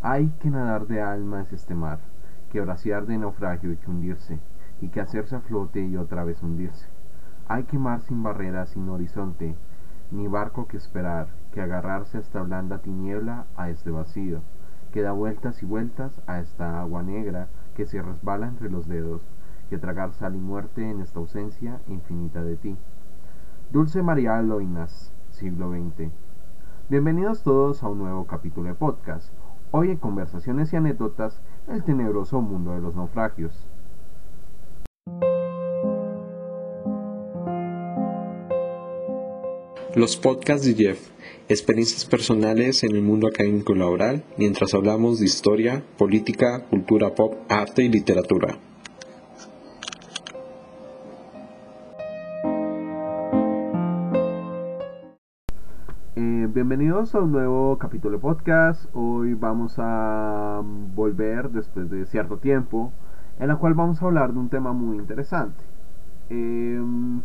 Hay 0.00 0.28
que 0.38 0.48
nadar 0.48 0.86
de 0.86 1.02
alma 1.02 1.40
es 1.40 1.52
este 1.52 1.74
mar, 1.74 1.98
que 2.52 2.60
bracear 2.60 3.06
de 3.06 3.18
naufragio 3.18 3.72
y 3.72 3.76
que 3.78 3.90
hundirse, 3.90 4.38
y 4.80 4.90
que 4.90 5.00
hacerse 5.00 5.34
a 5.34 5.40
flote 5.40 5.80
y 5.80 5.96
otra 5.96 6.22
vez 6.22 6.40
hundirse. 6.40 6.86
Hay 7.48 7.64
que 7.64 7.80
mar 7.80 8.00
sin 8.02 8.22
barreras, 8.22 8.68
sin 8.68 8.88
horizonte, 8.88 9.56
ni 10.12 10.28
barco 10.28 10.68
que 10.68 10.76
esperar, 10.76 11.26
que 11.52 11.60
agarrarse 11.60 12.16
a 12.16 12.20
esta 12.20 12.42
blanda 12.42 12.78
tiniebla, 12.78 13.46
a 13.56 13.70
este 13.70 13.90
vacío, 13.90 14.40
que 14.92 15.02
da 15.02 15.10
vueltas 15.10 15.64
y 15.64 15.66
vueltas 15.66 16.22
a 16.28 16.38
esta 16.38 16.80
agua 16.80 17.02
negra 17.02 17.48
que 17.74 17.84
se 17.84 18.00
resbala 18.00 18.46
entre 18.46 18.70
los 18.70 18.86
dedos, 18.86 19.22
que 19.68 19.78
tragar 19.78 20.12
sal 20.12 20.36
y 20.36 20.38
muerte 20.38 20.88
en 20.88 21.00
esta 21.00 21.18
ausencia 21.18 21.80
infinita 21.88 22.44
de 22.44 22.56
ti. 22.56 22.76
Dulce 23.72 24.00
María 24.04 24.40
Loinas, 24.42 25.12
siglo 25.30 25.72
XX. 25.72 26.12
Bienvenidos 26.88 27.42
todos 27.42 27.82
a 27.82 27.88
un 27.88 27.98
nuevo 27.98 28.28
capítulo 28.28 28.68
de 28.68 28.74
podcast. 28.74 29.32
Hoy 29.70 29.90
en 29.90 29.98
Conversaciones 29.98 30.72
y 30.72 30.76
Anécdotas, 30.76 31.42
el 31.68 31.84
tenebroso 31.84 32.40
mundo 32.40 32.72
de 32.72 32.80
los 32.80 32.96
naufragios. 32.96 33.52
Los 39.94 40.16
podcasts 40.16 40.66
de 40.66 40.74
Jeff, 40.74 41.10
experiencias 41.50 42.06
personales 42.06 42.82
en 42.82 42.96
el 42.96 43.02
mundo 43.02 43.26
académico 43.26 43.74
y 43.74 43.78
laboral, 43.78 44.24
mientras 44.38 44.72
hablamos 44.72 45.18
de 45.18 45.26
historia, 45.26 45.82
política, 45.98 46.64
cultura 46.70 47.14
pop, 47.14 47.34
arte 47.50 47.82
y 47.82 47.90
literatura. 47.90 48.58
Bienvenidos 56.58 57.14
a 57.14 57.20
un 57.20 57.30
nuevo 57.30 57.78
capítulo 57.78 58.16
de 58.16 58.20
podcast. 58.20 58.86
Hoy 58.92 59.34
vamos 59.34 59.76
a 59.78 60.60
volver 60.92 61.50
después 61.50 61.88
de 61.88 62.04
cierto 62.04 62.38
tiempo, 62.38 62.92
en 63.38 63.46
la 63.46 63.54
cual 63.54 63.74
vamos 63.74 64.02
a 64.02 64.06
hablar 64.06 64.32
de 64.32 64.40
un 64.40 64.48
tema 64.48 64.72
muy 64.72 64.96
interesante. 64.96 65.62
Em, 66.30 67.22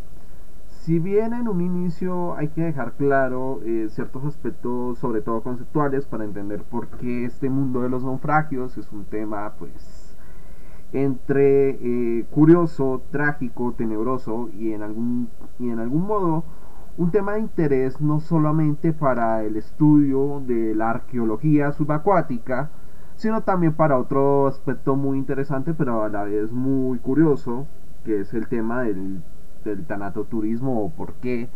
si 0.68 1.00
bien 1.00 1.34
en 1.34 1.48
un 1.48 1.62
inicio 1.62 2.36
hay 2.36 2.50
que 2.50 2.62
dejar 2.62 2.94
claro 2.94 3.60
eh, 3.66 3.88
ciertos 3.90 4.24
aspectos, 4.24 5.00
sobre 5.00 5.22
todo 5.22 5.42
conceptuales, 5.42 6.06
para 6.06 6.26
entender 6.26 6.62
por 6.62 6.90
qué 6.90 7.26
este 7.26 7.50
mundo 7.50 7.82
de 7.82 7.90
los 7.90 8.04
naufragios 8.04 8.78
es 8.78 8.92
un 8.92 9.06
tema, 9.06 9.52
pues, 9.58 10.16
entre 10.92 11.72
eh, 11.72 12.26
curioso, 12.30 13.02
trágico, 13.10 13.74
tenebroso 13.76 14.52
y 14.56 14.74
en 14.74 14.84
algún, 14.84 15.30
y 15.58 15.72
en 15.72 15.80
algún 15.80 16.06
modo 16.06 16.44
un 16.98 17.12
tema 17.12 17.34
de 17.34 17.40
interés 17.42 18.00
no 18.02 18.20
solamente 18.20 18.94
para 18.94 19.44
el 19.44 19.58
estudio 19.58 20.42
de 20.46 20.76
la 20.76 20.92
arqueología 20.92 21.72
subacuática, 21.72 22.70
sino 23.16 23.42
también 23.42 23.74
para 23.74 23.98
otro 23.98 24.48
aspecto 24.48 24.96
muy 24.96 25.18
interesante, 25.18 25.74
pero 25.74 26.04
a 26.04 26.10
la 26.10 26.24
vez 26.24 26.52
muy 26.52 27.00
curioso, 27.00 27.68
que 28.04 28.22
es 28.22 28.34
el 28.34 28.48
tema 28.48 28.84
del, 28.84 29.22
del 29.64 29.86
tanatoturismo 29.86 30.84
o 30.84 30.90
por 30.90 31.14
qué 31.16 31.50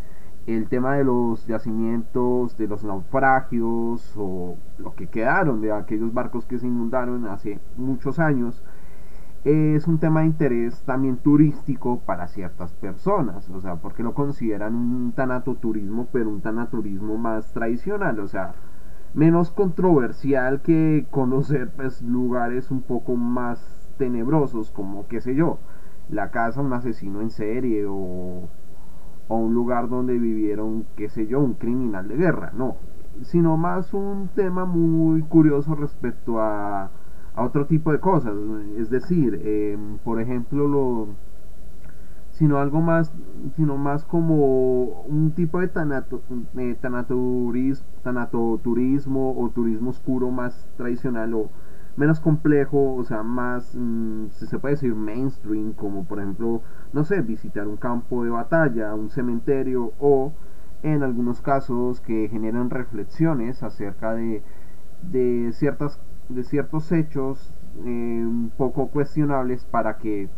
el 0.46 0.68
tema 0.68 0.96
de 0.96 1.04
los 1.04 1.46
yacimientos, 1.46 2.56
de 2.56 2.68
los 2.68 2.82
naufragios 2.82 4.14
o 4.16 4.56
lo 4.78 4.94
que 4.94 5.06
quedaron 5.08 5.60
de 5.60 5.72
aquellos 5.72 6.14
barcos 6.14 6.46
que 6.46 6.58
se 6.58 6.66
inundaron 6.66 7.26
hace 7.26 7.60
muchos 7.76 8.18
años, 8.18 8.62
es 9.48 9.86
un 9.86 9.98
tema 9.98 10.20
de 10.20 10.26
interés 10.26 10.82
también 10.84 11.16
turístico 11.18 12.00
para 12.00 12.28
ciertas 12.28 12.72
personas, 12.74 13.48
o 13.50 13.60
sea, 13.60 13.76
porque 13.76 14.02
lo 14.02 14.14
consideran 14.14 14.74
un 14.74 15.12
tanatoturismo, 15.12 16.08
pero 16.12 16.30
un 16.30 16.40
tanatoturismo 16.40 17.16
más 17.18 17.52
tradicional, 17.52 18.20
o 18.20 18.28
sea, 18.28 18.54
menos 19.14 19.50
controversial 19.50 20.60
que 20.62 21.06
conocer 21.10 21.70
pues, 21.70 22.02
lugares 22.02 22.70
un 22.70 22.82
poco 22.82 23.16
más 23.16 23.90
tenebrosos, 23.98 24.70
como 24.70 25.06
qué 25.08 25.20
sé 25.20 25.34
yo, 25.34 25.58
la 26.08 26.30
casa 26.30 26.60
un 26.60 26.72
asesino 26.72 27.20
en 27.22 27.30
serie 27.30 27.86
o, 27.86 28.48
o 29.28 29.36
un 29.36 29.54
lugar 29.54 29.88
donde 29.88 30.18
vivieron, 30.18 30.86
qué 30.96 31.08
sé 31.08 31.26
yo, 31.26 31.40
un 31.40 31.54
criminal 31.54 32.08
de 32.08 32.16
guerra, 32.16 32.50
no, 32.54 32.76
sino 33.22 33.56
más 33.56 33.92
un 33.94 34.28
tema 34.34 34.64
muy 34.64 35.22
curioso 35.22 35.74
respecto 35.74 36.40
a 36.40 36.90
a 37.38 37.44
otro 37.44 37.66
tipo 37.66 37.92
de 37.92 38.00
cosas. 38.00 38.34
Es 38.76 38.90
decir, 38.90 39.40
em, 39.44 39.98
por 39.98 40.20
ejemplo, 40.20 40.66
lo, 40.66 41.08
sino 42.32 42.58
algo 42.58 42.80
más, 42.80 43.12
sino 43.56 43.76
más 43.76 44.04
como 44.04 45.02
un 45.02 45.32
tipo 45.32 45.60
de 45.60 45.68
tanato, 45.68 46.20
eh, 46.56 46.76
tanatoturismo 48.02 49.34
o 49.40 49.50
turismo 49.50 49.90
oscuro 49.90 50.30
más 50.30 50.68
tradicional 50.76 51.34
o 51.34 51.50
menos 51.96 52.20
complejo, 52.20 52.94
o 52.94 53.04
sea, 53.04 53.22
más, 53.22 53.74
mm, 53.76 54.28
si 54.30 54.46
se 54.46 54.58
puede 54.58 54.74
decir 54.74 54.94
mainstream, 54.94 55.72
como 55.72 56.04
por 56.04 56.18
ejemplo, 56.18 56.62
no 56.92 57.04
sé, 57.04 57.22
visitar 57.22 57.66
un 57.68 57.76
campo 57.76 58.24
de 58.24 58.30
batalla, 58.30 58.94
un 58.94 59.10
cementerio 59.10 59.92
o 60.00 60.32
en 60.82 61.02
algunos 61.02 61.40
casos 61.40 62.00
que 62.00 62.28
generan 62.28 62.70
reflexiones 62.70 63.62
acerca 63.62 64.14
de, 64.14 64.42
de 65.02 65.50
ciertas 65.52 66.00
de 66.28 66.44
ciertos 66.44 66.92
hechos 66.92 67.52
eh, 67.84 68.26
poco 68.56 68.88
cuestionables 68.88 69.64
para 69.64 69.98
que 69.98 70.28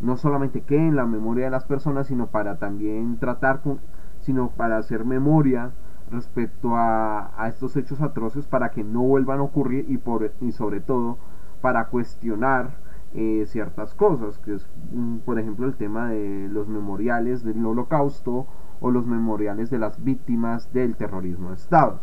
no 0.00 0.16
solamente 0.16 0.62
quede 0.62 0.88
en 0.88 0.96
la 0.96 1.06
memoria 1.06 1.46
de 1.46 1.50
las 1.50 1.64
personas, 1.64 2.08
sino 2.08 2.26
para 2.26 2.56
también 2.58 3.18
tratar 3.18 3.60
con, 3.62 3.80
sino 4.20 4.50
para 4.50 4.78
hacer 4.78 5.04
memoria 5.04 5.72
respecto 6.10 6.76
a, 6.76 7.32
a 7.42 7.48
estos 7.48 7.76
hechos 7.76 8.00
atroces 8.00 8.46
para 8.46 8.70
que 8.70 8.84
no 8.84 9.02
vuelvan 9.02 9.40
a 9.40 9.44
ocurrir 9.44 9.86
y, 9.88 9.98
por, 9.98 10.32
y 10.40 10.52
sobre 10.52 10.80
todo 10.80 11.18
para 11.60 11.86
cuestionar 11.86 12.70
eh, 13.14 13.44
ciertas 13.46 13.94
cosas, 13.94 14.38
que 14.38 14.54
es 14.54 14.68
mm, 14.92 15.18
por 15.18 15.38
ejemplo 15.38 15.66
el 15.66 15.74
tema 15.74 16.10
de 16.10 16.48
los 16.50 16.68
memoriales 16.68 17.44
del 17.44 17.64
holocausto 17.64 18.46
o 18.80 18.90
los 18.90 19.06
memoriales 19.06 19.70
de 19.70 19.78
las 19.78 20.02
víctimas 20.02 20.72
del 20.72 20.96
terrorismo 20.96 21.50
de 21.50 21.54
Estado 21.54 22.00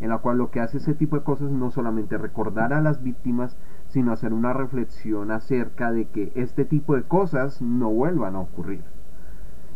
en 0.00 0.10
la 0.10 0.18
cual 0.18 0.38
lo 0.38 0.50
que 0.50 0.60
hace 0.60 0.78
ese 0.78 0.94
tipo 0.94 1.16
de 1.16 1.22
cosas 1.22 1.50
no 1.50 1.70
solamente 1.70 2.18
recordar 2.18 2.72
a 2.72 2.80
las 2.80 3.02
víctimas, 3.02 3.56
sino 3.88 4.12
hacer 4.12 4.32
una 4.32 4.52
reflexión 4.52 5.30
acerca 5.30 5.92
de 5.92 6.06
que 6.06 6.32
este 6.34 6.64
tipo 6.64 6.94
de 6.94 7.02
cosas 7.02 7.60
no 7.62 7.90
vuelvan 7.90 8.36
a 8.36 8.40
ocurrir. 8.40 8.82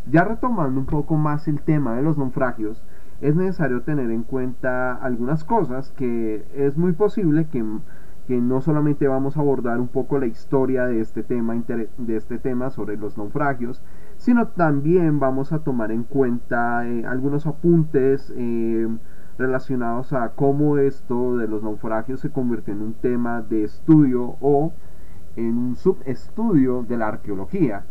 Ya 0.09 0.23
retomando 0.23 0.79
un 0.79 0.85
poco 0.85 1.15
más 1.15 1.47
el 1.47 1.61
tema 1.61 1.95
de 1.95 2.03
los 2.03 2.17
naufragios, 2.17 2.83
es 3.21 3.35
necesario 3.35 3.83
tener 3.83 4.11
en 4.11 4.23
cuenta 4.23 4.93
algunas 4.95 5.43
cosas 5.43 5.91
que 5.91 6.45
es 6.53 6.77
muy 6.77 6.91
posible 6.91 7.45
que, 7.45 7.63
que 8.27 8.41
no 8.41 8.59
solamente 8.59 9.07
vamos 9.07 9.37
a 9.37 9.39
abordar 9.39 9.79
un 9.79 9.87
poco 9.87 10.19
la 10.19 10.25
historia 10.25 10.85
de 10.85 10.99
este 10.99 11.23
tema, 11.23 11.55
de 11.55 12.15
este 12.17 12.37
tema 12.37 12.69
sobre 12.69 12.97
los 12.97 13.17
naufragios, 13.17 13.81
sino 14.17 14.47
también 14.47 15.19
vamos 15.19 15.53
a 15.53 15.59
tomar 15.59 15.91
en 15.91 16.03
cuenta 16.03 16.85
eh, 16.85 17.05
algunos 17.05 17.47
apuntes 17.47 18.33
eh, 18.35 18.87
relacionados 19.37 20.13
a 20.13 20.29
cómo 20.29 20.77
esto 20.77 21.37
de 21.37 21.47
los 21.47 21.63
naufragios 21.63 22.19
se 22.19 22.29
convirtió 22.29 22.73
en 22.73 22.81
un 22.81 22.93
tema 22.93 23.41
de 23.41 23.63
estudio 23.63 24.35
o 24.41 24.73
en 25.35 25.57
un 25.57 25.75
subestudio 25.75 26.83
de 26.83 26.97
la 26.97 27.07
arqueología, 27.07 27.85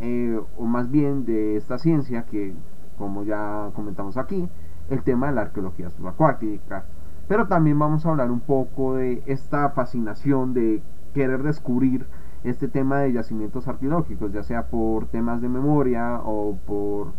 eh, 0.00 0.40
o 0.56 0.64
más 0.64 0.90
bien 0.90 1.24
de 1.24 1.56
esta 1.56 1.78
ciencia 1.78 2.24
que, 2.24 2.54
como 2.96 3.22
ya 3.24 3.70
comentamos 3.74 4.16
aquí, 4.16 4.48
el 4.90 5.02
tema 5.02 5.28
de 5.28 5.34
la 5.34 5.42
arqueología 5.42 5.90
subacuática. 5.90 6.84
Pero 7.28 7.46
también 7.46 7.78
vamos 7.78 8.04
a 8.04 8.10
hablar 8.10 8.30
un 8.30 8.40
poco 8.40 8.94
de 8.94 9.22
esta 9.26 9.70
fascinación 9.70 10.54
de 10.54 10.82
querer 11.14 11.42
descubrir 11.42 12.06
este 12.44 12.68
tema 12.68 13.00
de 13.00 13.12
yacimientos 13.12 13.68
arqueológicos, 13.68 14.32
ya 14.32 14.42
sea 14.42 14.66
por 14.68 15.06
temas 15.06 15.40
de 15.40 15.48
memoria 15.48 16.20
o 16.24 16.56
por 16.66 17.12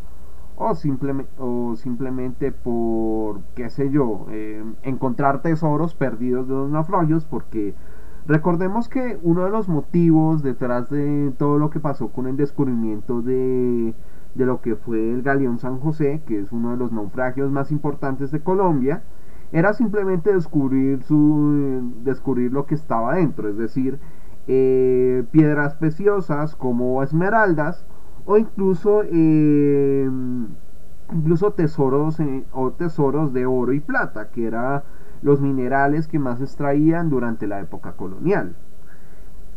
o, 0.60 0.76
simplemente 0.76 1.32
o 1.40 1.76
simplemente 1.78 2.52
por, 2.52 3.42
qué 3.56 3.70
sé 3.70 3.90
yo, 3.90 4.28
eh, 4.30 4.64
encontrar 4.84 5.42
tesoros 5.42 5.96
perdidos 5.96 6.48
de 6.48 6.54
los 6.54 6.70
naufragios, 6.70 7.26
porque 7.26 7.74
recordemos 8.28 8.90
que 8.90 9.18
uno 9.24 9.46
de 9.46 9.52
los 9.52 9.70
motivos 9.70 10.44
detrás 10.44 10.90
de 10.90 11.34
todo 11.38 11.58
lo 11.58 11.70
que 11.70 11.80
pasó 11.80 12.10
con 12.10 12.28
el 12.28 12.36
descubrimiento 12.36 13.22
de, 13.22 13.94
de 14.36 14.46
lo 14.46 14.62
que 14.62 14.76
fue 14.76 15.14
el 15.14 15.22
galeón 15.22 15.60
San 15.60 15.80
José, 15.80 16.22
que 16.28 16.40
es 16.40 16.52
uno 16.52 16.72
de 16.72 16.78
los 16.78 16.92
naufragios 16.92 17.50
más 17.52 17.72
importantes 17.72 18.30
de 18.30 18.42
Colombia, 18.42 19.02
era 19.54 19.72
simplemente 19.74 20.34
descubrir, 20.34 21.02
su, 21.04 21.94
descubrir 22.04 22.52
lo 22.52 22.66
que 22.66 22.76
estaba 22.76 23.16
dentro, 23.16 23.48
es 23.48 23.58
decir, 23.58 23.98
eh, 24.48 25.24
piedras 25.32 25.76
preciosas 25.76 26.56
como 26.58 27.02
esmeraldas, 27.02 27.86
o 28.30 28.38
incluso 28.38 29.02
eh, 29.12 30.08
incluso 31.12 31.52
tesoros 31.54 32.20
eh, 32.20 32.46
o 32.52 32.70
tesoros 32.70 33.34
de 33.34 33.48
oro 33.48 33.74
y 33.74 33.80
plata 33.80 34.30
que 34.30 34.46
eran 34.46 34.84
los 35.24 35.42
minerales 35.42 36.08
que 36.08 36.20
más 36.20 36.40
extraían 36.40 37.10
durante 37.10 37.48
la 37.48 37.60
época 37.60 37.94
colonial. 37.94 38.56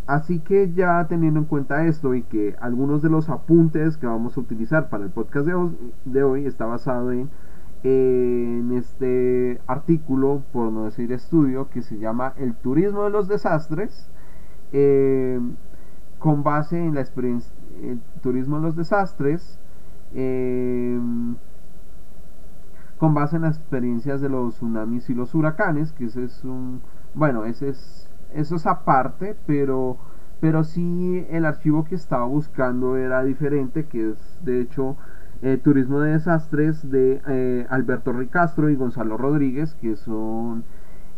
Así 0.07 0.39
que 0.39 0.73
ya 0.73 1.07
teniendo 1.07 1.41
en 1.41 1.45
cuenta 1.45 1.85
esto 1.85 2.15
y 2.15 2.23
que 2.23 2.57
algunos 2.63 3.03
de 3.03 3.11
los 3.11 3.29
apuntes 3.29 3.99
que 3.99 4.07
vamos 4.07 4.39
a 4.39 4.41
utilizar 4.41 4.89
para 4.89 5.05
el 5.05 5.11
podcast 5.11 5.47
de 6.07 6.23
hoy, 6.23 6.47
está 6.47 6.65
basado 6.65 7.13
en 7.13 7.29
en 7.85 8.73
este 8.77 9.61
artículo, 9.67 10.45
por 10.53 10.71
no 10.73 10.85
decir 10.85 11.13
estudio, 11.13 11.69
que 11.69 11.83
se 11.83 11.99
llama 11.99 12.33
El 12.37 12.55
turismo 12.55 13.03
de 13.03 13.11
los 13.11 13.27
desastres, 13.27 14.09
eh, 14.73 15.41
con 16.21 16.45
base 16.45 16.79
en 16.79 16.95
la 16.95 17.01
experiencia, 17.01 17.53
el 17.83 18.01
turismo 18.23 18.57
de 18.57 18.63
los 18.63 18.77
desastres, 18.77 19.59
eh, 20.15 20.99
con 22.99 23.15
base 23.15 23.37
en 23.37 23.43
las 23.43 23.59
experiencias 23.59 24.21
de 24.21 24.29
los 24.29 24.55
tsunamis 24.55 25.11
y 25.11 25.15
los 25.15 25.35
huracanes, 25.35 25.93
que 25.93 26.05
ese 26.05 26.25
es 26.25 26.45
un, 26.45 26.81
bueno, 27.15 27.45
ese 27.45 27.71
es, 27.71 28.09
eso 28.33 28.57
es 28.57 28.67
aparte, 28.67 29.37
pero, 29.47 29.97
pero 30.41 30.63
sí 30.65 31.27
el 31.31 31.45
archivo 31.45 31.85
que 31.85 31.97
estaba 31.97 32.27
buscando 32.27 32.97
era 32.97 33.25
diferente, 33.25 33.87
que 33.87 34.11
es 34.11 34.39
de 34.45 34.61
hecho 34.61 34.97
eh, 35.43 35.59
Turismo 35.63 35.99
de 35.99 36.13
Desastres 36.13 36.89
de 36.89 37.21
eh, 37.27 37.67
Alberto 37.69 38.13
Ricastro 38.13 38.71
y 38.71 38.77
Gonzalo 38.77 39.17
Rodríguez, 39.17 39.75
que 39.75 39.97
son 39.97 40.63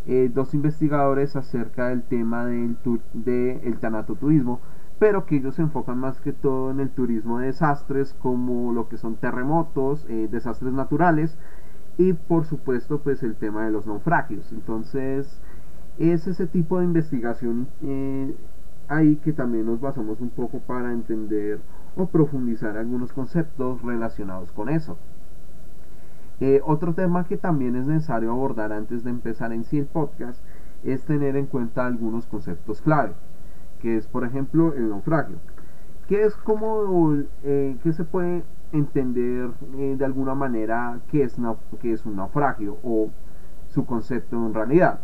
eh, 0.07 0.31
dos 0.33 0.55
investigadores 0.55 1.37
acerca 1.37 1.89
del 1.89 2.03
tema 2.03 2.47
del 2.47 2.77
de 3.13 3.61
el 3.65 3.77
tanatoturismo, 3.77 4.61
pero 4.99 5.27
que 5.27 5.37
ellos 5.37 5.57
se 5.57 5.63
enfocan 5.63 5.99
más 5.99 6.21
que 6.21 6.33
todo 6.33 6.71
en 6.71 6.81
el 6.81 6.91
turismo 6.91 7.39
de 7.39 7.47
desastres, 7.47 8.15
como 8.15 8.73
lo 8.73 8.89
que 8.89 8.97
son 8.97 9.17
terremotos, 9.17 10.07
desastres 10.31 10.73
naturales 10.73 11.37
y 11.99 12.13
por 12.13 12.45
supuesto 12.45 12.99
pues 12.99 13.23
el 13.23 13.35
tema 13.37 13.65
de 13.65 13.71
los 13.71 13.87
naufragios. 13.87 14.53
Entonces 14.53 15.41
es 15.99 16.27
ese 16.27 16.47
tipo 16.47 16.79
de 16.79 16.85
investigación 16.85 17.69
ahí 18.89 19.17
que 19.17 19.33
también 19.33 19.67
nos 19.67 19.81
basamos 19.81 20.21
un 20.21 20.31
poco 20.31 20.59
para 20.61 20.93
entender 20.93 21.61
o 21.97 22.07
profundizar 22.07 22.77
algunos 22.77 23.13
conceptos 23.13 23.83
relacionados 23.83 24.53
con 24.53 24.69
eso. 24.69 24.97
Eh, 26.41 26.61
otro 26.65 26.95
tema 26.95 27.25
que 27.25 27.37
también 27.37 27.77
es 27.77 27.87
necesario 27.87 28.33
abordar 28.33 28.73
antes 28.73 29.05
de 29.05 29.11
empezar 29.11 29.53
en 29.53 29.65
sí 29.65 29.79
el 29.79 29.87
podcast 29.87 30.43
es 30.83 31.05
tener 31.05 31.37
en 31.37 31.47
cuenta 31.47 31.87
algunos 31.87 32.27
conceptos 32.27 32.83
clave, 32.83 33.13
que 33.85 33.99
es 33.99 34.07
por 34.07 34.25
ejemplo 34.25 34.73
el 34.73 34.89
naufragio, 34.89 35.37
que 36.09 36.25
es 36.25 36.35
como 36.37 37.15
eh, 37.43 37.77
que 37.83 37.93
se 37.93 38.05
puede 38.05 38.43
entender 38.73 39.51
eh, 39.77 39.97
de 39.99 40.05
alguna 40.07 40.35
manera 40.35 41.01
qué 41.11 41.23
es, 41.23 41.37
qué 41.83 41.93
es 41.93 42.07
un 42.07 42.17
naufragio 42.17 42.79
o 42.83 43.11
su 43.69 43.85
concepto 43.85 44.37
en 44.37 44.55
realidad. 44.55 45.01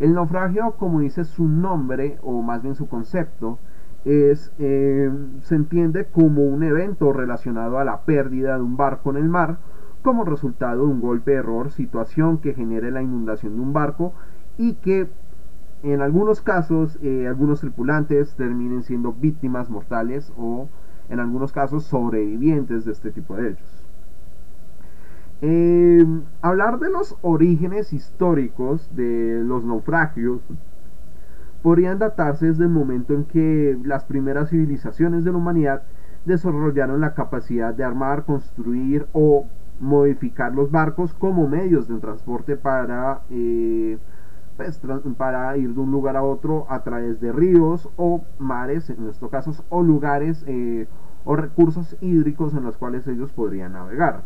El 0.00 0.14
naufragio, 0.14 0.72
como 0.72 0.98
dice 0.98 1.22
su 1.22 1.46
nombre 1.46 2.18
o 2.22 2.42
más 2.42 2.60
bien 2.60 2.74
su 2.74 2.88
concepto, 2.88 3.60
es, 4.04 4.52
eh, 4.58 5.08
se 5.42 5.54
entiende 5.54 6.06
como 6.06 6.42
un 6.42 6.64
evento 6.64 7.12
relacionado 7.12 7.78
a 7.78 7.84
la 7.84 8.00
pérdida 8.00 8.56
de 8.56 8.62
un 8.62 8.76
barco 8.76 9.10
en 9.10 9.18
el 9.18 9.28
mar 9.28 9.58
como 10.02 10.24
resultado 10.24 10.86
de 10.86 10.92
un 10.92 11.00
golpe 11.00 11.30
de 11.30 11.36
error, 11.36 11.70
situación 11.70 12.38
que 12.38 12.52
genere 12.52 12.90
la 12.90 13.00
inundación 13.00 13.54
de 13.54 13.62
un 13.62 13.72
barco 13.72 14.12
y 14.58 14.74
que 14.74 15.08
en 15.82 16.00
algunos 16.00 16.40
casos 16.40 16.98
eh, 17.02 17.26
algunos 17.26 17.60
tripulantes 17.60 18.34
terminen 18.34 18.82
siendo 18.82 19.12
víctimas 19.12 19.68
mortales 19.68 20.32
o 20.36 20.68
en 21.08 21.20
algunos 21.20 21.52
casos 21.52 21.84
sobrevivientes 21.84 22.84
de 22.84 22.92
este 22.92 23.10
tipo 23.10 23.36
de 23.36 23.50
hechos. 23.50 23.82
Eh, 25.44 26.06
hablar 26.40 26.78
de 26.78 26.88
los 26.88 27.16
orígenes 27.20 27.92
históricos 27.92 28.88
de 28.94 29.42
los 29.44 29.64
naufragios 29.64 30.40
podrían 31.62 31.98
datarse 31.98 32.46
desde 32.46 32.64
el 32.64 32.70
momento 32.70 33.14
en 33.14 33.24
que 33.24 33.76
las 33.84 34.04
primeras 34.04 34.50
civilizaciones 34.50 35.24
de 35.24 35.32
la 35.32 35.38
humanidad 35.38 35.82
desarrollaron 36.24 37.00
la 37.00 37.14
capacidad 37.14 37.74
de 37.74 37.82
armar, 37.82 38.24
construir 38.24 39.06
o 39.12 39.46
modificar 39.80 40.54
los 40.54 40.70
barcos 40.70 41.12
como 41.14 41.48
medios 41.48 41.88
de 41.88 41.98
transporte 41.98 42.56
para, 42.56 43.22
eh, 43.30 43.98
para 45.16 45.56
ir 45.56 45.74
de 45.74 45.80
un 45.80 45.90
lugar 45.90 46.16
a 46.16 46.22
otro 46.22 46.66
a 46.68 46.82
través 46.82 47.20
de 47.20 47.32
ríos 47.32 47.88
o 47.96 48.22
mares, 48.38 48.90
en 48.90 49.08
estos 49.08 49.30
casos, 49.30 49.62
o 49.68 49.82
lugares 49.82 50.44
eh, 50.46 50.86
o 51.24 51.36
recursos 51.36 51.96
hídricos 52.00 52.54
en 52.54 52.64
los 52.64 52.76
cuales 52.76 53.06
ellos 53.06 53.32
podrían 53.32 53.72
navegar. 53.72 54.22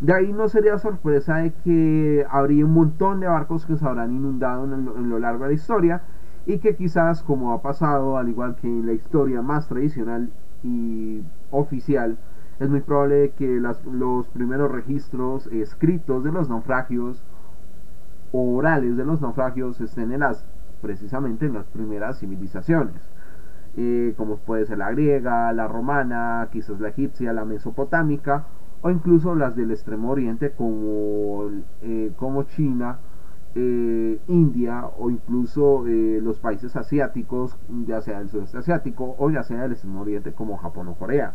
De 0.00 0.14
ahí 0.14 0.32
no 0.32 0.48
sería 0.48 0.78
sorpresa 0.78 1.36
de 1.36 1.52
que 1.62 2.26
habría 2.30 2.64
un 2.64 2.72
montón 2.72 3.20
de 3.20 3.26
barcos 3.26 3.66
que 3.66 3.76
se 3.76 3.84
habrán 3.84 4.12
inundado 4.12 4.64
en, 4.64 5.10
lo 5.10 5.18
largo 5.18 5.44
de 5.44 5.50
la 5.50 5.54
historia 5.54 6.02
y 6.46 6.58
que 6.58 6.74
quizás, 6.74 7.22
como 7.22 7.52
ha 7.52 7.60
pasado, 7.60 8.16
al 8.16 8.30
igual 8.30 8.56
que 8.56 8.66
en 8.66 8.86
la 8.86 8.94
historia 8.94 9.42
más 9.42 9.68
tradicional 9.68 10.30
y 10.62 11.22
oficial, 11.50 12.16
es 12.60 12.70
muy 12.70 12.80
probable 12.80 13.32
que 13.36 13.60
los 13.60 14.28
primeros 14.28 14.70
registros 14.70 15.46
escritos 15.48 16.24
de 16.24 16.32
los 16.32 16.48
naufragios 16.48 17.22
orales 18.32 18.96
de 18.96 19.04
los 19.04 19.20
naufragios 19.20 19.80
estén 19.80 20.12
en 20.12 20.20
las, 20.20 20.44
precisamente 20.80 21.46
en 21.46 21.54
las 21.54 21.66
primeras 21.66 22.18
civilizaciones. 22.18 23.10
Eh, 23.76 24.14
como 24.16 24.36
puede 24.38 24.66
ser 24.66 24.78
la 24.78 24.90
griega, 24.90 25.52
la 25.52 25.68
romana, 25.68 26.48
quizás 26.50 26.80
la 26.80 26.88
egipcia, 26.88 27.32
la 27.32 27.44
mesopotámica 27.44 28.44
o 28.82 28.90
incluso 28.90 29.34
las 29.34 29.54
del 29.54 29.70
extremo 29.70 30.10
oriente 30.10 30.50
como, 30.50 31.48
eh, 31.82 32.12
como 32.16 32.42
China, 32.44 32.98
eh, 33.54 34.18
India 34.26 34.86
o 34.98 35.10
incluso 35.10 35.84
los 35.84 36.38
países 36.40 36.74
asiáticos, 36.76 37.56
ya 37.86 38.00
sea 38.00 38.18
del 38.18 38.28
sudeste 38.28 38.58
asiático 38.58 39.14
o 39.18 39.30
ya 39.30 39.42
sea 39.42 39.62
del 39.62 39.72
extremo 39.72 40.00
oriente 40.00 40.32
como 40.32 40.56
Japón 40.56 40.88
o 40.88 40.94
Corea. 40.94 41.34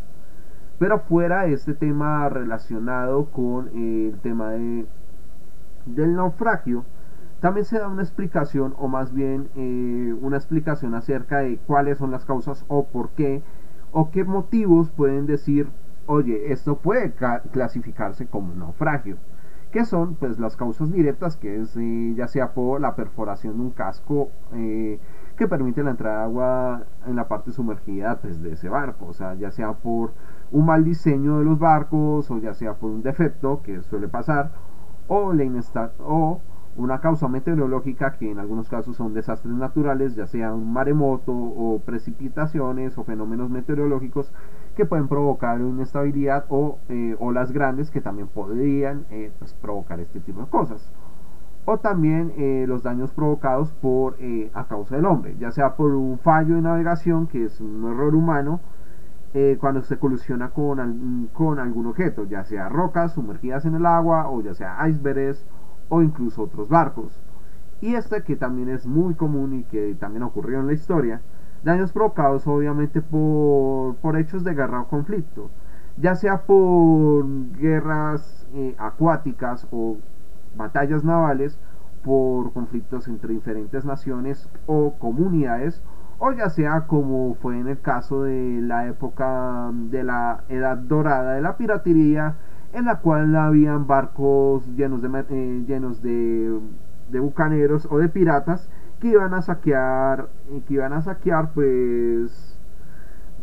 Pero 0.78 1.00
fuera 1.00 1.46
este 1.46 1.74
tema 1.74 2.28
relacionado 2.28 3.26
con 3.32 3.70
el 3.76 4.20
tema 4.22 4.52
de, 4.52 4.86
del 5.86 6.16
naufragio, 6.16 6.86
también 7.40 7.66
se 7.66 7.80
da 7.80 7.88
una 7.88 8.02
explicación 8.02 8.74
o 8.78 8.88
más 8.88 9.14
bien 9.14 9.50
una 10.22 10.38
explicación 10.38 10.96
acerca 10.96 11.40
de 11.40 11.58
cuáles 11.68 11.98
son 11.98 12.12
las 12.12 12.26
causas 12.26 12.66
o 12.68 12.86
por 12.86 13.10
qué 13.10 13.44
o 13.92 14.10
qué 14.10 14.24
motivos 14.24 14.90
pueden 14.90 15.26
decir 15.26 15.68
oye, 16.08 16.52
esto 16.52 16.78
puede 16.78 17.14
clasificarse 17.52 18.28
como 18.28 18.54
naufragio, 18.54 19.18
que 19.72 19.86
son 19.86 20.16
pues 20.16 20.40
las 20.40 20.56
causas 20.56 20.92
directas, 20.92 21.36
que 21.36 21.60
es 21.60 21.76
eh, 21.78 22.14
ya 22.16 22.28
sea 22.28 22.54
por 22.54 22.80
la 22.80 22.96
perforación 22.96 23.58
de 23.58 23.64
un 23.64 23.72
casco 23.72 24.30
eh, 24.54 25.00
que 25.38 25.48
permite 25.48 25.84
la 25.84 25.92
entrada 25.92 26.20
de 26.20 26.24
agua 26.24 26.84
en 27.06 27.16
la 27.16 27.28
parte 27.28 27.52
sumergida 27.52 28.20
pues, 28.22 28.42
de 28.42 28.54
ese 28.54 28.70
barco, 28.70 29.08
o 29.08 29.14
sea, 29.14 29.34
ya 29.34 29.52
sea 29.52 29.74
por 29.74 30.14
un 30.52 30.66
mal 30.66 30.84
diseño 30.84 31.40
de 31.40 31.46
los 31.46 31.60
barcos, 31.60 32.30
o 32.32 32.38
ya 32.38 32.54
sea 32.54 32.76
por 32.76 32.92
un 32.92 33.02
defecto 33.02 33.62
que 33.64 33.82
suele 33.82 34.08
pasar, 34.08 34.52
o 35.08 35.34
la 35.34 35.92
o 36.00 36.42
una 36.78 37.00
causa 37.00 37.28
meteorológica 37.28 38.18
que 38.18 38.30
en 38.30 38.40
algunos 38.40 38.68
casos 38.68 38.98
son 38.98 39.14
desastres 39.14 39.54
naturales, 39.54 40.16
ya 40.16 40.28
sea 40.28 40.54
un 40.54 40.74
maremoto 40.74 41.32
o 41.32 41.80
precipitaciones 41.80 42.98
o 42.98 43.04
fenómenos 43.04 43.50
meteorológicos 43.50 44.32
que 44.76 44.86
pueden 44.86 45.08
provocar 45.08 45.62
inestabilidad 45.62 46.46
o 46.50 46.80
eh, 46.90 47.16
olas 47.20 47.52
grandes 47.54 47.92
que 47.92 48.02
también 48.02 48.28
podrían 48.28 49.06
eh, 49.10 49.32
pues, 49.40 49.54
provocar 49.54 50.00
este 50.02 50.20
tipo 50.20 50.42
de 50.42 50.48
cosas. 50.48 50.92
O 51.64 51.78
también 51.78 52.34
eh, 52.38 52.66
los 52.68 52.84
daños 52.84 53.12
provocados 53.12 53.72
por 53.72 54.18
a 54.54 54.66
causa 54.66 54.98
del 54.98 55.06
hombre, 55.06 55.36
ya 55.40 55.52
sea 55.52 55.76
por 55.76 55.96
un 55.96 56.20
fallo 56.20 56.56
de 56.56 56.62
navegación, 56.62 57.26
que 57.26 57.46
es 57.46 57.60
un 57.60 57.90
error 57.92 58.14
humano, 58.14 58.60
cuando 59.60 59.82
se 59.82 59.98
colusiona 59.98 60.50
con, 60.52 61.30
con 61.34 61.60
algún 61.60 61.88
objeto, 61.88 62.24
ya 62.24 62.46
sea 62.46 62.70
rocas 62.70 63.14
sumergidas 63.14 63.66
en 63.66 63.76
el 63.76 63.86
agua, 63.86 64.30
o 64.30 64.42
ya 64.42 64.54
sea 64.54 64.88
icebergs, 64.88 65.46
o 65.90 66.02
incluso 66.02 66.44
otros 66.44 66.70
barcos. 66.70 67.20
Y 67.82 67.96
este 67.96 68.24
que 68.24 68.38
también 68.38 68.70
es 68.70 68.88
muy 68.88 69.14
común 69.14 69.54
y 69.54 69.64
que 69.64 69.96
también 69.96 70.24
ocurrió 70.24 70.62
en 70.62 70.68
la 70.68 70.74
historia, 70.74 71.22
Daños 71.66 71.92
provocados 71.92 72.46
obviamente 72.46 73.02
por, 73.02 73.96
por 73.96 74.16
hechos 74.20 74.44
de 74.44 74.54
guerra 74.54 74.82
o 74.82 74.88
conflicto, 74.88 75.50
ya 75.98 76.14
sea 76.14 76.44
por 76.44 77.26
guerras 77.58 78.46
eh, 78.54 78.76
acuáticas 78.78 79.68
o 79.72 79.98
batallas 80.56 81.04
navales, 81.04 81.58
por 82.04 82.54
conflictos 82.54 83.08
entre 83.08 83.34
diferentes 83.34 83.84
naciones 83.84 84.48
o 84.68 84.94
comunidades, 85.00 85.82
o 86.20 86.32
ya 86.32 86.50
sea 86.50 86.88
como 86.88 87.36
fue 87.36 87.60
en 87.60 87.68
el 87.68 87.80
caso 87.82 88.24
de 88.24 88.62
la 88.62 88.88
época 88.88 89.72
de 89.74 90.04
la 90.04 90.44
edad 90.50 90.78
dorada 90.78 91.34
de 91.34 91.42
la 91.42 91.58
piratería, 91.58 92.36
en 92.74 92.86
la 92.86 93.00
cual 93.00 93.36
habían 93.36 93.88
barcos 93.88 94.66
llenos 94.76 95.02
de, 95.02 95.26
eh, 95.30 95.64
llenos 95.68 96.02
de, 96.02 96.60
de 97.10 97.20
bucaneros 97.20 97.88
o 97.90 97.98
de 97.98 98.10
piratas 98.10 98.70
que 99.00 99.10
iban 99.10 99.34
a 99.34 99.42
saquear, 99.42 100.30
eh, 100.50 100.62
que 100.68 100.76
iban 100.76 100.94
a 100.94 101.02
saquear 101.02 101.52
pues 101.54 102.60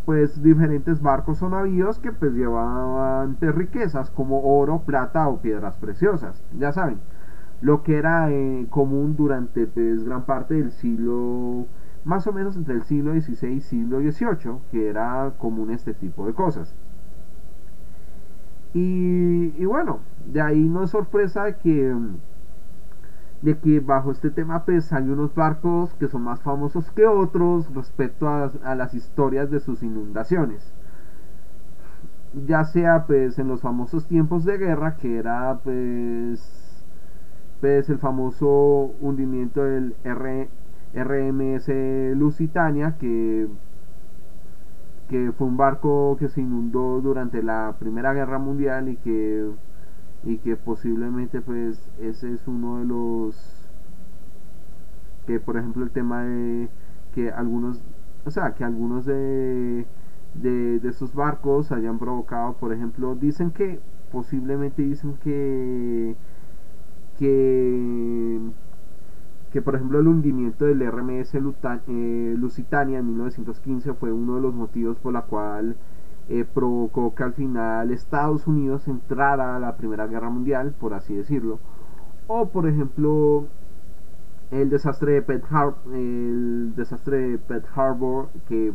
pues 0.04 0.42
diferentes 0.42 1.00
barcos 1.00 1.42
o 1.42 1.48
navíos 1.48 1.98
que 1.98 2.12
pues 2.12 2.32
llevaban 2.32 3.36
riquezas 3.40 4.10
como 4.10 4.40
oro, 4.42 4.80
plata 4.82 5.28
o 5.28 5.40
piedras 5.40 5.76
preciosas. 5.76 6.42
Ya 6.58 6.72
saben, 6.72 6.98
lo 7.60 7.82
que 7.82 7.96
era 7.98 8.30
eh, 8.30 8.66
común 8.70 9.16
durante 9.16 9.66
pues, 9.66 10.04
gran 10.04 10.24
parte 10.24 10.54
del 10.54 10.72
siglo, 10.72 11.66
más 12.04 12.26
o 12.26 12.32
menos 12.32 12.56
entre 12.56 12.75
el 12.75 12.82
siglo 12.82 13.12
XVI 13.12 13.49
y 13.49 13.61
siglo 13.61 14.00
XVIII, 14.00 14.59
que 14.71 14.88
era 14.88 15.32
común 15.38 15.71
este 15.71 15.94
tipo 15.94 16.26
de 16.26 16.35
cosas. 16.35 16.75
Y, 18.75 19.64
bueno, 19.64 20.00
de 20.26 20.40
ahí 20.40 20.68
no 20.68 20.82
es 20.82 20.90
sorpresa 20.90 21.52
que 21.59 21.94
de 23.42 23.59
que 23.59 23.80
bajo 23.80 24.12
este 24.12 24.30
tema 24.30 24.64
pues 24.64 24.92
hay 24.92 25.11
unos 25.11 25.35
barcos 25.35 25.92
que 25.94 26.06
son 26.06 26.23
más 26.23 26.40
famosos 26.40 26.88
que 26.92 27.06
otros 27.06 27.75
respecto 27.75 28.28
a, 28.28 28.52
a, 28.62 28.76
las 28.76 28.94
historias 28.94 29.50
de 29.50 29.59
sus 29.59 29.82
inundaciones 29.82 30.73
ya 32.47 32.64
sea 32.64 33.04
pues 33.04 33.40
en 33.40 33.49
los 33.49 33.61
famosos 33.61 34.06
tiempos 34.06 34.44
de 34.44 34.59
guerra 34.59 34.94
que 34.94 35.18
era 35.18 35.59
pues 35.64 36.73
pues 37.61 37.88
el 37.88 37.99
famoso 37.99 38.92
hundimiento 39.00 39.62
del 39.62 39.94
R, 40.02 40.49
RMS 40.94 41.68
Lusitania 42.16 42.96
que 42.99 43.49
que 45.08 45.32
fue 45.32 45.46
un 45.46 45.56
barco 45.56 46.16
que 46.18 46.28
se 46.28 46.40
inundó 46.40 47.00
durante 47.00 47.42
la 47.42 47.76
primera 47.78 48.12
guerra 48.14 48.38
mundial 48.38 48.88
y 48.88 48.96
que 48.96 49.46
y 50.25 50.38
que 50.38 50.56
posiblemente 50.56 51.40
pues 51.40 51.90
ese 52.00 52.32
es 52.32 52.46
uno 52.46 52.78
de 52.78 52.84
los 52.87 53.68
que 55.26 55.40
por 55.40 55.56
ejemplo 55.56 55.84
el 55.84 55.90
tema 55.90 56.25
de 56.25 56.68
que 57.14 57.30
algunos 57.30 57.82
o 58.25 58.30
sea 58.30 58.54
que 58.54 58.64
algunos 58.64 59.04
de 59.04 59.87
de, 60.34 60.78
de 60.80 60.88
esos 60.88 61.14
barcos 61.14 61.72
hayan 61.72 61.99
provocado 61.99 62.54
por 62.54 62.72
ejemplo 62.72 63.14
dicen 63.14 63.50
que 63.50 63.80
posiblemente 64.11 64.82
dicen 64.82 65.14
que 65.22 66.16
que 67.18 68.40
que 69.52 69.61
por 69.61 69.75
ejemplo 69.75 70.00
el 70.00 70.09
hundimiento 70.09 70.64
del 70.64 70.80
RMS 70.90 71.35
eh, 71.35 72.35
Lusitania 72.38 72.99
en 72.99 73.06
1915 73.09 73.92
fue 73.94 74.11
uno 74.11 74.37
de 74.37 74.40
los 74.40 74.54
motivos 74.54 74.97
por 74.99 75.12
la 75.12 75.23
cual 75.23 75.76
eh, 76.28 76.47
provocó 76.52 77.14
que 77.14 77.23
al 77.23 77.35
final 77.35 77.90
Estados 77.90 78.47
Unidos 78.47 78.88
entrara 78.88 79.56
a 79.56 79.59
la 79.59 79.76
Primera 79.76 80.06
Guerra 80.06 80.30
Mundial, 80.30 80.73
por 80.78 80.94
así 80.94 81.14
decirlo. 81.14 81.59
O 82.28 82.49
por 82.49 82.66
ejemplo 82.66 83.47
el 84.50 84.71
desastre 84.71 85.12
de 85.12 85.23
Pearl 85.23 85.42
Harbor, 85.50 85.94
el 85.94 86.73
desastre 86.75 87.18
de 87.18 87.38
Pearl 87.38 87.64
Harbor 87.75 88.28
que 88.49 88.73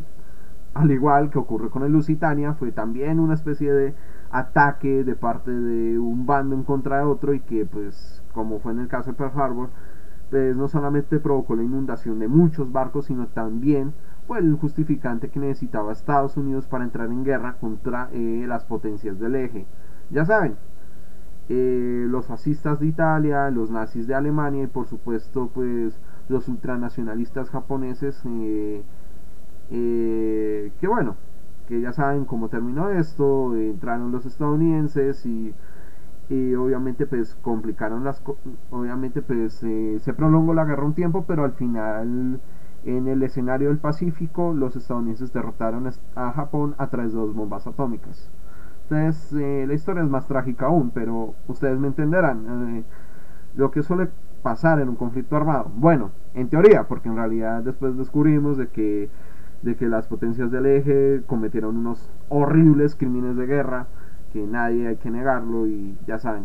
al 0.74 0.90
igual 0.92 1.30
que 1.30 1.38
ocurrió 1.38 1.70
con 1.70 1.82
el 1.82 1.92
Lusitania 1.92 2.54
fue 2.54 2.70
también 2.70 3.18
una 3.18 3.34
especie 3.34 3.72
de 3.72 3.94
ataque 4.30 5.02
de 5.02 5.16
parte 5.16 5.50
de 5.50 5.98
un 5.98 6.26
bando 6.26 6.54
en 6.54 6.62
contra 6.62 6.98
de 6.98 7.04
otro 7.04 7.34
y 7.34 7.40
que 7.40 7.64
pues 7.64 8.22
como 8.32 8.60
fue 8.60 8.72
en 8.72 8.80
el 8.80 8.88
caso 8.88 9.10
de 9.10 9.16
Pearl 9.16 9.40
Harbor 9.40 9.70
pues 10.30 10.56
no 10.56 10.68
solamente 10.68 11.20
provocó 11.20 11.56
la 11.56 11.62
inundación 11.62 12.18
de 12.18 12.28
muchos 12.28 12.70
barcos 12.70 13.06
sino 13.06 13.28
también 13.28 13.94
fue 14.26 14.40
el 14.40 14.54
justificante 14.56 15.30
que 15.30 15.40
necesitaba 15.40 15.92
Estados 15.92 16.36
Unidos 16.36 16.66
para 16.66 16.84
entrar 16.84 17.08
en 17.08 17.24
guerra 17.24 17.54
contra 17.54 18.10
eh, 18.12 18.44
las 18.46 18.64
potencias 18.64 19.18
del 19.18 19.36
eje. 19.36 19.64
Ya 20.10 20.26
saben, 20.26 20.56
eh, 21.48 22.06
los 22.08 22.26
fascistas 22.26 22.78
de 22.78 22.86
Italia, 22.86 23.50
los 23.50 23.70
nazis 23.70 24.06
de 24.06 24.14
Alemania 24.14 24.64
y 24.64 24.66
por 24.66 24.86
supuesto 24.86 25.50
pues 25.54 25.98
los 26.28 26.46
ultranacionalistas 26.46 27.48
japoneses 27.48 28.22
eh, 28.26 28.82
que 30.78 30.86
bueno, 30.86 31.16
que 31.66 31.80
ya 31.80 31.92
saben 31.92 32.26
cómo 32.26 32.50
terminó 32.50 32.90
esto, 32.90 33.56
entraron 33.56 34.12
los 34.12 34.26
estadounidenses 34.26 35.24
y, 35.24 35.54
y 36.28 36.54
obviamente 36.54 37.06
pues 37.06 37.36
complicaron 37.42 38.04
las 38.04 38.22
obviamente 38.70 39.22
pues 39.22 39.54
se 39.54 40.14
prolongó 40.14 40.52
la 40.52 40.64
guerra 40.64 40.84
un 40.84 40.94
tiempo 40.94 41.24
pero 41.26 41.44
al 41.44 41.52
final 41.52 42.40
en 42.84 43.08
el 43.08 43.22
escenario 43.22 43.68
del 43.68 43.78
Pacífico, 43.78 44.54
los 44.54 44.76
estadounidenses 44.76 45.32
derrotaron 45.32 45.90
a 46.14 46.32
Japón 46.32 46.74
a 46.78 46.88
través 46.88 47.12
de 47.12 47.18
dos 47.18 47.34
bombas 47.34 47.66
atómicas. 47.66 48.30
Entonces, 48.84 49.32
eh, 49.34 49.64
la 49.66 49.74
historia 49.74 50.02
es 50.02 50.08
más 50.08 50.26
trágica 50.26 50.66
aún, 50.66 50.90
pero 50.90 51.34
ustedes 51.48 51.78
me 51.78 51.88
entenderán. 51.88 52.76
Eh, 52.76 52.84
lo 53.56 53.70
que 53.70 53.82
suele 53.82 54.08
pasar 54.42 54.80
en 54.80 54.88
un 54.88 54.96
conflicto 54.96 55.36
armado. 55.36 55.70
Bueno, 55.74 56.12
en 56.34 56.48
teoría, 56.48 56.84
porque 56.84 57.08
en 57.08 57.16
realidad 57.16 57.62
después 57.62 57.96
descubrimos 57.96 58.56
de 58.56 58.68
que, 58.68 59.10
de 59.62 59.76
que 59.76 59.88
las 59.88 60.06
potencias 60.06 60.50
del 60.50 60.66
eje 60.66 61.22
cometieron 61.26 61.76
unos 61.76 62.10
horribles 62.28 62.94
crímenes 62.94 63.36
de 63.36 63.46
guerra, 63.46 63.88
que 64.32 64.46
nadie 64.46 64.88
hay 64.88 64.96
que 64.96 65.10
negarlo 65.10 65.66
y 65.66 65.96
ya 66.06 66.18
saben, 66.18 66.44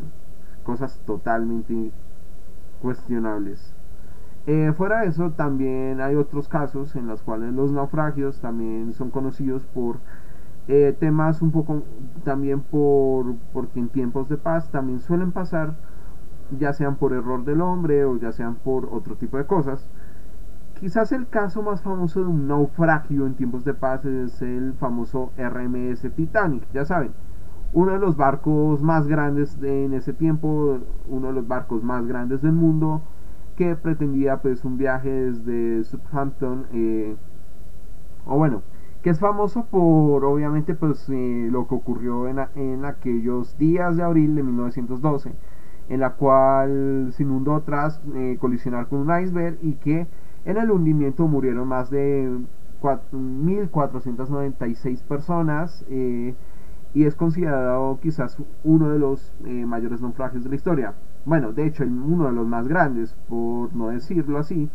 cosas 0.64 1.02
totalmente 1.06 1.92
cuestionables. 2.82 3.74
Eh, 4.46 4.74
fuera 4.76 5.02
de 5.02 5.08
eso, 5.08 5.32
también 5.32 6.02
hay 6.02 6.16
otros 6.16 6.50
casos 6.50 6.96
en 6.96 7.08
los 7.08 7.22
cuales 7.22 7.54
los 7.54 7.72
naufragios 7.72 8.42
también 8.42 8.92
son 8.94 9.10
conocidos 9.10 9.64
por 9.74 10.00
eh, 10.68 10.96
temas 10.98 11.42
un 11.42 11.52
poco 11.52 11.84
también 12.24 12.62
por 12.62 13.36
porque 13.52 13.80
en 13.80 13.90
tiempos 13.90 14.30
de 14.30 14.38
paz 14.38 14.70
también 14.70 15.00
suelen 15.02 15.34
pasar 15.34 15.76
ya 16.58 16.72
sean 16.72 16.96
por 16.96 17.12
error 17.12 17.44
del 17.44 17.60
hombre 17.60 18.06
o 18.06 18.18
ya 18.18 18.32
sean 18.32 18.56
por 18.56 18.86
otro 18.94 19.16
tipo 19.16 19.38
de 19.38 19.46
cosas 19.46 19.90
quizás 20.80 21.12
el 21.12 21.28
caso 21.28 21.62
más 21.64 21.82
famoso 21.82 22.22
de 22.22 22.28
un 22.28 22.48
naufragio 22.48 23.28
en 23.28 23.36
tiempos 23.36 23.66
de 23.66 23.74
paz 23.74 24.06
es 24.06 24.42
el 24.42 24.74
famoso 24.80 25.32
RMS 25.38 26.10
Titanic 26.16 26.64
ya 26.74 26.86
saben 26.86 27.12
uno 27.74 27.94
de 27.94 28.00
los 28.00 28.16
barcos 28.16 28.82
más 28.84 29.08
grandes 29.08 29.60
de, 29.60 29.86
en 29.86 29.94
ese 29.94 30.14
tiempo 30.14 30.80
uno 31.10 31.28
de 31.28 31.34
los 31.34 31.48
barcos 31.48 31.84
más 31.84 32.08
grandes 32.08 32.42
del 32.42 32.54
mundo 32.54 33.02
que 33.56 33.76
pretendía 33.76 34.38
pues 34.38 34.64
un 34.64 34.78
viaje 34.78 35.10
desde 35.10 35.84
Southampton 35.84 36.68
eh, 36.72 37.16
o 38.26 38.38
bueno 38.38 38.62
que 39.02 39.10
es 39.10 39.20
famoso 39.20 39.66
por 39.66 40.24
obviamente 40.24 40.76
pues 40.76 41.10
eh, 41.10 41.50
lo 41.52 41.68
que 41.68 41.76
ocurrió 41.76 42.28
en, 42.28 42.40
en, 42.56 42.86
aquellos 42.86 43.58
días 43.58 43.98
de 43.98 44.04
abril 44.04 44.36
de 44.36 44.44
1912 44.44 45.34
en 45.90 46.00
la 46.00 46.12
cual 46.12 47.10
se 47.12 47.24
inundó 47.24 47.60
tras 47.62 48.02
eh, 48.14 48.38
colisionar 48.40 48.88
con 48.88 49.00
un 49.00 49.20
iceberg 49.20 49.58
y 49.62 49.74
que 49.74 50.08
en 50.46 50.58
el 50.58 50.72
hundimiento 50.72 51.28
murieron 51.28 51.68
más 51.68 51.90
de 51.90 52.32
1.496 52.82 55.04
personas 55.04 55.86
y 56.94 57.06
es 57.06 57.16
considerado 57.16 58.00
quizás 58.02 58.38
uno 58.64 58.90
de 58.90 59.00
los 59.00 59.34
mayores 59.44 60.02
naufragios 60.02 60.44
de 60.44 60.50
la 60.50 60.56
historia. 60.56 60.94
Bueno, 61.26 61.54
de 61.54 61.66
hecho 61.66 61.84
uno 61.84 62.26
de 62.28 62.34
los 62.34 62.48
más 62.48 62.68
grandes, 62.68 63.16
por 63.28 63.74
no 63.74 63.88
decirlo 63.88 64.38
así, 64.38 64.70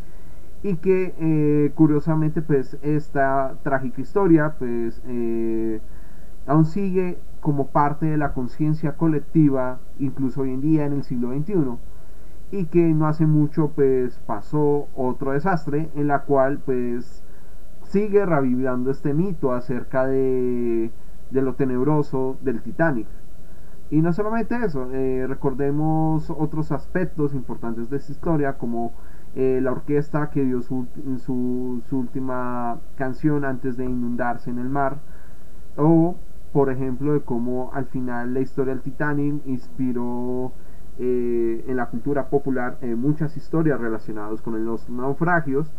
y 0.63 0.75
que 0.77 1.13
eh, 1.19 1.71
curiosamente 1.75 2.41
pues 2.41 2.77
esta 2.81 3.55
trágica 3.63 4.01
historia 4.01 4.55
pues 4.59 5.01
eh, 5.07 5.79
aún 6.47 6.65
sigue 6.65 7.19
como 7.39 7.67
parte 7.67 8.07
de 8.07 8.17
la 8.17 8.33
conciencia 8.33 8.97
colectiva, 8.97 9.79
incluso 9.99 10.41
hoy 10.41 10.53
en 10.53 10.61
día 10.61 10.85
en 10.85 10.93
el 10.93 11.03
siglo 11.03 11.31
XXI, 11.31 11.77
y 12.51 12.65
que 12.65 12.93
no 12.93 13.07
hace 13.07 13.25
mucho 13.25 13.69
pues 13.75 14.19
pasó 14.25 14.87
otro 14.95 15.31
desastre 15.31 15.89
en 15.95 16.07
la 16.07 16.23
cual 16.23 16.59
pues 16.65 17.23
sigue 17.83 18.25
reviviendo 18.25 18.91
este 18.91 19.13
mito 19.13 19.53
acerca 19.53 20.05
de, 20.07 20.91
de 21.29 21.41
lo 21.41 21.53
tenebroso 21.55 22.37
del 22.41 22.61
Titanic. 22.61 23.07
Y 23.91 24.01
no 24.01 24.13
solamente 24.13 24.55
eso, 24.63 24.91
eh, 24.91 25.25
recordemos 25.27 26.29
otros 26.29 26.71
aspectos 26.71 27.33
importantes 27.33 27.89
de 27.89 27.97
esta 27.97 28.11
historia, 28.11 28.57
como 28.57 28.93
eh, 29.35 29.59
la 29.61 29.71
orquesta 29.71 30.29
que 30.29 30.43
dio 30.43 30.61
su, 30.61 30.85
su, 31.17 31.97
última 31.97 32.79
canción 32.95 33.45
antes 33.45 33.77
de 33.77 33.85
inundarse 33.85 34.51
en 34.51 34.59
el 34.59 34.69
mar, 34.69 34.97
o 35.75 36.15
por 36.53 36.69
ejemplo 36.69 37.13
de 37.13 37.21
cómo 37.21 37.71
al 37.73 37.85
final 37.85 38.33
la 38.33 38.41
historia 38.41 38.73
del 38.73 38.83
Titanic 38.83 39.41
inspiró 39.45 40.51
eh, 40.99 41.63
en 41.67 41.77
la 41.77 41.87
cultura 41.87 42.29
popular 42.29 42.77
muchas 42.97 43.37
historias 43.37 43.79
relacionadas 43.79 44.41
con 44.41 44.65
los 44.65 44.89
naufragios 44.89 45.71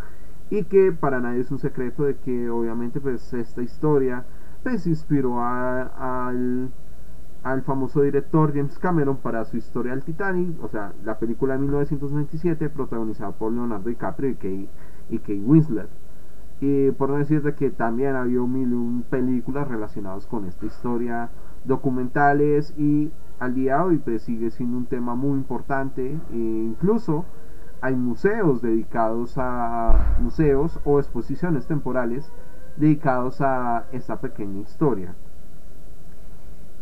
y 0.48 0.64
que 0.64 0.92
para 0.92 1.20
nadie 1.20 1.40
es 1.40 1.50
un 1.50 1.58
secreto 1.58 2.04
de 2.04 2.16
que 2.16 2.48
obviamente 2.50 3.00
pues 3.00 3.32
esta 3.34 3.62
historia 3.62 4.24
pues 4.62 4.86
inspiró 4.86 5.42
al 5.42 6.70
al 7.42 7.62
famoso 7.62 8.02
director 8.02 8.52
James 8.52 8.78
Cameron 8.78 9.16
para 9.16 9.44
su 9.44 9.56
historia 9.56 9.92
del 9.92 10.04
Titanic, 10.04 10.62
o 10.62 10.68
sea, 10.68 10.92
la 11.04 11.18
película 11.18 11.54
de 11.54 11.60
1997 11.60 12.68
protagonizada 12.68 13.32
por 13.32 13.52
Leonardo 13.52 13.88
DiCaprio 13.88 14.30
y 14.30 14.34
Kate, 14.34 14.68
y 15.08 15.18
Kate 15.18 15.40
Winslet. 15.40 15.88
Y 16.60 16.90
por 16.90 17.08
no 17.08 17.16
decirte 17.16 17.54
que 17.54 17.70
también 17.70 18.16
había 18.16 18.40
mil 18.40 19.02
películas 19.08 19.68
relacionadas 19.68 20.26
con 20.26 20.44
esta 20.44 20.66
historia, 20.66 21.30
documentales 21.64 22.74
y 22.76 23.10
al 23.38 23.54
día 23.54 23.76
de 23.76 23.82
hoy 23.82 23.98
pues 23.98 24.22
sigue 24.22 24.50
siendo 24.50 24.76
un 24.76 24.86
tema 24.86 25.14
muy 25.14 25.38
importante 25.38 26.18
e 26.30 26.36
incluso 26.36 27.24
hay 27.80 27.94
museos 27.94 28.60
dedicados 28.60 29.38
a 29.38 30.18
museos 30.20 30.78
o 30.84 30.98
exposiciones 30.98 31.66
temporales 31.66 32.30
dedicados 32.76 33.40
a 33.40 33.86
esta 33.92 34.20
pequeña 34.20 34.60
historia. 34.60 35.14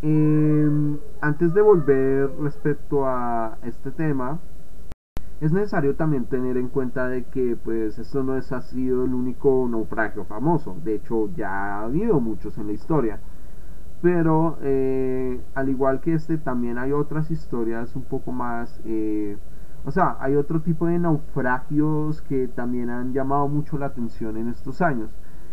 Em, 0.03 0.99
antes 1.21 1.53
de 1.55 1.61
volver 1.61 2.31
respecto 2.41 3.05
a 3.07 3.59
este 3.65 3.91
tema, 3.91 4.39
es 5.41 5.53
necesario 5.53 5.95
también 5.97 6.25
tener 6.27 6.57
en 6.57 6.69
cuenta 6.69 7.09
de 7.09 7.25
que 7.25 7.57
pues 7.57 7.99
esto 7.99 8.23
no 8.23 8.37
es, 8.37 8.51
ha 8.53 8.61
sido 8.61 9.05
el 9.05 9.15
único 9.15 9.69
naufragio 9.71 10.25
famoso, 10.25 10.77
de 10.85 10.97
hecho 10.97 11.31
ya 11.37 11.79
ha 11.79 11.83
habido 11.85 12.21
muchos 12.21 12.59
en 12.59 12.67
la 12.69 12.73
historia, 12.73 13.21
Pero 14.03 14.59
eh, 14.63 15.41
al 15.55 15.69
igual 15.69 16.01
que 16.01 16.15
este, 16.15 16.39
también 16.39 16.79
hay 16.79 16.93
otras 16.93 17.31
historias 17.31 17.97
un 17.97 18.05
poco 18.05 18.33
más... 18.33 18.81
Eh, 18.85 19.37
o 19.85 19.91
sea, 19.91 20.17
hay 20.21 20.37
otro 20.37 20.61
tipo 20.61 20.87
de 20.87 20.99
naufragios 20.99 22.23
que 22.23 22.49
también 22.49 22.91
han 22.91 23.13
llamado 23.13 23.49
mucho 23.49 23.79
la 23.79 23.87
atención 23.87 24.37
en 24.37 24.49
estos 24.49 24.83
años. 24.83 25.11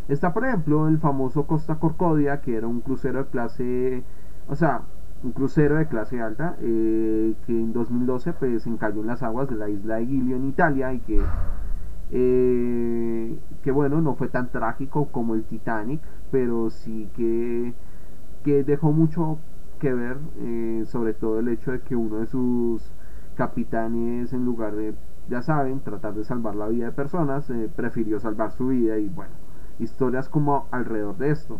Está, 0.07 0.33
por 0.33 0.45
ejemplo, 0.45 0.87
el 0.87 0.99
famoso 0.99 1.47
Costa 1.47 1.75
Corcodia, 1.75 2.41
que 2.41 2.55
era 2.55 2.67
un 2.67 2.81
crucero 2.81 3.19
de 3.23 3.29
clase... 3.29 4.03
O 4.47 4.55
sea, 4.55 4.81
un 5.23 5.31
crucero 5.31 5.75
de 5.77 5.87
clase 5.87 6.21
alta 6.21 6.55
eh, 6.61 7.33
que 7.45 7.51
en 7.51 7.73
2012 7.73 8.33
pues 8.33 8.67
encalló 8.67 9.01
en 9.01 9.07
las 9.07 9.23
aguas 9.23 9.49
de 9.49 9.55
la 9.55 9.69
isla 9.69 9.95
de 9.95 10.05
Giglio 10.05 10.35
en 10.35 10.45
Italia 10.45 10.93
y 10.93 10.99
que 10.99 11.19
que 13.63 13.71
bueno 13.71 14.01
no 14.01 14.13
fue 14.15 14.27
tan 14.27 14.51
trágico 14.51 15.07
como 15.07 15.33
el 15.33 15.43
Titanic 15.45 15.99
pero 16.31 16.69
sí 16.69 17.09
que 17.15 17.73
que 18.43 18.63
dejó 18.63 18.91
mucho 18.91 19.39
que 19.79 19.93
ver, 19.93 20.17
eh, 20.37 20.83
sobre 20.85 21.13
todo 21.13 21.39
el 21.39 21.47
hecho 21.49 21.71
de 21.71 21.81
que 21.81 21.95
uno 21.95 22.17
de 22.19 22.27
sus 22.27 22.91
capitanes, 23.35 24.33
en 24.33 24.45
lugar 24.45 24.75
de, 24.75 24.95
ya 25.29 25.41
saben, 25.41 25.81
tratar 25.81 26.13
de 26.13 26.23
salvar 26.23 26.55
la 26.55 26.67
vida 26.67 26.85
de 26.85 26.91
personas, 26.91 27.49
eh, 27.49 27.69
prefirió 27.75 28.19
salvar 28.19 28.51
su 28.51 28.67
vida 28.67 28.97
y 28.99 29.09
bueno, 29.09 29.33
historias 29.79 30.29
como 30.29 30.67
alrededor 30.71 31.17
de 31.17 31.31
esto. 31.31 31.59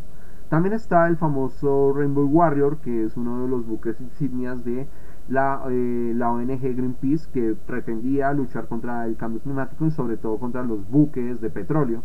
También 0.50 0.74
está 0.74 1.08
el 1.08 1.18
famoso 1.18 1.92
Rainbow 1.94 2.28
Warrior, 2.28 2.78
que 2.78 3.04
es 3.04 3.18
uno 3.18 3.42
de 3.42 3.48
los 3.48 3.66
buques 3.66 4.00
insignias 4.00 4.64
de 4.64 4.88
la, 5.28 5.64
eh, 5.70 6.14
la 6.16 6.32
ONG 6.32 6.62
Greenpeace, 6.62 7.30
que 7.32 7.56
pretendía 7.66 8.32
luchar 8.34 8.68
contra 8.68 9.06
el 9.06 9.18
cambio 9.18 9.42
climático 9.42 9.86
y 9.86 9.92
sobre 9.92 10.18
todo 10.18 10.38
contra 10.38 10.64
los 10.64 10.88
buques 10.90 11.42
de 11.42 11.50
petróleo 11.50 12.04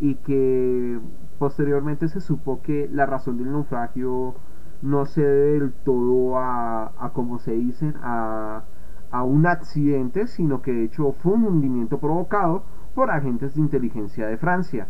y 0.00 0.16
que 0.16 0.98
posteriormente 1.38 2.08
se 2.08 2.20
supo 2.20 2.62
que 2.62 2.88
la 2.92 3.06
razón 3.06 3.38
del 3.38 3.52
naufragio 3.52 4.34
no 4.82 5.06
se 5.06 5.22
debe 5.22 5.60
del 5.60 5.72
todo 5.72 6.38
a, 6.38 6.92
a 6.98 7.10
como 7.12 7.38
se 7.38 7.52
dicen, 7.52 7.94
a, 8.02 8.64
a 9.10 9.22
un 9.24 9.46
accidente, 9.46 10.26
sino 10.26 10.62
que 10.62 10.72
de 10.72 10.84
hecho 10.84 11.12
fue 11.12 11.34
un 11.34 11.44
hundimiento 11.44 11.98
provocado 11.98 12.64
por 12.94 13.10
agentes 13.10 13.54
de 13.54 13.60
inteligencia 13.60 14.26
de 14.26 14.36
Francia 14.36 14.88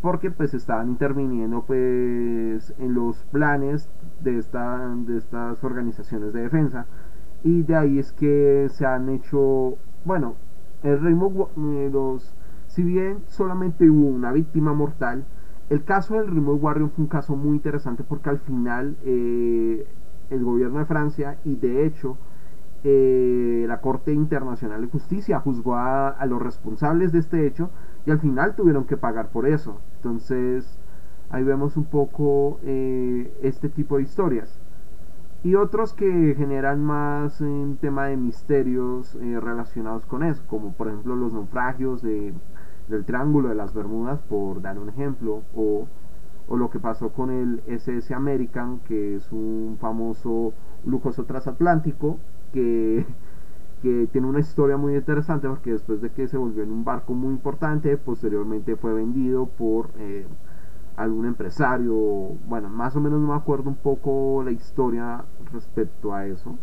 porque 0.00 0.30
pues 0.30 0.54
estaban 0.54 0.88
interviniendo 0.88 1.62
pues 1.62 2.74
en 2.78 2.94
los 2.94 3.24
planes 3.26 3.90
de, 4.20 4.38
esta, 4.38 4.94
de 5.06 5.18
estas 5.18 5.62
organizaciones 5.64 6.32
de 6.32 6.42
defensa. 6.42 6.86
Y 7.42 7.62
de 7.62 7.76
ahí 7.76 7.98
es 7.98 8.12
que 8.12 8.68
se 8.70 8.86
han 8.86 9.08
hecho 9.08 9.76
bueno 10.04 10.34
el 10.82 11.00
ritmo 11.00 11.50
eh, 11.56 11.90
los 11.92 12.34
si 12.68 12.84
bien 12.84 13.22
solamente 13.26 13.88
hubo 13.90 14.08
una 14.08 14.30
víctima 14.30 14.72
mortal, 14.72 15.24
el 15.70 15.84
caso 15.84 16.14
del 16.14 16.28
Remote 16.28 16.62
Warrior 16.62 16.90
fue 16.90 17.04
un 17.04 17.08
caso 17.08 17.34
muy 17.34 17.56
interesante 17.56 18.04
porque 18.04 18.30
al 18.30 18.38
final 18.38 18.96
eh, 19.04 19.86
el 20.30 20.44
gobierno 20.44 20.78
de 20.78 20.84
Francia 20.84 21.38
y 21.44 21.56
de 21.56 21.84
hecho 21.84 22.16
eh, 22.84 23.64
la 23.66 23.80
Corte 23.80 24.12
Internacional 24.12 24.80
de 24.82 24.86
Justicia 24.86 25.40
juzgó 25.40 25.76
a, 25.76 26.24
los 26.26 26.40
responsables 26.40 27.10
de 27.10 27.18
este 27.18 27.46
hecho 27.46 27.70
y 28.08 28.10
al 28.10 28.20
final 28.20 28.56
tuvieron 28.56 28.84
que 28.84 28.96
pagar 28.96 29.28
por 29.28 29.46
eso. 29.46 29.80
Entonces 29.96 30.78
ahí 31.28 31.44
vemos 31.44 31.76
un 31.76 31.84
poco 31.84 32.58
eh, 32.64 33.30
este 33.42 33.68
tipo 33.68 33.98
de 33.98 34.04
historias. 34.04 34.58
Y 35.44 35.54
otros 35.54 35.92
que 35.92 36.34
generan 36.36 36.82
más 36.82 37.42
en 37.42 37.76
tema 37.76 38.06
de 38.06 38.16
misterios 38.16 39.14
relacionados 39.20 40.06
con 40.06 40.22
eso, 40.24 40.42
como 40.48 40.72
por 40.72 40.88
ejemplo 40.88 41.14
los 41.14 41.32
naufragios 41.32 42.02
de 42.02 42.34
del 42.88 43.04
Triángulo 43.04 43.50
de 43.50 43.54
las 43.54 43.74
Bermudas, 43.74 44.20
por 44.22 44.62
dar 44.62 44.78
un 44.78 44.88
ejemplo, 44.88 45.42
o, 45.54 45.86
o 46.48 46.56
lo 46.56 46.70
que 46.70 46.78
pasó 46.80 47.10
con 47.10 47.30
el 47.30 47.62
SS 47.66 48.14
American, 48.14 48.80
que 48.80 49.16
es 49.16 49.30
un 49.30 49.76
famoso 49.78 50.54
lujoso 50.86 51.24
transatlántico 51.24 52.18
que, 52.52 53.04
que 53.82 54.08
tiene 54.12 54.26
una 54.26 54.40
historia 54.40 54.76
muy 54.76 54.94
interesante 54.96 55.48
porque 55.48 55.72
después 55.72 56.00
de 56.00 56.10
que 56.10 56.28
se 56.28 56.36
volvió 56.36 56.62
en 56.62 56.72
un 56.72 56.84
barco 56.84 57.14
muy 57.14 57.32
importante, 57.32 57.96
posteriormente 57.96 58.76
fue 58.76 58.92
vendido 58.92 59.46
por 59.46 59.90
eh, 59.98 60.26
algún 60.96 61.26
empresario, 61.26 61.94
bueno, 62.48 62.68
más 62.68 62.96
o 62.96 63.00
menos 63.00 63.20
no 63.20 63.28
me 63.28 63.34
acuerdo 63.34 63.70
un 63.70 63.76
poco 63.76 64.42
la 64.44 64.50
historia 64.50 65.24
respecto 65.52 66.12
a 66.12 66.26
eso, 66.26 66.58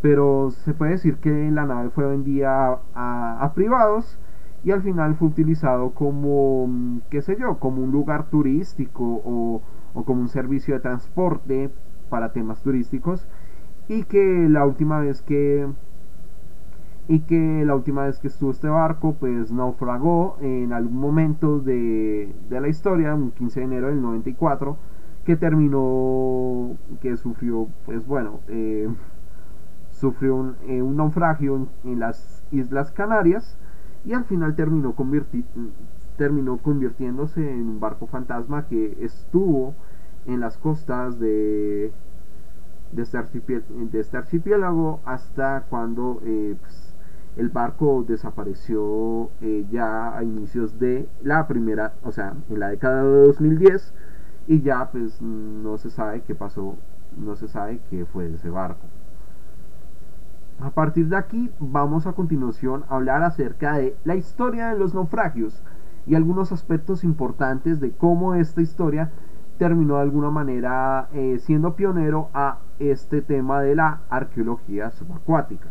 pero 0.00 0.50
se 0.50 0.74
puede 0.74 0.92
decir 0.92 1.16
que 1.18 1.50
la 1.50 1.64
nave 1.64 1.90
fue 1.90 2.06
vendida 2.06 2.80
a, 2.94 3.52
privados 3.54 4.18
y 4.64 4.70
al 4.70 4.82
final 4.82 5.14
fue 5.14 5.28
utilizado 5.28 5.90
como, 5.94 6.66
mm, 6.66 7.00
qué 7.10 7.22
sé 7.22 7.36
yo, 7.38 7.58
como 7.58 7.82
un 7.82 7.92
lugar 7.92 8.28
turístico 8.28 9.22
o, 9.24 9.62
como 10.04 10.20
un 10.20 10.28
servicio 10.28 10.74
de 10.74 10.80
transporte 10.80 11.70
para 12.10 12.32
temas 12.32 12.62
turísticos 12.62 13.26
y 13.88 14.04
que 14.04 14.48
la 14.50 14.66
última 14.66 15.00
vez 15.00 15.22
que 15.22 15.68
y 17.06 17.20
que 17.20 17.64
la 17.66 17.74
última 17.74 18.04
vez 18.04 18.18
que 18.18 18.28
estuvo 18.28 18.50
este 18.50 18.68
barco 18.68 19.14
pues 19.18 19.52
naufragó 19.52 20.38
en 20.40 20.72
algún 20.72 20.98
momento 20.98 21.60
de, 21.60 22.34
la 22.48 22.68
historia, 22.68 23.14
un 23.14 23.30
15 23.30 23.60
de 23.60 23.66
enero 23.66 23.88
del 23.88 24.00
94 24.00 24.76
que 25.24 25.36
terminó 25.36 26.76
que 27.00 27.16
sufrió 27.16 27.68
pues 27.86 28.06
bueno 28.06 28.40
eh, 28.48 28.88
sufrió 29.90 30.36
un, 30.36 30.56
eh, 30.66 30.82
un 30.82 30.96
naufragio 30.96 31.66
en 31.84 32.00
las 32.00 32.44
Islas 32.50 32.90
Canarias 32.90 33.56
y 34.04 34.12
al 34.12 34.24
final 34.24 34.54
terminó, 34.54 34.94
terminó 36.16 36.58
convirtiéndose 36.58 37.50
en 37.50 37.68
un 37.68 37.80
barco 37.80 38.06
fantasma 38.06 38.66
que 38.66 38.98
estuvo 39.00 39.74
en 40.26 40.40
las 40.40 40.58
costas 40.58 41.18
de, 41.18 41.92
de, 42.92 43.02
este, 43.02 43.18
este 43.98 44.16
archipiélago, 44.16 45.00
hasta 45.04 45.64
cuando 45.68 46.20
eh, 46.24 46.56
pues, 46.60 46.93
el 47.36 47.48
barco 47.48 48.04
desapareció 48.06 49.30
eh, 49.40 49.66
ya 49.70 50.16
a 50.16 50.22
inicios 50.22 50.78
de 50.78 51.08
la 51.22 51.46
primera, 51.48 51.94
o 52.04 52.12
sea, 52.12 52.34
en 52.48 52.60
la 52.60 52.68
década 52.68 53.02
de 53.02 53.26
2010 53.26 53.92
y 54.46 54.60
ya 54.60 54.90
pues 54.90 55.20
no 55.20 55.78
se 55.78 55.90
sabe 55.90 56.22
qué 56.22 56.34
pasó, 56.34 56.76
no 57.16 57.34
se 57.34 57.48
sabe 57.48 57.80
qué 57.90 58.04
fue 58.04 58.32
ese 58.32 58.50
barco. 58.50 58.86
A 60.60 60.70
partir 60.70 61.08
de 61.08 61.16
aquí 61.16 61.50
vamos 61.58 62.06
a 62.06 62.12
continuación 62.12 62.84
a 62.88 62.94
hablar 62.94 63.22
acerca 63.24 63.78
de 63.78 63.96
la 64.04 64.14
historia 64.14 64.68
de 64.68 64.78
los 64.78 64.94
naufragios 64.94 65.60
y 66.06 66.14
algunos 66.14 66.52
aspectos 66.52 67.02
importantes 67.02 67.80
de 67.80 67.90
cómo 67.90 68.34
esta 68.34 68.60
historia 68.60 69.10
terminó 69.58 69.96
de 69.96 70.02
alguna 70.02 70.30
manera 70.30 71.08
eh, 71.12 71.38
siendo 71.40 71.74
pionero 71.74 72.28
a 72.34 72.58
este 72.78 73.22
tema 73.22 73.60
de 73.60 73.74
la 73.74 74.00
arqueología 74.08 74.90
subacuática. 74.90 75.70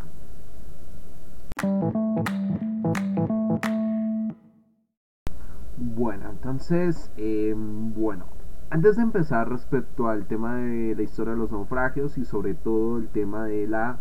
Bueno, 5.77 6.29
entonces, 6.29 7.09
em, 7.15 7.93
bueno, 7.93 8.25
antes 8.69 8.97
de 8.97 9.03
empezar 9.03 9.49
respecto 9.49 10.09
al 10.09 10.25
tema 10.25 10.55
de 10.57 10.93
la 10.95 11.03
historia 11.03 11.33
de 11.33 11.39
los 11.39 11.51
naufragios 11.51 12.17
y 12.17 12.25
sobre 12.25 12.53
todo 12.53 12.97
el 12.97 13.07
tema 13.07 13.45
de 13.45 13.67
la 13.67 13.99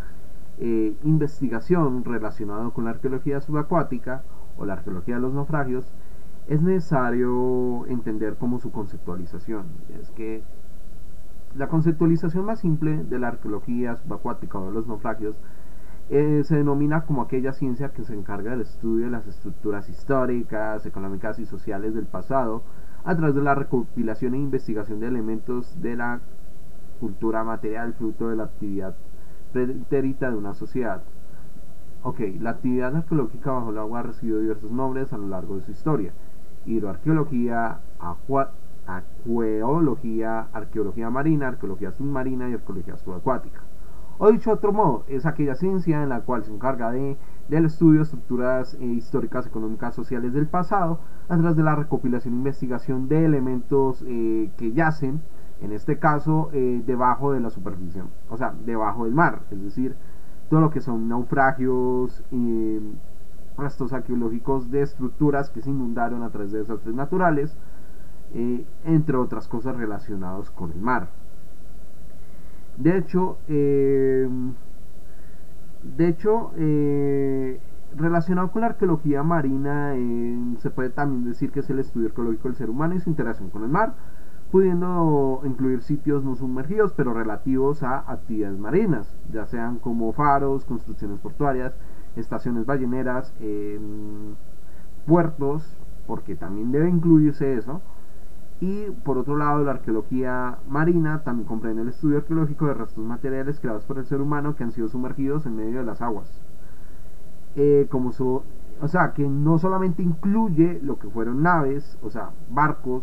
eh, 0.58 0.96
investigación 1.04 2.04
relacionada 2.04 2.68
con 2.70 2.84
la 2.84 2.90
arqueología 2.90 3.40
subacuática 3.40 4.22
o 4.58 4.64
la 4.64 4.72
arqueología 4.72 5.14
de 5.14 5.20
los 5.20 5.32
naufragios, 5.32 5.94
es 6.48 6.62
necesario 6.62 7.86
entender 7.86 8.36
como 8.38 8.58
su 8.58 8.72
conceptualización. 8.72 9.66
Es 10.00 10.10
que 10.10 10.42
la 11.54 11.68
conceptualización 11.68 12.44
más 12.44 12.58
simple 12.58 13.04
de 13.04 13.18
la 13.20 13.28
arqueología 13.28 13.96
subacuática 13.96 14.58
o 14.58 14.66
de 14.66 14.72
los 14.72 14.88
naufragios 14.88 15.36
eh, 16.10 16.42
se 16.44 16.56
denomina 16.56 17.06
como 17.06 17.22
aquella 17.22 17.52
ciencia 17.52 17.92
que 17.92 18.04
se 18.04 18.14
encarga 18.14 18.50
del 18.50 18.62
estudio 18.62 19.06
de 19.06 19.12
las 19.12 19.26
estructuras 19.26 19.88
históricas, 19.88 20.84
económicas 20.84 21.38
y 21.38 21.46
sociales 21.46 21.94
del 21.94 22.06
pasado 22.06 22.62
a 23.04 23.16
través 23.16 23.34
de 23.34 23.42
la 23.42 23.54
recopilación 23.54 24.34
e 24.34 24.38
investigación 24.38 25.00
de 25.00 25.08
elementos 25.08 25.80
de 25.80 25.96
la 25.96 26.20
cultura 27.00 27.42
material 27.44 27.94
fruto 27.94 28.28
de 28.28 28.36
la 28.36 28.44
actividad 28.44 28.94
pretérita 29.52 30.30
de 30.30 30.36
una 30.36 30.54
sociedad. 30.54 31.02
Ok, 32.04 32.20
la 32.40 32.50
actividad 32.50 32.94
arqueológica 32.94 33.52
bajo 33.52 33.70
el 33.70 33.78
agua 33.78 34.00
ha 34.00 34.02
recibido 34.02 34.40
diversos 34.40 34.70
nombres 34.70 35.12
a 35.12 35.18
lo 35.18 35.28
largo 35.28 35.56
de 35.56 35.62
su 35.62 35.70
historia. 35.70 36.12
Hidroarqueología, 36.66 37.78
acueología, 38.86 40.48
arqueología 40.52 41.10
marina, 41.10 41.48
arqueología 41.48 41.92
submarina 41.92 42.48
y 42.48 42.54
arqueología 42.54 42.96
subacuática. 42.96 43.60
O 44.18 44.30
dicho 44.30 44.50
de 44.50 44.56
otro 44.56 44.72
modo, 44.72 45.04
es 45.08 45.26
aquella 45.26 45.54
ciencia 45.54 46.02
en 46.02 46.08
la 46.08 46.20
cual 46.20 46.44
se 46.44 46.52
encarga 46.52 46.90
de, 46.90 47.16
del 47.48 47.64
estudio 47.64 47.98
de 47.98 48.04
estructuras 48.04 48.74
eh, 48.74 48.84
históricas, 48.84 49.46
económicas, 49.46 49.94
sociales 49.94 50.32
del 50.32 50.46
pasado, 50.46 51.00
a 51.28 51.36
través 51.36 51.56
de 51.56 51.62
la 51.62 51.74
recopilación 51.74 52.34
e 52.34 52.36
investigación 52.36 53.08
de 53.08 53.24
elementos 53.24 54.04
eh, 54.06 54.50
que 54.56 54.72
yacen 54.72 55.22
en 55.60 55.72
este 55.72 55.98
caso 55.98 56.50
eh, 56.52 56.82
debajo 56.84 57.32
de 57.32 57.40
la 57.40 57.50
superficie, 57.50 58.02
o 58.28 58.36
sea, 58.36 58.52
debajo 58.64 59.04
del 59.04 59.14
mar, 59.14 59.42
es 59.50 59.62
decir, 59.62 59.96
todo 60.50 60.60
lo 60.60 60.70
que 60.70 60.80
son 60.80 61.08
naufragios, 61.08 62.22
restos 63.56 63.92
arqueológicos 63.92 64.70
de 64.70 64.82
estructuras 64.82 65.50
que 65.50 65.62
se 65.62 65.70
inundaron 65.70 66.22
a 66.24 66.30
través 66.30 66.52
de 66.52 66.58
desastres 66.58 66.94
naturales, 66.94 67.56
entre 68.84 69.16
otras 69.16 69.48
cosas 69.48 69.76
relacionadas 69.76 70.50
con 70.50 70.72
el 70.72 70.80
mar. 70.80 71.08
De 72.76 72.96
hecho, 72.96 73.38
eh, 73.48 74.28
de 75.82 76.08
hecho, 76.08 76.52
eh, 76.56 77.60
relacionado 77.96 78.50
con 78.50 78.62
la 78.62 78.68
arqueología 78.68 79.22
marina, 79.22 79.94
eh, 79.94 80.38
se 80.58 80.70
puede 80.70 80.90
también 80.90 81.24
decir 81.24 81.50
que 81.50 81.60
es 81.60 81.70
el 81.70 81.80
estudio 81.80 82.08
arqueológico 82.08 82.48
del 82.48 82.56
ser 82.56 82.70
humano 82.70 82.94
y 82.94 83.00
su 83.00 83.10
interacción 83.10 83.50
con 83.50 83.64
el 83.64 83.68
mar, 83.68 83.94
pudiendo 84.50 85.40
incluir 85.44 85.82
sitios 85.82 86.24
no 86.24 86.34
sumergidos, 86.36 86.92
pero 86.92 87.12
relativos 87.14 87.82
a 87.82 87.98
actividades 88.10 88.58
marinas, 88.58 89.16
ya 89.32 89.46
sean 89.46 89.78
como 89.78 90.12
faros, 90.12 90.64
construcciones 90.64 91.18
portuarias, 91.20 91.74
estaciones 92.16 92.66
balleneras, 92.66 93.32
puertos, 95.06 95.76
porque 96.06 96.36
también 96.36 96.70
debe 96.70 96.88
incluirse 96.90 97.54
eso, 97.54 97.80
y 98.62 98.92
por 99.02 99.18
otro 99.18 99.36
lado, 99.36 99.64
la 99.64 99.72
arqueología 99.72 100.58
marina 100.68 101.24
también 101.24 101.48
comprende 101.48 101.82
el 101.82 101.88
estudio 101.88 102.18
arqueológico 102.18 102.68
de 102.68 102.74
restos 102.74 103.04
materiales 103.04 103.58
creados 103.58 103.84
por 103.84 103.98
el 103.98 104.06
ser 104.06 104.20
humano 104.20 104.54
que 104.54 104.62
han 104.62 104.70
sido 104.70 104.86
sumergidos 104.86 105.46
en 105.46 105.56
medio 105.56 105.80
de 105.80 105.84
las 105.84 106.00
aguas. 106.00 106.40
Eh, 107.56 107.88
como 107.90 108.12
su, 108.12 108.44
o 108.80 108.86
sea, 108.86 109.14
que 109.14 109.26
no 109.26 109.58
solamente 109.58 110.04
incluye 110.04 110.78
lo 110.80 110.96
que 111.00 111.08
fueron 111.08 111.42
naves, 111.42 111.98
o 112.04 112.10
sea, 112.10 112.30
barcos, 112.50 113.02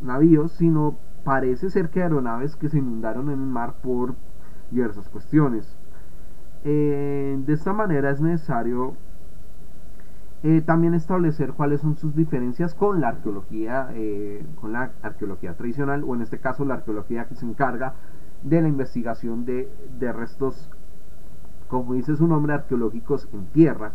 navíos, 0.00 0.52
sino 0.52 0.94
parece 1.24 1.68
ser 1.68 1.90
que 1.90 2.00
aeronaves 2.00 2.54
que 2.54 2.68
se 2.68 2.78
inundaron 2.78 3.28
en 3.28 3.40
el 3.40 3.46
mar 3.46 3.74
por 3.82 4.14
diversas 4.70 5.08
cuestiones. 5.08 5.76
Eh, 6.62 7.36
de 7.44 7.52
esta 7.52 7.72
manera 7.72 8.10
es 8.10 8.20
necesario 8.20 8.94
eh, 10.44 10.60
también 10.60 10.94
establecer 10.94 11.52
cuáles 11.52 11.82
son 11.82 11.96
sus 11.96 12.16
diferencias 12.16 12.74
con 12.74 13.00
la 13.00 13.08
arqueología, 13.08 13.90
eh, 13.92 14.44
con 14.60 14.72
la 14.72 14.90
arqueología 15.02 15.54
tradicional, 15.54 16.02
o 16.04 16.16
en 16.16 16.22
este 16.22 16.38
caso 16.38 16.64
la 16.64 16.74
arqueología 16.74 17.26
que 17.26 17.36
se 17.36 17.46
encarga 17.46 17.94
de 18.42 18.60
la 18.60 18.66
investigación 18.66 19.44
de, 19.44 19.68
restos, 20.12 20.68
como 21.68 21.94
dice 21.94 22.16
su 22.16 22.26
nombre, 22.26 22.54
arqueológicos 22.54 23.28
en 23.32 23.46
tierra. 23.46 23.92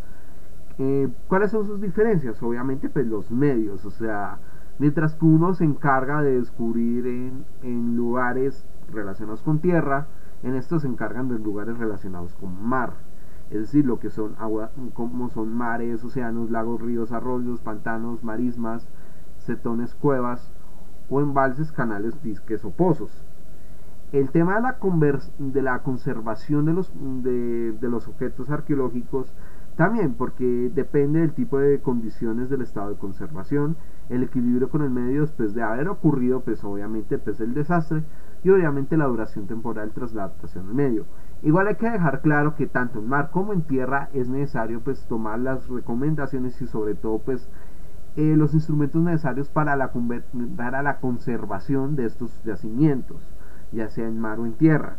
Eh, 0.77 1.09
¿Cuáles 1.27 1.51
son 1.51 1.65
sus 1.65 1.81
diferencias? 1.81 2.41
Obviamente, 2.41 2.87
pues 2.87 3.05
los 3.05 3.29
medios, 3.29 3.83
o 3.83 3.91
sea, 3.91 4.37
mientras 4.79 5.15
que 5.15 5.25
uno 5.25 5.53
se 5.53 5.65
encarga 5.65 6.21
de 6.21 6.39
descubrir 6.39 7.07
en, 7.07 7.45
en 7.61 7.97
lugares 7.97 8.65
relacionados 8.89 9.41
con 9.41 9.59
tierra, 9.59 10.07
en 10.43 10.55
estos 10.55 10.83
se 10.83 10.87
encargan 10.87 11.27
de 11.27 11.39
lugares 11.39 11.77
relacionados 11.77 12.33
con 12.35 12.65
mar 12.65 12.93
es 13.49 13.59
decir, 13.59 13.85
lo 13.85 13.99
que 13.99 14.09
son 14.09 14.35
agua, 14.39 14.71
como 14.93 15.29
son 15.29 15.53
mares, 15.53 16.03
océanos, 16.03 16.51
lagos, 16.51 16.81
ríos, 16.81 17.11
arroyos, 17.11 17.61
pantanos, 17.61 18.23
marismas, 18.23 18.87
cetones, 19.39 19.95
cuevas 19.95 20.51
o 21.09 21.21
embalses, 21.21 21.71
canales, 21.71 22.21
disques 22.21 22.65
o 22.65 22.71
pozos. 22.71 23.23
El 24.11 24.31
tema 24.31 24.55
de 24.55 24.61
la, 24.61 24.77
de 25.37 25.61
la 25.61 25.79
conservación 25.79 26.65
de 26.65 26.73
los, 26.73 26.91
de, 27.23 27.75
los 27.81 28.07
objetos 28.07 28.49
arqueológicos 28.49 29.33
también, 29.75 30.13
porque 30.15 30.71
depende 30.73 31.19
del 31.19 31.33
tipo 31.33 31.59
de 31.59 31.79
condiciones 31.81 32.49
del 32.49 32.61
estado 32.61 32.89
de 32.89 32.95
conservación, 32.95 33.75
el 34.09 34.23
equilibrio 34.23 34.69
con 34.69 34.81
el 34.81 34.89
medio 34.89 35.21
después 35.21 35.53
de 35.53 35.61
haber 35.61 35.87
ocurrido, 35.87 36.41
pues 36.41 36.63
obviamente, 36.63 37.17
pues 37.17 37.39
el 37.41 37.53
desastre 37.53 38.03
y 38.43 38.49
obviamente 38.49 38.97
la 38.97 39.05
duración 39.05 39.45
temporal 39.45 39.91
tras 39.93 40.13
la 40.13 40.23
adaptación 40.23 40.67
al 40.67 40.73
medio. 40.73 41.05
Igual 41.43 41.67
hay 41.67 41.75
que 41.75 41.89
dejar 41.89 42.21
claro 42.21 42.55
que 42.55 42.65
tanto 42.65 42.99
en 42.99 43.07
mar 43.07 43.29
como 43.31 43.53
en 43.53 43.61
tierra 43.61 44.09
es 44.13 44.27
necesario 44.27 44.81
pues 44.81 45.05
tomar 45.05 45.39
las 45.39 45.67
recomendaciones 45.69 46.59
y 46.61 46.67
sobre 46.67 46.95
todo 46.95 47.19
pues 47.19 47.47
eh, 48.15 48.35
los 48.35 48.55
instrumentos 48.55 49.03
necesarios 49.03 49.47
para 49.47 49.75
la, 49.75 49.91
la 50.81 50.99
conservación 50.99 51.95
de 51.95 52.05
estos 52.05 52.43
yacimientos, 52.43 53.21
ya 53.71 53.89
sea 53.89 54.07
en 54.07 54.19
mar 54.19 54.39
o 54.39 54.47
en 54.47 54.53
tierra. 54.53 54.97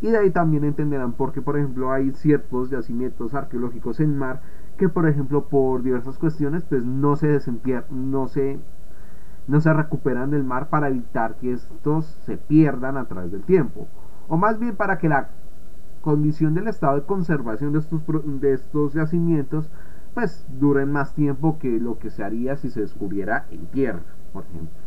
Y 0.00 0.10
de 0.10 0.18
ahí 0.18 0.30
también 0.30 0.64
entenderán 0.64 1.12
por 1.12 1.32
qué, 1.32 1.42
por 1.42 1.56
ejemplo, 1.56 1.92
hay 1.92 2.12
ciertos 2.12 2.70
yacimientos 2.70 3.34
arqueológicos 3.34 3.98
en 3.98 4.16
mar 4.16 4.42
que, 4.76 4.88
por 4.88 5.08
ejemplo, 5.08 5.48
por 5.48 5.82
diversas 5.82 6.18
cuestiones, 6.18 6.64
pues 6.64 6.84
no 6.84 7.16
se 7.16 7.40
no 7.90 8.28
se, 8.28 8.60
no 9.48 9.60
se 9.60 9.72
recuperan 9.72 10.30
del 10.30 10.44
mar 10.44 10.68
para 10.68 10.88
evitar 10.88 11.36
que 11.36 11.52
estos 11.52 12.06
se 12.24 12.36
pierdan 12.36 12.96
a 12.96 13.06
través 13.06 13.32
del 13.32 13.42
tiempo. 13.42 13.88
O 14.28 14.36
más 14.36 14.58
bien 14.58 14.76
para 14.76 14.98
que 14.98 15.08
la 15.08 15.30
condición 16.02 16.54
del 16.54 16.68
estado 16.68 16.96
de 16.96 17.06
conservación 17.06 17.72
de 17.72 17.78
estos, 17.78 18.02
de 18.40 18.52
estos 18.52 18.92
yacimientos, 18.92 19.70
pues 20.14 20.44
duren 20.60 20.92
más 20.92 21.14
tiempo 21.14 21.58
que 21.58 21.80
lo 21.80 21.98
que 21.98 22.10
se 22.10 22.22
haría 22.22 22.56
si 22.56 22.68
se 22.68 22.80
descubriera 22.80 23.46
en 23.50 23.66
tierra, 23.66 24.02
por 24.32 24.44
ejemplo. 24.44 24.82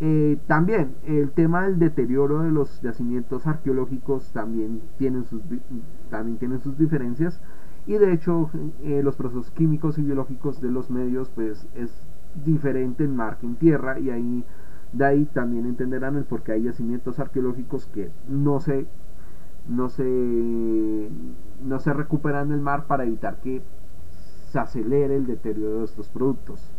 Eh, 0.00 0.38
también 0.46 0.94
el 1.06 1.30
tema 1.30 1.62
del 1.62 1.78
deterioro 1.78 2.42
de 2.42 2.50
los 2.50 2.80
yacimientos 2.80 3.46
arqueológicos 3.46 4.32
también 4.32 4.80
tienen 4.98 5.24
sus, 5.26 5.42
también 6.10 6.38
tienen 6.38 6.60
sus 6.60 6.76
diferencias 6.76 7.40
y 7.86 7.92
de 7.92 8.12
hecho 8.12 8.50
eh, 8.82 9.00
los 9.04 9.14
procesos 9.14 9.52
químicos 9.52 9.98
y 9.98 10.02
biológicos 10.02 10.60
de 10.60 10.72
los 10.72 10.90
medios 10.90 11.30
pues 11.30 11.68
es 11.76 11.92
diferente 12.44 13.04
en 13.04 13.14
mar 13.14 13.38
que 13.38 13.46
en 13.46 13.54
tierra 13.54 14.00
y 14.00 14.10
ahí 14.10 14.44
de 14.92 15.04
ahí 15.04 15.24
también 15.26 15.66
entenderán 15.66 16.16
el 16.16 16.24
por 16.24 16.42
qué 16.42 16.52
hay 16.52 16.62
yacimientos 16.64 17.20
arqueológicos 17.20 17.86
que 17.86 18.10
no 18.28 18.58
se 18.58 18.86
no 19.68 19.88
se, 19.88 21.10
no 21.62 21.78
se 21.78 21.92
recuperan 21.92 22.48
en 22.48 22.54
el 22.54 22.60
mar 22.60 22.86
para 22.86 23.04
evitar 23.04 23.36
que 23.40 23.62
se 24.50 24.58
acelere 24.58 25.16
el 25.16 25.26
deterioro 25.26 25.78
de 25.78 25.84
estos 25.84 26.08
productos. 26.08 26.70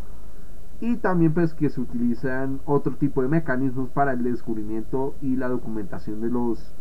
Y 0.82 0.98
también 0.98 1.34
pues 1.34 1.54
que 1.54 1.70
se 1.70 1.80
utilizan 1.80 2.60
otro 2.66 2.96
tipo 2.96 3.22
de 3.22 3.30
mecanismos 3.30 3.90
para 3.90 4.14
el 4.14 4.24
descubrimiento 4.24 5.16
y 5.22 5.36
la 5.38 5.48
documentación 5.48 6.22
de 6.22 6.30
los 6.30 6.76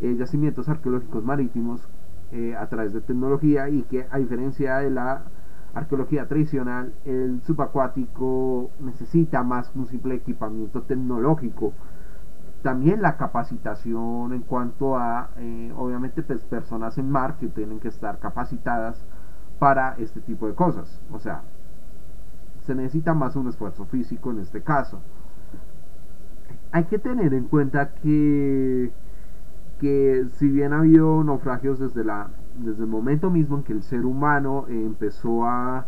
eh, 0.00 0.14
yacimientos 0.16 0.68
arqueológicos 0.68 1.24
marítimos 1.24 1.88
eh, 2.32 2.54
a 2.56 2.66
través 2.68 2.92
de 2.92 3.00
tecnología 3.00 3.68
y 3.68 3.82
que 3.82 4.06
a 4.10 4.18
diferencia 4.18 4.78
de 4.78 4.90
la 4.90 5.24
arqueología 5.74 6.28
tradicional, 6.28 6.92
el 7.04 7.40
subacuático 7.42 8.70
necesita 8.80 9.42
más 9.42 9.72
un 9.74 9.86
simple 9.86 10.16
equipamiento 10.16 10.82
tecnológico 10.82 11.72
también 12.62 13.02
la 13.02 13.16
capacitación 13.16 14.32
en 14.32 14.42
cuanto 14.42 14.96
a, 14.96 15.30
eh, 15.36 15.72
obviamente, 15.76 16.22
pues, 16.22 16.44
personas 16.44 16.96
en 16.98 17.10
mar 17.10 17.36
que 17.38 17.48
tienen 17.48 17.80
que 17.80 17.88
estar 17.88 18.18
capacitadas 18.18 19.04
para 19.58 19.94
este 19.98 20.20
tipo 20.20 20.46
de 20.46 20.54
cosas. 20.54 21.00
O 21.12 21.18
sea, 21.18 21.42
se 22.64 22.74
necesita 22.74 23.14
más 23.14 23.36
un 23.36 23.48
esfuerzo 23.48 23.84
físico 23.86 24.30
en 24.30 24.38
este 24.38 24.62
caso. 24.62 25.00
Hay 26.70 26.84
que 26.84 26.98
tener 26.98 27.34
en 27.34 27.48
cuenta 27.48 27.90
que, 27.94 28.92
que 29.80 30.26
si 30.34 30.48
bien 30.48 30.72
ha 30.72 30.78
habido 30.78 31.22
naufragios 31.24 31.78
desde, 31.78 32.04
la, 32.04 32.28
desde 32.56 32.82
el 32.82 32.88
momento 32.88 33.30
mismo 33.30 33.56
en 33.56 33.62
que 33.64 33.72
el 33.72 33.82
ser 33.82 34.06
humano 34.06 34.66
empezó 34.68 35.46
a 35.46 35.86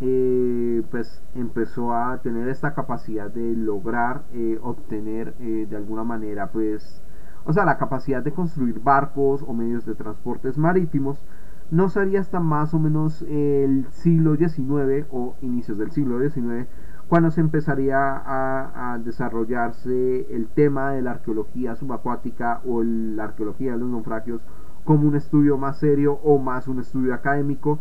eh, 0.00 0.82
pues 0.90 1.22
empezó 1.34 1.94
a 1.94 2.18
tener 2.18 2.48
esta 2.48 2.74
capacidad 2.74 3.30
de 3.30 3.56
lograr 3.56 4.24
eh, 4.34 4.58
obtener 4.62 5.34
eh, 5.40 5.66
de 5.68 5.76
alguna 5.76 6.04
manera 6.04 6.48
pues 6.48 7.02
o 7.46 7.52
sea 7.54 7.64
la 7.64 7.78
capacidad 7.78 8.22
de 8.22 8.32
construir 8.32 8.78
barcos 8.80 9.42
o 9.46 9.54
medios 9.54 9.86
de 9.86 9.94
transportes 9.94 10.58
marítimos 10.58 11.24
no 11.70 11.88
sería 11.88 12.20
hasta 12.20 12.40
más 12.40 12.74
o 12.74 12.78
menos 12.78 13.22
el 13.22 13.86
siglo 13.88 14.36
XIX 14.36 15.06
o 15.10 15.34
inicios 15.40 15.78
del 15.78 15.90
siglo 15.90 16.20
XIX 16.20 16.68
cuando 17.08 17.30
se 17.30 17.40
empezaría 17.40 17.98
a, 17.98 18.92
a 18.92 18.98
desarrollarse 18.98 20.26
el 20.30 20.48
tema 20.48 20.90
de 20.90 21.00
la 21.00 21.12
arqueología 21.12 21.74
subacuática 21.74 22.60
o 22.66 22.82
la 22.82 23.24
arqueología 23.24 23.72
de 23.72 23.78
los 23.78 23.88
naufragios 23.88 24.42
como 24.84 25.08
un 25.08 25.16
estudio 25.16 25.56
más 25.56 25.78
serio 25.78 26.20
o 26.22 26.38
más 26.38 26.68
un 26.68 26.80
estudio 26.80 27.14
académico 27.14 27.78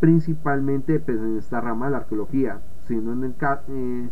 principalmente 0.00 1.00
pues, 1.00 1.18
en 1.18 1.38
esta 1.38 1.60
rama 1.60 1.86
de 1.86 1.92
la 1.92 1.98
arqueología, 1.98 2.60
siendo 2.86 3.12
en 3.12 3.24
el 3.24 3.34
eh, 3.68 4.10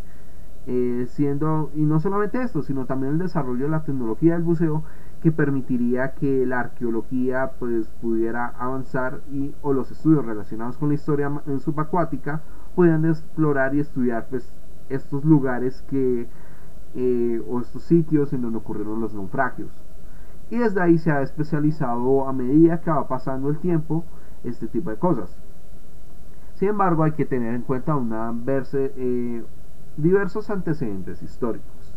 eh, 0.67 1.07
siendo 1.11 1.71
y 1.75 1.83
no 1.83 2.01
solamente 2.01 2.41
esto, 2.41 2.63
sino 2.63 2.87
también 2.87 3.15
el 3.15 3.19
desarrollo 3.19 3.65
de 3.65 3.71
la 3.71 3.85
tecnología 3.85 4.33
del 4.33 4.43
buceo 4.43 4.83
que 5.23 5.31
permitiría 5.31 6.13
que 6.15 6.47
la 6.47 6.61
arqueología 6.61 7.53
pues 7.59 7.89
pudiera 8.01 8.47
avanzar 8.47 9.21
y 9.31 9.55
o 9.61 9.75
los 9.75 9.91
estudios 9.91 10.25
relacionados 10.25 10.79
con 10.79 10.89
la 10.89 10.95
historia 10.95 11.31
subacuática 11.59 12.41
pudieran 12.75 13.05
explorar 13.05 13.75
y 13.75 13.81
estudiar 13.81 14.27
pues 14.31 14.55
estos 14.89 15.25
lugares 15.25 15.83
que 15.83 16.29
eh, 16.95 17.43
o 17.47 17.61
estos 17.61 17.83
sitios 17.83 18.33
en 18.33 18.43
donde 18.43 18.59
ocurrieron 18.59 19.01
los 19.01 19.15
naufragios. 19.15 19.71
Y 20.51 20.59
desde 20.59 20.81
ahí 20.81 20.97
se 20.97 21.11
ha 21.11 21.21
especializado 21.21 22.27
a 22.27 22.33
medida 22.33 22.81
que 22.81 22.91
va 22.91 23.07
pasando 23.07 23.51
el 23.51 23.59
tiempo 23.59 24.05
este 24.45 24.67
tipo 24.67 24.91
de 24.91 24.97
cosas 24.97 25.44
sin 26.55 26.69
embargo, 26.69 27.03
hay 27.03 27.13
que 27.13 27.25
tener 27.25 27.55
en 27.55 27.63
cuenta 27.63 27.97
una 27.97 28.33
eh, 28.73 29.43
diversos 29.97 30.51
antecedentes 30.51 31.23
históricos. 31.23 31.95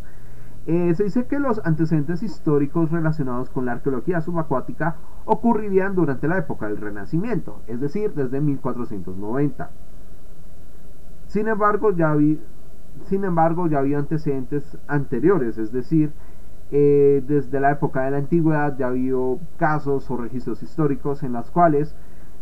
Eh, 0.66 0.94
se 0.96 1.06
dice 1.06 1.26
que 1.26 1.40
los 1.40 1.62
antecedentes 1.64 2.24
históricos 2.24 2.92
relacionados 2.92 3.50
con 3.50 3.66
la 3.66 3.74
arqueología 3.74 4.20
subacuática 4.20 4.98
ocurrirían 5.26 5.96
durante 5.96 6.28
la 6.28 6.40
época 6.40 6.68
del 6.68 6.78
Renacimiento, 6.78 7.62
es 7.68 7.80
decir, 7.80 8.14
desde 8.14 8.42
1490. 8.42 9.70
Sin 11.28 11.48
embargo, 11.48 11.92
ya, 11.92 12.16
sin 13.06 13.24
embargo, 13.24 13.68
ya 13.68 13.80
había 13.80 14.00
antecedentes 14.00 14.78
anteriores, 14.88 15.58
es 15.58 15.72
decir, 15.72 16.12
eh, 16.72 17.24
desde 17.26 17.62
la 17.62 17.72
época 17.72 18.04
de 18.04 18.12
la 18.12 18.18
antigüedad 18.18 18.78
ya 18.78 18.88
ha 18.88 18.90
habido 18.90 19.40
casos 19.58 20.12
o 20.12 20.18
registros 20.18 20.62
históricos 20.64 21.24
en 21.24 21.32
los 21.32 21.50
cuales 21.50 21.96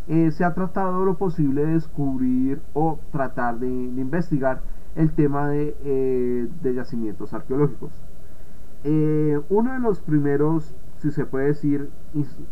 eh, 0.08 0.30
se 0.30 0.44
ha 0.44 0.54
tratado 0.54 1.04
lo 1.04 1.16
posible 1.16 1.64
de 1.64 1.74
descubrir 1.74 2.60
o 2.74 2.98
tratar 3.10 3.58
de, 3.58 3.68
investigar 3.68 4.60
el 4.94 5.12
tema 5.12 5.48
de, 5.48 5.76
eh, 5.84 6.48
de 6.62 6.74
yacimientos 6.74 7.32
arqueológicos. 7.34 7.92
uno 9.48 9.72
de 9.72 9.80
los 9.80 10.00
primeros, 10.00 10.74
si 10.98 11.10
se 11.10 11.26
puede 11.26 11.48
decir, 11.48 11.90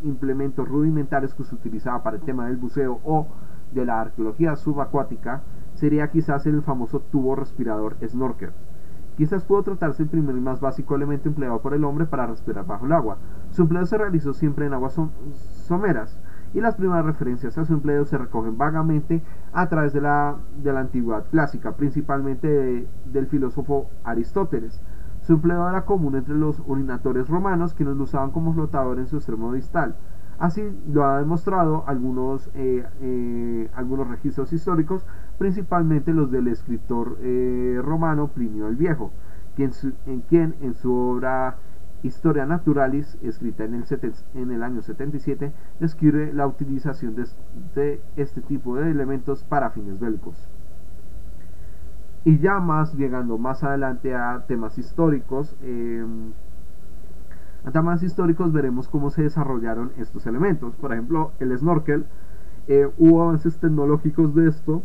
implementos 0.03 0.69
rudimentarios 0.69 1.35
que 1.35 1.45
se 1.45 1.55
utilizaba 1.55 2.03
para 2.03 2.17
el 2.17 2.23
tema 2.23 2.47
del 2.47 2.57
buceo 2.57 3.01
o 3.05 3.29
de 3.73 3.85
la 3.85 4.01
arqueología 4.01 4.57
subacuática 4.57 5.43
sería 5.75 6.11
quizás 6.11 6.47
el 6.47 6.63
famoso 6.63 7.01
tubo 7.01 7.35
respirador 7.35 7.97
snorkel. 8.07 8.51
Quizás 9.17 9.45
pudo 9.45 9.63
tratarse 9.63 10.03
el 10.03 10.09
primer 10.09 10.37
y 10.37 10.41
más 10.41 10.61
básico 10.61 10.97
elemento 10.97 11.29
empleado 11.29 11.61
por 11.61 11.75
el 11.75 11.85
hombre 11.85 12.07
para 12.07 12.27
respirar 12.27 12.67
bajo 12.67 12.87
el 12.87 12.93
agua. 12.93 13.19
Su 13.51 13.63
empleo 13.63 13.87
se 13.87 13.97
realizó 13.97 14.33
siempre 14.33 14.67
en 14.67 14.75
aguas 14.75 14.99
someras 15.67 16.19
y 16.55 16.61
las 16.61 16.77
primeras 16.77 17.05
referencias 17.05 17.59
a 17.59 17.65
su 17.65 17.75
empleo 17.75 18.05
se 18.05 18.17
recogen 18.17 18.57
vagamente 18.57 19.23
a 19.53 19.69
través 19.69 19.93
de 19.93 20.01
la, 20.01 20.37
de 20.63 20.73
la 20.73 20.81
antigüedad 20.81 21.27
clásica, 21.31 21.73
principalmente 21.73 22.87
del 23.07 23.27
filósofo 23.27 23.91
Aristóteles. 24.05 24.81
Su 25.23 25.35
empleo 25.35 25.69
era 25.69 25.85
común 25.85 26.15
entre 26.15 26.35
los 26.35 26.63
urinatores 26.67 27.29
romanos, 27.29 27.75
quienes 27.75 27.97
lo 27.97 28.05
usaban 28.05 28.31
como 28.31 28.55
flotador 28.55 28.99
en 28.99 29.09
su 29.09 29.17
extremo 29.17 29.53
distal. 29.53 29.97
Así 30.39 30.63
lo 30.93 31.05
ha 31.05 31.19
demostrado 31.19 31.85
algunos, 31.87 32.51
eh, 32.55 32.85
eh, 33.01 33.71
algunos 33.75 34.09
registros 34.09 34.53
históricos, 34.53 35.05
principalmente 35.39 36.13
los 36.13 36.31
del 36.31 36.49
escritor 36.49 37.19
eh, 37.21 37.81
romano 37.83 38.29
Plinio 38.29 38.69
el 38.69 38.77
Viejo, 38.77 39.11
en 39.57 40.21
quien 40.23 40.55
en 40.61 40.75
su 40.75 40.93
obra 40.93 41.57
Historia 42.05 42.45
Naturalis, 42.45 43.17
escrita 43.23 43.65
en 43.65 43.73
el, 43.73 43.85
en 44.35 44.51
el 44.51 44.63
año 44.63 44.83
77, 44.83 45.53
describe 45.81 46.35
la 46.35 46.47
utilización 46.47 47.17
de, 47.17 48.01
este 48.17 48.43
tipo 48.43 48.77
de 48.77 48.91
elementos 48.91 49.43
para 49.43 49.71
fines 49.71 49.99
bélicos. 49.99 50.37
Y 52.27 52.39
ya 52.41 52.61
más, 52.61 52.95
llegando 52.95 53.39
más 53.39 53.65
adelante 53.65 54.15
a 54.15 54.45
temas 54.47 54.77
históricos, 54.77 55.57
a 57.65 57.71
temas 57.71 58.03
históricos 58.03 58.53
veremos 58.53 58.87
cómo 58.89 59.09
se 59.09 59.23
desarrollaron 59.23 59.91
estos 59.97 60.27
elementos. 60.27 60.75
Por 60.75 60.93
ejemplo, 60.93 61.33
el 61.41 61.57
snorkel, 61.57 62.05
eh, 62.69 62.87
hubo 62.99 63.23
avances 63.23 63.57
tecnológicos 63.59 64.35
de 64.35 64.49
esto 64.49 64.83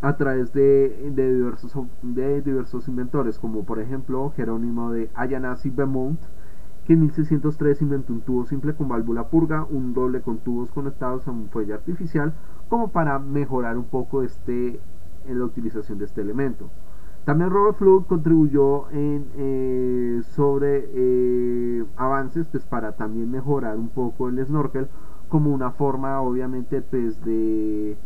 a 0.00 0.16
través 0.16 0.52
de, 0.52 1.10
diversos, 1.14 1.72
de 2.02 2.42
diversos 2.42 2.88
inventores, 2.88 3.38
como 3.38 3.64
por 3.64 3.80
ejemplo 3.80 4.32
Jerónimo 4.36 4.92
de 4.92 5.10
Ayanasi 5.14 5.70
Beaumont, 5.70 6.20
que 6.86 6.92
en 6.92 7.00
1603 7.00 7.82
inventó 7.82 8.12
un 8.12 8.20
tubo 8.20 8.44
simple 8.44 8.74
con 8.74 8.88
válvula 8.88 9.28
purga, 9.28 9.66
un 9.68 9.92
doble 9.92 10.20
con 10.20 10.38
tubos 10.38 10.70
conectados 10.70 11.26
a 11.26 11.32
un 11.32 11.48
fuelle 11.48 11.74
artificial, 11.74 12.34
como 12.68 12.88
para 12.88 13.18
mejorar 13.18 13.76
un 13.76 13.86
poco 13.86 14.22
este, 14.22 14.78
en 15.26 15.38
la 15.38 15.44
utilización 15.44 15.98
de 15.98 16.04
este 16.04 16.20
elemento. 16.20 16.70
También 17.24 17.50
Robert 17.50 17.76
Flood 17.76 18.04
contribuyó 18.04 18.88
en, 18.90 19.26
eh, 19.36 20.20
sobre 20.30 20.88
eh, 20.94 21.84
avances 21.96 22.46
pues, 22.46 22.64
para 22.64 22.92
también 22.92 23.32
mejorar 23.32 23.76
un 23.76 23.88
poco 23.88 24.28
el 24.28 24.44
snorkel 24.46 24.86
como 25.28 25.52
una 25.52 25.72
forma 25.72 26.20
obviamente 26.20 26.82
pues 26.82 27.24
de, 27.24 27.96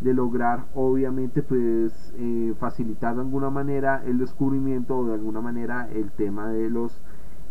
lograr 0.00 0.64
obviamente 0.74 1.42
pues 1.42 2.12
eh, 2.16 2.54
facilitar 2.58 3.14
de 3.14 3.20
alguna 3.20 3.50
manera 3.50 4.02
el 4.04 4.18
descubrimiento 4.18 4.96
o 4.98 5.06
de 5.06 5.14
alguna 5.14 5.40
manera 5.40 5.88
el 5.92 6.10
tema 6.10 6.48
de 6.48 6.70
los 6.70 7.00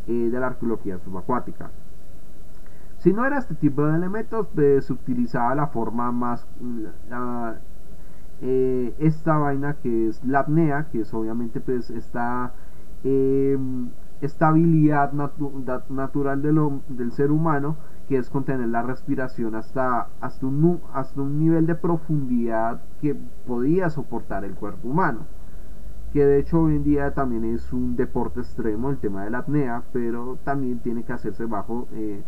de 0.08 0.40
la 0.40 0.48
arqueología 0.48 0.98
subacuática. 0.98 1.70
Si 2.98 3.14
no 3.14 3.26
era 3.26 3.38
este 3.38 3.54
tipo 3.54 3.86
de 3.86 3.96
elementos, 3.96 4.48
pues, 4.56 4.86
se 4.86 4.94
utilizaba 4.94 5.54
la 5.54 5.68
forma 5.68 6.12
más, 6.12 6.48
eh, 8.42 8.94
esta 9.00 9.38
vaina 9.38 9.76
que 9.76 10.08
es 10.08 10.24
la 10.26 10.40
apnea, 10.40 10.88
que 10.92 11.02
es 11.02 11.14
obviamente 11.14 11.60
pues 11.62 11.92
esta 11.92 12.54
estabilidad 14.22 15.14
natural 15.14 16.42
del 16.42 17.12
ser 17.14 17.32
humano, 17.32 17.78
que 18.10 18.18
es 18.18 18.32
contener 18.32 18.68
la 18.70 18.82
respiración 18.82 19.54
hasta, 19.54 20.08
hasta, 20.20 20.46
un, 20.48 20.82
hasta 20.94 21.22
un 21.22 21.40
nivel 21.40 21.68
de 21.68 21.76
profundidad 21.76 22.82
que 23.00 23.16
podía 23.46 23.92
soportar 23.92 24.44
el 24.44 24.56
cuerpo 24.56 24.90
humano. 24.90 25.28
Que 26.12 26.26
de 26.26 26.40
hecho 26.40 26.62
hoy 26.62 26.78
en 26.78 26.84
día 26.84 27.14
también 27.14 27.46
es 27.46 27.72
un 27.72 27.96
deporte 27.96 28.40
extremo 28.40 28.90
el 28.90 28.98
tema 28.98 29.24
de 29.24 29.30
la 29.30 29.38
apnea, 29.38 29.84
pero 29.94 30.40
también 30.44 30.80
tiene 30.80 31.04
que 31.04 31.14
hacerse 31.14 31.46
bajo 31.46 31.88
eh, 31.94 32.24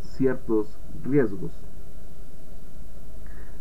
ciertos 0.00 0.78
riesgos. 1.02 1.58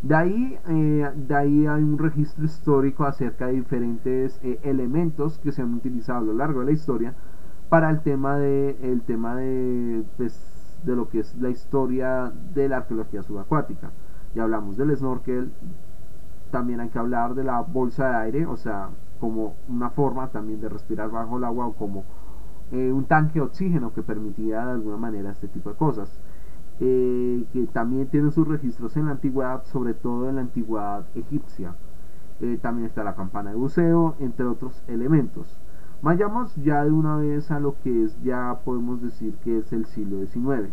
De 0.02 0.16
ahí, 0.16 0.60
eh, 0.68 1.12
de 1.16 1.34
ahí 1.36 1.66
hay 1.66 1.82
un 1.82 1.98
registro 1.98 2.44
histórico 2.44 3.06
acerca 3.06 3.48
de 3.48 3.54
diferentes 3.54 4.38
eh, 4.44 4.60
elementos 4.64 5.40
que 5.40 5.54
se 5.54 5.62
han 5.62 5.74
utilizado 5.76 6.20
a 6.20 6.24
lo 6.24 6.34
largo 6.34 6.60
de 6.60 6.66
la 6.66 6.72
historia 6.74 7.14
para 7.70 7.90
el 7.90 8.02
tema 8.02 8.38
de, 8.38 8.76
el 8.82 9.02
tema 9.04 9.38
de, 9.38 10.04
pues, 10.18 10.53
de 10.84 10.96
lo 10.96 11.10
que 11.10 11.20
es 11.20 11.36
la 11.36 11.50
historia 11.50 12.32
de 12.54 12.70
la 12.70 12.78
arqueología 12.78 13.24
subacuática. 13.24 13.92
Ya 14.36 14.44
hablamos 14.44 14.78
del 14.78 14.96
snorkel, 14.96 15.52
también 16.52 16.80
hay 16.80 16.90
que 16.90 17.00
hablar 17.00 17.36
de 17.36 17.44
la 17.44 17.62
bolsa 17.62 18.10
de 18.10 18.16
aire, 18.16 18.46
o 18.46 18.58
sea, 18.58 18.90
como 19.20 19.56
una 19.70 19.90
forma 19.90 20.28
también 20.28 20.62
de 20.62 20.70
respirar 20.70 21.10
bajo 21.10 21.38
el 21.38 21.44
agua 21.44 21.68
o 21.68 21.74
como 21.74 22.04
eh, 22.72 22.92
un 22.92 23.06
tanque 23.06 23.40
de 23.40 23.46
oxígeno 23.46 23.94
que 23.94 24.04
permitía 24.04 24.66
de 24.66 24.72
alguna 24.72 24.98
manera 24.98 25.32
este 25.32 25.48
tipo 25.48 25.70
de 25.70 25.76
cosas. 25.76 26.20
Eh, 26.80 27.46
que 27.54 27.68
también 27.68 28.08
tienen 28.08 28.32
sus 28.32 28.48
registros 28.48 28.98
en 28.98 29.06
la 29.06 29.12
antigüedad, 29.12 29.64
sobre 29.66 29.94
todo 29.94 30.28
en 30.28 30.36
la 30.36 30.42
antigüedad 30.42 31.06
egipcia. 31.16 31.76
Eh, 32.42 32.58
también 32.62 32.88
está 32.88 33.04
la 33.04 33.16
campana 33.16 33.52
de 33.52 33.56
buceo, 33.56 34.16
entre 34.20 34.46
otros 34.46 34.84
elementos. 34.88 35.60
Vayamos 36.04 36.54
ya 36.58 36.84
de 36.84 36.92
una 36.92 37.16
vez 37.16 37.50
a 37.50 37.62
lo 37.62 37.76
que 37.82 38.04
es, 38.04 38.22
ya 38.24 38.60
podemos 38.66 39.02
decir 39.02 39.36
que 39.36 39.60
es 39.60 39.72
el 39.72 39.86
siglo 39.86 40.18
XIX. 40.26 40.70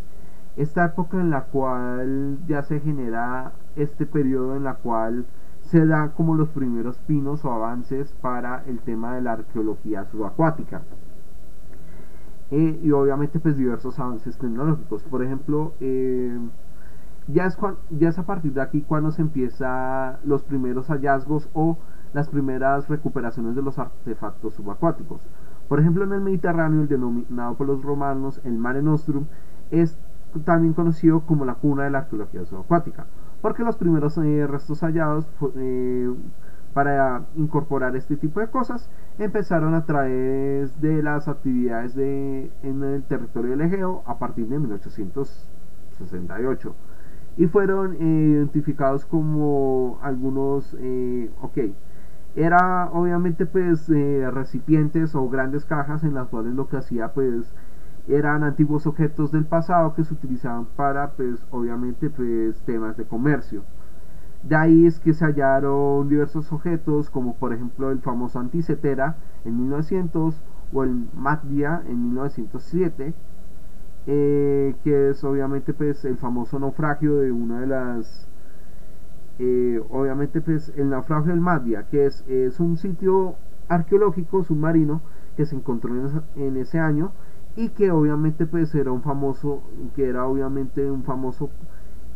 Esta 0.56 0.86
época 0.86 1.20
en 1.20 1.30
la 1.30 1.44
cual 1.44 2.38
ya 2.48 2.62
se 2.62 2.80
genera 2.80 3.52
este 3.76 4.06
periodo 4.06 4.56
en 4.56 4.64
la 4.64 4.74
cual 4.74 5.26
se 5.60 5.86
da 5.86 6.14
como 6.16 6.34
los 6.34 6.48
primeros 6.48 6.98
pinos 6.98 7.44
o 7.44 7.52
avances 7.52 8.12
para 8.20 8.64
el 8.66 8.80
tema 8.80 9.14
de 9.14 9.20
la 9.20 9.34
arqueología 9.34 10.04
subacuática. 10.06 10.82
Eh, 12.50 12.80
y 12.82 12.90
obviamente 12.90 13.38
pues 13.38 13.56
diversos 13.56 14.00
avances 14.00 14.36
tecnológicos. 14.36 15.04
Por 15.04 15.22
ejemplo, 15.22 15.74
eh, 15.78 16.36
ya, 17.28 17.46
es 17.46 17.56
ya 17.90 18.08
es 18.08 18.18
a 18.18 18.26
partir 18.26 18.52
de 18.52 18.62
aquí 18.62 18.82
cuando 18.82 19.12
se 19.12 19.22
empieza 19.22 20.18
los 20.24 20.42
primeros 20.42 20.88
hallazgos 20.88 21.48
o 21.54 21.78
las 22.12 22.28
primeras 22.28 22.88
recuperaciones 22.88 23.54
de 23.54 23.62
los 23.62 23.78
artefactos 23.78 24.54
subacuáticos. 24.54 25.20
Por 25.68 25.80
ejemplo, 25.80 26.04
en 26.04 26.12
el 26.12 26.20
Mediterráneo, 26.20 26.82
el 26.82 26.88
denominado 26.88 27.54
por 27.54 27.66
los 27.66 27.82
romanos 27.82 28.40
el 28.44 28.58
Mare 28.58 28.82
Nostrum 28.82 29.24
es 29.70 29.98
también 30.44 30.74
conocido 30.74 31.20
como 31.20 31.44
la 31.44 31.54
cuna 31.54 31.84
de 31.84 31.90
la 31.90 31.98
arqueología 31.98 32.44
subacuática, 32.44 33.06
porque 33.40 33.62
los 33.62 33.76
primeros 33.76 34.18
eh, 34.18 34.46
restos 34.46 34.82
hallados 34.82 35.26
para 36.74 37.22
incorporar 37.36 37.96
este 37.96 38.16
tipo 38.16 38.40
de 38.40 38.48
cosas 38.48 38.90
empezaron 39.18 39.74
a 39.74 39.84
través 39.84 40.80
de 40.80 41.02
las 41.02 41.28
actividades 41.28 41.94
de, 41.94 42.50
en 42.62 42.82
el 42.84 43.02
territorio 43.04 43.50
del 43.50 43.60
Egeo 43.62 44.02
a 44.06 44.18
partir 44.18 44.48
de 44.48 44.58
1868 44.58 46.74
y 47.36 47.46
fueron 47.46 47.94
eh, 47.94 47.98
identificados 48.00 49.04
como 49.04 49.98
algunos 50.02 50.76
eh, 50.80 51.30
era 52.36 52.90
obviamente 52.92 53.46
pues 53.46 53.88
eh, 53.90 54.30
recipientes 54.30 55.14
o 55.14 55.28
grandes 55.28 55.64
cajas 55.64 56.04
en 56.04 56.14
las 56.14 56.28
cuales 56.28 56.54
lo 56.54 56.68
que 56.68 56.76
hacía 56.76 57.12
pues 57.12 57.52
eran 58.08 58.44
antiguos 58.44 58.86
objetos 58.86 59.32
del 59.32 59.44
pasado 59.44 59.94
que 59.94 60.04
se 60.04 60.14
utilizaban 60.14 60.66
para 60.76 61.10
pues 61.10 61.44
obviamente 61.50 62.10
pues 62.10 62.60
temas 62.62 62.96
de 62.96 63.04
comercio. 63.04 63.62
De 64.42 64.56
ahí 64.56 64.86
es 64.86 64.98
que 65.00 65.12
se 65.12 65.24
hallaron 65.24 66.08
diversos 66.08 66.50
objetos, 66.52 67.10
como 67.10 67.34
por 67.36 67.52
ejemplo 67.52 67.90
el 67.90 68.00
famoso 68.00 68.38
Anticetera 68.38 69.16
en 69.44 69.58
1900 69.58 70.34
o 70.72 70.82
el 70.82 71.08
Magdia 71.14 71.82
en 71.86 72.06
1907, 72.06 73.12
eh, 74.06 74.74
que 74.82 75.10
es 75.10 75.22
obviamente 75.24 75.74
pues 75.74 76.04
el 76.06 76.16
famoso 76.16 76.58
naufragio 76.58 77.16
de 77.16 77.32
una 77.32 77.60
de 77.60 77.66
las 77.66 78.29
eh, 79.40 79.80
obviamente 79.90 80.40
pues 80.40 80.72
el 80.76 80.90
naufragio 80.90 81.32
del 81.32 81.40
Magdia 81.40 81.86
que 81.90 82.06
es, 82.06 82.24
es 82.28 82.60
un 82.60 82.76
sitio 82.76 83.34
arqueológico 83.68 84.44
submarino 84.44 85.00
que 85.36 85.46
se 85.46 85.56
encontró 85.56 85.94
en, 86.36 86.56
ese 86.56 86.78
año 86.78 87.12
y 87.56 87.70
que 87.70 87.90
obviamente 87.90 88.46
pues 88.46 88.74
era 88.74 88.92
un 88.92 89.02
famoso 89.02 89.62
que 89.96 90.08
era 90.08 90.26
obviamente 90.26 90.90
un 90.90 91.02
famoso 91.02 91.50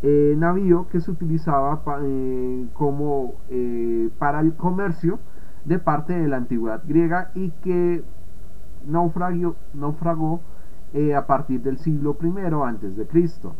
eh, 0.02 0.34
navío 0.36 0.86
que 0.90 1.00
se 1.00 1.10
utilizaba 1.10 1.82
eh, 2.02 2.66
como 2.74 3.34
para 4.18 4.40
el 4.40 4.54
comercio 4.54 5.18
de 5.64 5.78
parte 5.78 6.12
de 6.12 6.28
la 6.28 6.36
antigüedad 6.36 6.82
griega 6.86 7.30
y 7.34 7.50
que 7.62 8.04
naufragó 8.86 10.40
eh, 10.92 11.14
a 11.14 11.26
partir 11.26 11.60
del 11.62 11.78
siglo 11.78 12.16
I 12.22 12.32
antes 12.64 12.96
de 12.96 13.06
Cristo. 13.06 13.54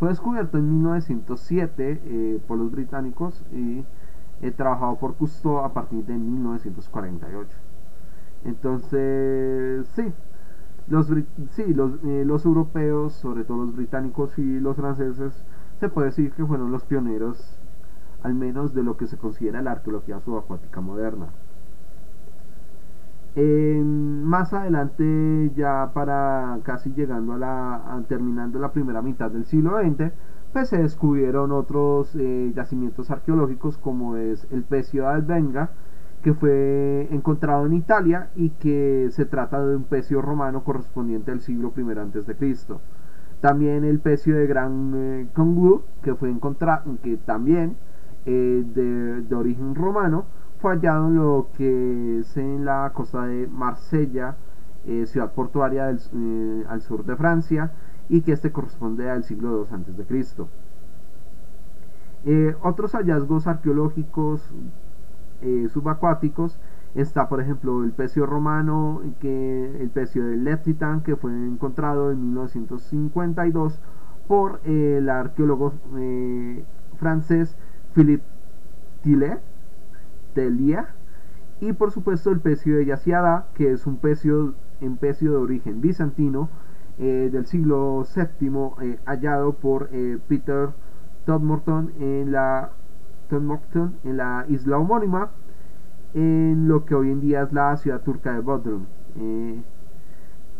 Fue 0.00 0.08
descubierto 0.08 0.56
en 0.56 0.66
1907 0.76 2.00
eh, 2.02 2.40
por 2.48 2.56
los 2.56 2.70
británicos 2.70 3.44
y 3.52 3.84
trabajado 4.52 4.96
por 4.96 5.14
Cousteau 5.16 5.58
a 5.58 5.74
partir 5.74 6.06
de 6.06 6.14
1948. 6.16 7.50
Entonces, 8.46 9.86
sí, 9.88 10.10
los, 10.88 11.06
sí, 11.50 11.74
los, 11.74 12.02
los 12.02 12.46
europeos, 12.46 13.12
sobre 13.12 13.44
todo 13.44 13.66
los 13.66 13.76
británicos 13.76 14.38
y 14.38 14.58
los 14.58 14.76
franceses, 14.76 15.44
se 15.80 15.90
puede 15.90 16.06
decir 16.06 16.32
que 16.32 16.46
fueron 16.46 16.72
los 16.72 16.84
pioneros, 16.84 17.60
al 18.22 18.32
menos 18.32 18.72
de 18.72 18.82
lo 18.82 18.96
que 18.96 19.06
se 19.06 19.18
considera 19.18 19.60
la 19.60 19.72
arqueología 19.72 20.18
subacuática 20.20 20.80
moderna. 20.80 21.26
Más 23.36 24.52
adelante, 24.52 25.52
ya 25.54 25.90
para 25.94 26.58
casi 26.64 26.92
llegando 26.92 27.34
a 27.34 27.38
la, 27.38 28.02
terminando 28.08 28.58
la 28.58 28.72
primera 28.72 29.02
mitad 29.02 29.30
del 29.30 29.44
siglo 29.44 29.78
XX, 29.78 30.12
pues 30.52 30.68
se 30.68 30.78
descubrieron 30.78 31.52
otros 31.52 32.14
eh, 32.16 32.52
yacimientos 32.54 33.10
arqueológicos 33.10 33.78
como 33.78 34.16
es 34.16 34.46
el 34.50 34.64
pecio 34.64 35.02
de 35.02 35.08
Albenga, 35.08 35.70
que 36.22 36.34
fue 36.34 37.08
encontrado 37.12 37.66
en 37.66 37.74
Italia 37.74 38.30
y 38.34 38.50
que 38.50 39.08
se 39.10 39.24
trata 39.24 39.64
de 39.64 39.76
un 39.76 39.84
pecio 39.84 40.20
romano 40.20 40.64
correspondiente 40.64 41.30
al 41.30 41.40
siglo 41.40 41.72
I 41.76 41.98
antes 41.98 42.26
de 42.26 42.34
Cristo. 42.34 42.80
También 43.40 43.84
el 43.84 44.00
pecio 44.00 44.36
de 44.36 44.46
Gran 44.46 44.92
eh, 44.94 45.28
que 46.02 46.14
fue 46.14 46.30
encontrado, 46.30 46.98
que 47.02 47.16
también 47.16 47.76
eh, 48.26 48.64
de, 48.66 49.34
origen 49.34 49.74
romano, 49.74 50.26
fue 50.60 50.72
hallado 50.72 51.08
en 51.08 51.16
lo 51.16 51.48
que 51.56 52.18
es 52.20 52.36
en 52.36 52.64
la 52.64 52.90
costa 52.94 53.26
de 53.26 53.46
Marsella, 53.46 54.36
eh, 54.86 55.06
ciudad 55.06 55.32
portuaria 55.32 55.86
del, 55.86 56.66
al 56.68 56.82
sur 56.82 57.04
de 57.04 57.16
Francia, 57.16 57.72
y 58.08 58.22
que 58.22 58.32
este 58.32 58.52
corresponde 58.52 59.08
al 59.10 59.24
siglo 59.24 59.66
II 59.70 59.94
de 59.94 60.04
Cristo. 60.04 60.48
otros 62.62 62.92
hallazgos 62.92 63.46
arqueológicos 63.46 64.42
subacuáticos 65.72 66.58
Está, 66.94 67.28
por 67.28 67.40
ejemplo, 67.40 67.84
el 67.84 67.92
pecio 67.92 68.26
romano, 68.26 69.00
que, 69.20 69.80
el 69.80 69.90
pecio 69.90 70.24
de 70.26 70.36
Letitan, 70.36 71.02
que 71.02 71.14
fue 71.14 71.30
encontrado 71.30 72.10
en 72.10 72.20
1952 72.20 73.78
por 74.26 74.60
el 74.64 75.08
arqueólogo 75.08 75.72
eh, 75.96 76.64
francés 76.96 77.56
Philippe 77.94 78.24
Tillet, 79.02 79.40
Y 81.60 81.72
por 81.72 81.90
supuesto 81.90 82.30
el 82.30 82.40
pecio 82.40 82.76
de 82.76 82.86
Yaciada, 82.86 83.46
que 83.54 83.72
es 83.72 83.86
un 83.86 83.96
pecio, 83.96 84.54
en 84.80 84.96
pecio 84.96 85.32
de 85.32 85.36
origen 85.36 85.80
bizantino 85.80 86.48
eh, 86.98 87.28
del 87.32 87.46
siglo 87.46 88.04
VII, 88.14 88.70
eh, 88.82 88.98
hallado 89.04 89.52
por 89.54 89.88
Peter 90.28 90.70
Todmorton 91.26 91.92
en 92.00 92.32
la, 92.32 92.70
Todmorton 93.28 93.96
en 94.04 94.16
la 94.16 94.44
isla 94.48 94.78
homónima 94.78 95.30
en 96.14 96.68
lo 96.68 96.84
que 96.84 96.94
hoy 96.94 97.10
en 97.10 97.20
día 97.20 97.42
es 97.42 97.52
la 97.52 97.76
ciudad 97.76 98.00
turca 98.02 98.32
de 98.32 98.40
Bodrum. 98.40 98.86
Eh, 99.16 99.62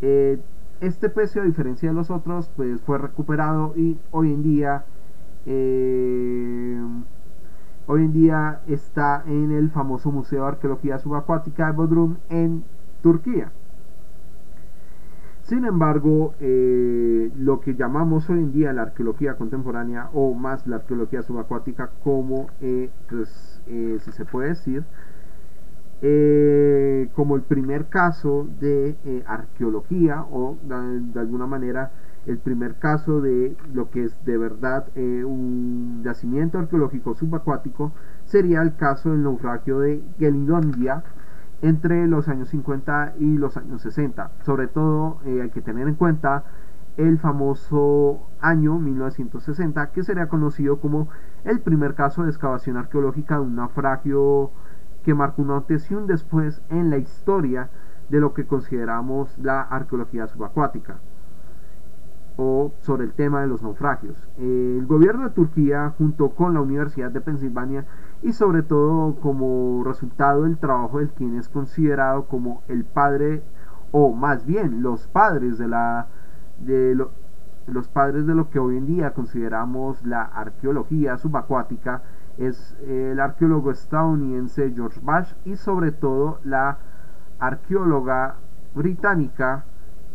eh, 0.03 0.41
este 0.81 1.11
pecio, 1.11 1.43
a 1.43 1.45
diferencia 1.45 1.89
de 1.89 1.95
los 1.95 2.11
otros, 2.11 2.51
pues 2.57 2.81
fue 2.83 2.99
recuperado 2.99 3.75
y 3.77 3.99
hoy 4.13 4.33
en 4.33 4.43
día 4.43 4.85
eh, 5.47 6.81
hoy 7.91 8.05
en 8.05 8.13
día 8.13 8.61
está 8.69 9.25
en 9.27 9.51
el 9.51 9.69
famoso 9.71 10.13
Museo 10.13 10.43
de 10.43 10.49
Arqueología 10.51 10.99
Subacuática 10.99 11.67
de 11.67 11.73
Bodrum 11.73 12.19
en 12.29 12.63
Turquía. 13.03 13.51
Sin 15.43 15.65
embargo, 15.65 16.35
lo 16.39 17.61
que 17.61 17.75
llamamos 17.75 18.31
hoy 18.31 18.39
en 18.39 18.53
día 18.53 18.73
la 18.73 18.83
arqueología 18.83 19.35
contemporánea 19.35 20.09
o 20.13 20.35
más 20.35 20.69
la 20.69 20.77
arqueología 20.77 21.23
subacuática 21.23 21.91
como, 22.05 22.47
pues, 23.09 23.61
si 23.67 24.13
se 24.13 24.25
puede 24.25 24.51
decir, 24.51 24.85
eh, 26.01 27.11
como 27.15 27.35
el 27.35 27.43
primer 27.43 27.87
caso 27.87 28.47
de 28.61 28.97
eh, 29.05 29.23
arqueología 29.27 30.25
o 30.31 30.57
de, 30.63 31.21
alguna 31.21 31.47
manera 31.47 31.91
el 32.27 32.39
primer 32.39 32.77
caso 32.77 33.21
de 33.21 33.57
lo 33.73 33.91
que 33.91 34.05
es 34.05 34.25
de 34.25 34.37
verdad 34.37 34.87
eh, 34.95 35.25
un 35.25 36.03
yacimiento 36.05 36.59
arqueológico 36.59 37.15
subacuático 37.15 37.93
sería 38.25 38.63
el 38.63 38.77
caso 38.77 39.11
del 39.11 39.23
naufragio 39.23 39.81
de 39.81 40.03
Gelidondia 40.19 41.03
entre 41.63 42.07
los 42.07 42.29
años 42.29 42.49
50 42.51 43.15
y 43.19 43.37
los 43.37 43.57
años 43.57 43.83
60 43.83 44.31
sobre 44.45 44.67
todo 44.67 45.19
hay 45.25 45.51
que 45.51 45.63
tener 45.63 45.89
en 45.89 45.95
cuenta 45.95 46.45
el 46.97 47.19
famoso 47.19 48.27
año 48.41 48.79
1960 48.79 49.91
que 49.93 50.03
sería 50.03 50.29
conocido 50.29 50.81
como 50.81 51.09
el 51.45 51.61
primer 51.61 51.95
caso 51.95 52.23
de 52.23 52.31
excavación 52.31 52.77
arqueológica 52.77 53.37
de 53.37 53.43
un 53.43 53.57
naufragio 53.57 54.51
que 55.05 55.15
marcó 55.15 55.43
un 55.43 55.51
antes 55.53 55.91
y 55.91 55.95
un 55.95 56.07
después 56.07 56.61
en 56.69 56.91
la 56.91 56.99
historia 56.99 57.71
de 58.11 58.21
lo 58.21 58.35
que 58.35 58.47
consideramos 58.47 59.39
la 59.39 59.63
arqueología 59.63 60.27
subacuática 60.27 60.99
sobre 62.81 63.05
el 63.05 63.13
tema 63.13 63.43
de 63.43 63.47
los 63.49 63.63
naufragios. 63.63 64.29
El 64.39 64.87
gobierno 64.87 65.25
de 65.25 65.35
Turquía, 65.35 65.95
junto 65.99 66.31
con 66.31 66.55
la 66.55 66.61
Universidad 66.61 67.11
de 67.11 67.21
Pensilvania 67.21 67.85
y 68.23 68.33
sobre 68.33 68.63
todo 68.63 69.17
como 69.17 69.83
resultado 69.85 70.45
del 70.45 70.57
trabajo 70.57 70.99
del 70.99 71.11
quien 71.11 71.37
es 71.37 71.49
considerado 71.49 72.25
como 72.27 72.63
el 72.69 72.85
padre 72.85 73.43
o 73.93 74.13
más 74.13 74.47
bien 74.47 74.83
los 74.83 75.07
padres 75.09 75.59
de 75.59 75.69
la 75.69 76.07
de 76.59 76.95
los 77.67 77.89
padres 77.89 78.27
de 78.27 78.35
lo 78.35 78.51
que 78.51 78.59
hoy 78.59 78.77
en 78.77 78.87
día 78.87 79.13
consideramos 79.13 80.05
la 80.05 80.23
arqueología 80.23 81.19
subacuática 81.19 82.03
es 82.39 82.77
el 82.87 83.21
arqueólogo 83.21 83.71
estadounidense 83.71 84.73
George 84.75 85.01
Bash 85.03 85.35
y 85.45 85.57
sobre 85.57 85.93
todo 85.93 86.41
la 86.45 86.79
arqueóloga 87.39 88.37
británica 88.75 89.65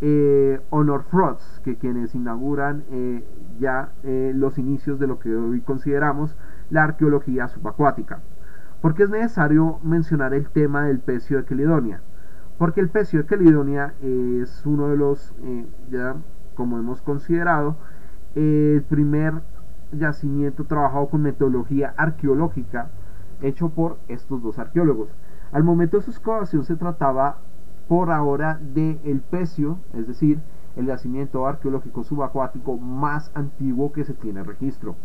eh, 0.01 0.59
Honor 0.69 1.03
Frost, 1.03 1.63
que 1.63 1.77
quienes 1.77 2.15
inauguran 2.15 2.83
eh, 2.91 3.23
ya 3.59 3.91
eh, 4.03 4.33
los 4.35 4.57
inicios 4.57 4.99
de 4.99 5.07
lo 5.07 5.19
que 5.19 5.33
hoy 5.33 5.61
consideramos 5.61 6.35
la 6.69 6.83
arqueología 6.83 7.47
subacuática. 7.47 8.19
¿Por 8.81 8.93
qué 8.93 9.03
es 9.03 9.09
necesario 9.09 9.79
mencionar 9.83 10.33
el 10.33 10.49
tema 10.49 10.85
del 10.85 10.99
pecio 10.99 11.37
de 11.37 11.45
Caledonia? 11.45 12.01
Porque 12.57 12.81
el 12.81 12.89
pecio 12.89 13.19
de 13.19 13.25
Caledonia 13.25 13.93
es 14.01 14.65
uno 14.65 14.89
de 14.89 14.97
los, 14.97 15.33
ya 15.89 16.15
como 16.55 16.77
hemos 16.77 17.01
considerado, 17.01 17.75
el 18.35 18.83
primer 18.87 19.41
yacimiento 19.91 20.65
trabajado 20.65 21.07
con 21.07 21.21
metodología 21.21 21.93
arqueológica 21.97 22.89
hecho 23.41 23.69
por 23.69 23.97
estos 24.07 24.41
dos 24.41 24.59
arqueólogos. 24.59 25.09
Al 25.51 25.63
momento 25.63 25.97
de 25.97 26.03
su 26.03 26.11
excavación 26.11 26.63
se 26.63 26.75
trataba 26.75 27.37
por 27.87 28.11
ahora 28.11 28.59
de 28.61 28.99
el 29.03 29.21
pecio, 29.21 29.79
es 29.93 30.07
decir, 30.07 30.39
el 30.75 30.87
yacimiento 30.87 31.47
arqueológico 31.47 32.03
subacuático 32.03 32.77
más 32.77 33.31
antiguo 33.35 33.91
que 33.91 34.03
se 34.03 34.13
tiene 34.13 34.43
registro. 34.43 34.95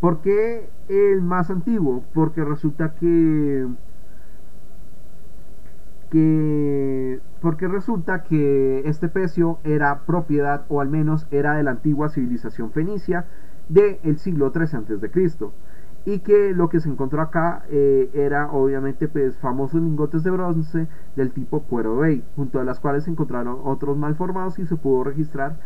¿Por 0.00 0.20
qué 0.20 0.68
el 0.88 1.22
más 1.22 1.50
antiguo? 1.50 2.02
Porque 2.12 2.44
resulta 2.44 2.94
que 2.94 3.66
que 6.10 7.20
porque 7.40 7.68
resulta 7.68 8.22
que 8.22 8.82
este 8.84 9.08
pecio 9.08 9.58
era 9.64 10.00
propiedad 10.00 10.64
o 10.68 10.80
al 10.80 10.88
menos 10.88 11.26
era 11.30 11.54
de 11.54 11.62
la 11.62 11.70
antigua 11.70 12.08
civilización 12.10 12.70
fenicia 12.70 13.26
del 13.68 14.18
siglo 14.18 14.52
III 14.54 14.62
a.C. 14.62 15.50
y 16.04 16.18
que 16.20 16.52
lo 16.52 16.68
que 16.68 16.80
se 16.80 16.88
encontró 16.88 17.22
acá 17.22 17.64
eh, 17.70 18.10
era 18.12 18.50
obviamente 18.50 19.06
pues 19.08 19.38
famosos 19.38 19.80
lingotes 19.80 20.24
de 20.24 20.30
bronce 20.30 20.88
del 21.14 21.32
tipo 21.32 21.62
cuero 21.62 21.96
bay 21.96 22.24
junto 22.34 22.58
a 22.58 22.64
las 22.64 22.80
cuales 22.80 23.04
se 23.04 23.10
encontraron 23.10 23.60
otros 23.64 23.96
mal 23.96 24.16
formados 24.16 24.58
y 24.58 24.66
se 24.66 24.76
pudo 24.76 25.04
registrar 25.04 25.58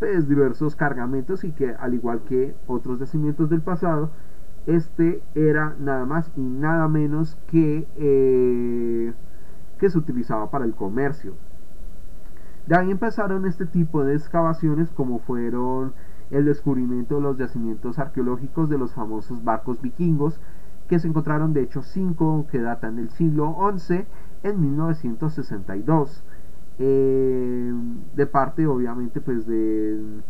pues 0.00 0.28
diversos 0.28 0.74
cargamentos 0.74 1.44
y 1.44 1.52
que 1.52 1.74
al 1.74 1.94
igual 1.94 2.22
que 2.28 2.54
otros 2.66 2.98
yacimientos 2.98 3.48
del 3.48 3.60
pasado 3.60 4.10
este 4.66 5.22
era 5.36 5.76
nada 5.78 6.04
más 6.04 6.32
y 6.36 6.40
nada 6.42 6.88
menos 6.88 7.38
que 7.46 7.86
eh, 7.96 9.12
que 9.78 9.90
se 9.90 9.98
utilizaba 9.98 10.50
para 10.50 10.64
el 10.64 10.74
comercio. 10.74 11.34
De 12.66 12.76
ahí 12.76 12.90
empezaron 12.90 13.46
este 13.46 13.66
tipo 13.66 14.02
de 14.02 14.14
excavaciones 14.14 14.90
como 14.90 15.20
fueron 15.20 15.92
el 16.30 16.44
descubrimiento 16.44 17.16
de 17.16 17.20
los 17.22 17.38
yacimientos 17.38 17.98
arqueológicos 17.98 18.68
de 18.68 18.78
los 18.78 18.92
famosos 18.94 19.44
barcos 19.44 19.80
vikingos, 19.80 20.40
que 20.88 20.98
se 20.98 21.08
encontraron 21.08 21.52
de 21.52 21.62
hecho 21.62 21.82
cinco 21.82 22.46
que 22.50 22.60
datan 22.60 22.96
del 22.96 23.10
siglo 23.10 23.56
XI 23.76 24.04
en 24.42 24.60
1962, 24.60 26.22
eh, 26.78 27.72
de 28.14 28.26
parte 28.26 28.66
obviamente 28.66 29.20
pues 29.20 29.46
de, 29.46 30.22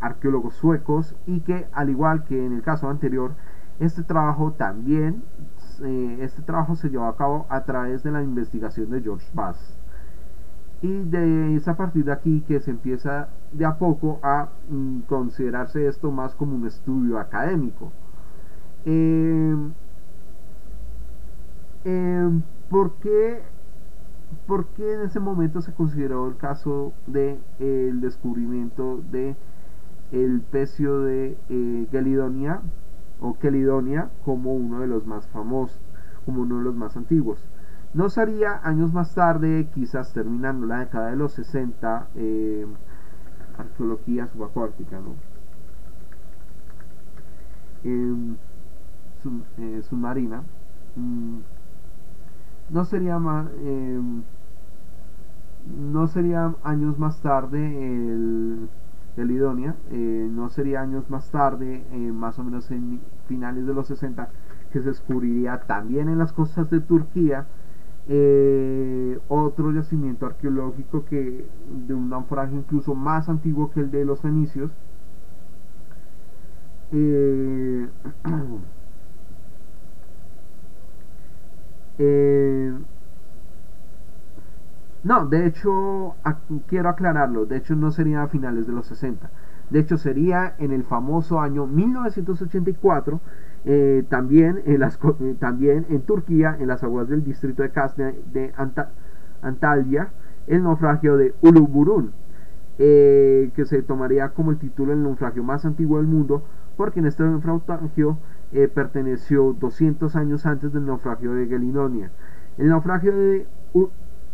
arqueólogos 0.00 0.54
suecos 0.54 1.14
y 1.26 1.40
que 1.40 1.66
al 1.72 1.90
igual 1.90 2.24
que 2.24 2.44
en 2.44 2.52
el 2.52 2.62
caso 2.62 2.88
anterior 2.88 3.34
Este 3.78 4.02
trabajo 4.02 4.52
también, 4.52 5.22
eh, 5.82 6.18
este 6.20 6.40
trabajo 6.42 6.76
se 6.76 6.88
llevó 6.88 7.06
a 7.06 7.16
cabo 7.16 7.46
a 7.50 7.64
través 7.64 8.02
de 8.02 8.10
la 8.10 8.22
investigación 8.22 8.90
de 8.90 9.02
George 9.02 9.28
Bass. 9.34 9.78
Y 10.82 10.88
de, 10.88 11.56
es 11.56 11.68
a 11.68 11.76
partir 11.76 12.04
de 12.04 12.12
aquí 12.12 12.42
que 12.46 12.60
se 12.60 12.70
empieza 12.70 13.28
de 13.52 13.64
a 13.64 13.76
poco 13.78 14.20
a 14.22 14.48
mm, 14.68 15.00
considerarse 15.08 15.86
esto 15.86 16.10
más 16.10 16.34
como 16.34 16.54
un 16.56 16.66
estudio 16.66 17.18
académico. 17.18 17.92
Eh, 18.84 19.56
eh, 21.84 22.40
¿por, 22.68 22.92
qué, 22.96 23.42
en 24.78 25.00
ese 25.00 25.20
momento 25.20 25.60
se 25.62 25.72
consideró 25.72 26.28
el 26.28 26.36
caso 26.36 26.92
del 27.06 27.38
de, 27.58 27.88
el 27.88 28.00
descubrimiento 28.00 29.00
de 29.10 29.36
el 30.12 30.40
pecio 30.40 31.00
de 31.00 31.36
eh, 31.48 31.86
Gelidonia 31.90 32.60
o 33.20 33.34
Kelidonia 33.34 34.10
como 34.24 34.54
uno 34.54 34.80
de 34.80 34.86
los 34.88 35.06
más 35.06 35.26
famosos, 35.28 35.80
como 36.24 36.42
uno 36.42 36.58
de 36.58 36.64
los 36.64 36.74
más 36.74 36.96
antiguos? 36.96 37.38
No 37.96 38.10
sería 38.10 38.60
años 38.62 38.92
más 38.92 39.14
tarde, 39.14 39.68
quizás 39.72 40.12
terminando 40.12 40.66
la 40.66 40.80
década 40.80 41.08
de 41.08 41.16
los 41.16 41.32
60, 41.32 42.08
eh, 42.14 42.66
arqueología 43.56 44.26
subacuática, 44.26 45.00
¿no? 45.00 45.14
Eh, 47.84 48.36
submarina. 49.88 50.42
Mm, 50.94 51.38
no 52.68 52.84
sería 52.84 53.18
más. 53.18 53.46
Em, 53.64 54.22
no 55.90 56.06
sería 56.06 56.54
años 56.64 56.98
más 56.98 57.18
tarde 57.22 57.58
el, 57.58 58.68
el 59.16 59.30
eh, 59.90 60.28
no 60.30 60.50
sería 60.50 60.82
años 60.82 61.08
más 61.08 61.30
tarde, 61.30 61.82
más 62.12 62.38
o 62.38 62.44
menos 62.44 62.70
en 62.70 63.00
finales 63.26 63.66
de 63.66 63.72
los 63.72 63.86
60, 63.86 64.28
que 64.70 64.80
se 64.82 64.88
descubriría 64.90 65.62
también 65.62 66.10
en 66.10 66.18
las 66.18 66.34
costas 66.34 66.68
de 66.68 66.80
Turquía 66.80 67.46
eh, 68.08 69.18
otro 69.28 69.72
yacimiento 69.72 70.26
arqueológico 70.26 71.04
que 71.04 71.44
de 71.86 71.94
un 71.94 72.08
naufragio 72.08 72.58
incluso 72.58 72.94
más 72.94 73.28
antiguo 73.28 73.70
que 73.72 73.80
el 73.80 73.90
de 73.90 74.04
los 74.04 74.20
fenicios. 74.20 74.70
Eh, 76.92 77.88
eh, 81.98 82.72
no, 85.02 85.26
de 85.26 85.46
hecho, 85.46 86.14
quiero 86.66 86.88
aclararlo, 86.88 87.46
de 87.46 87.56
hecho 87.56 87.74
no 87.74 87.90
sería 87.90 88.22
a 88.22 88.28
finales 88.28 88.66
de 88.66 88.72
los 88.72 88.86
60, 88.86 89.30
de 89.70 89.80
hecho 89.80 89.96
sería 89.96 90.54
en 90.58 90.72
el 90.72 90.84
famoso 90.84 91.40
año 91.40 91.66
1984 91.66 93.20
eh, 93.68 94.04
también, 94.08 94.62
en 94.64 94.78
las, 94.78 94.96
eh, 95.18 95.34
también 95.40 95.86
en 95.88 96.02
Turquía, 96.02 96.56
en 96.60 96.68
las 96.68 96.84
aguas 96.84 97.08
del 97.08 97.24
distrito 97.24 97.64
de 97.64 97.70
Kasne 97.70 98.14
de 98.32 98.52
Antalya, 99.42 100.10
el 100.46 100.62
naufragio 100.62 101.16
de 101.16 101.34
Uluburun, 101.40 102.12
eh, 102.78 103.50
que 103.56 103.64
se 103.64 103.82
tomaría 103.82 104.28
como 104.28 104.52
el 104.52 104.58
título 104.58 104.92
el 104.92 105.02
naufragio 105.02 105.42
más 105.42 105.64
antiguo 105.64 105.98
del 105.98 106.06
mundo, 106.06 106.44
porque 106.76 107.00
en 107.00 107.06
este 107.06 107.24
naufragio 107.24 108.18
perteneció 108.72 109.52
200 109.58 110.14
años 110.14 110.46
antes 110.46 110.72
del 110.72 110.86
naufragio 110.86 111.34
de 111.34 111.48
Gelinonia. 111.48 112.12
El 112.58 112.68
naufragio 112.68 113.16
de 113.16 113.48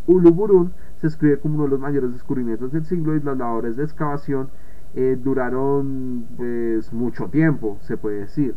Uluburun 0.06 0.72
se 1.00 1.06
escribe 1.06 1.38
como 1.38 1.54
uno 1.54 1.64
de 1.64 1.70
los 1.70 1.80
mayores 1.80 2.12
descubrimientos 2.12 2.72
del 2.72 2.84
siglo 2.84 3.16
y 3.16 3.20
las 3.20 3.38
labores 3.38 3.76
de 3.76 3.84
excavación 3.84 4.50
duraron 5.24 6.26
pues 6.36 6.92
mucho 6.92 7.28
tiempo, 7.28 7.78
se 7.80 7.96
puede 7.96 8.20
decir 8.20 8.54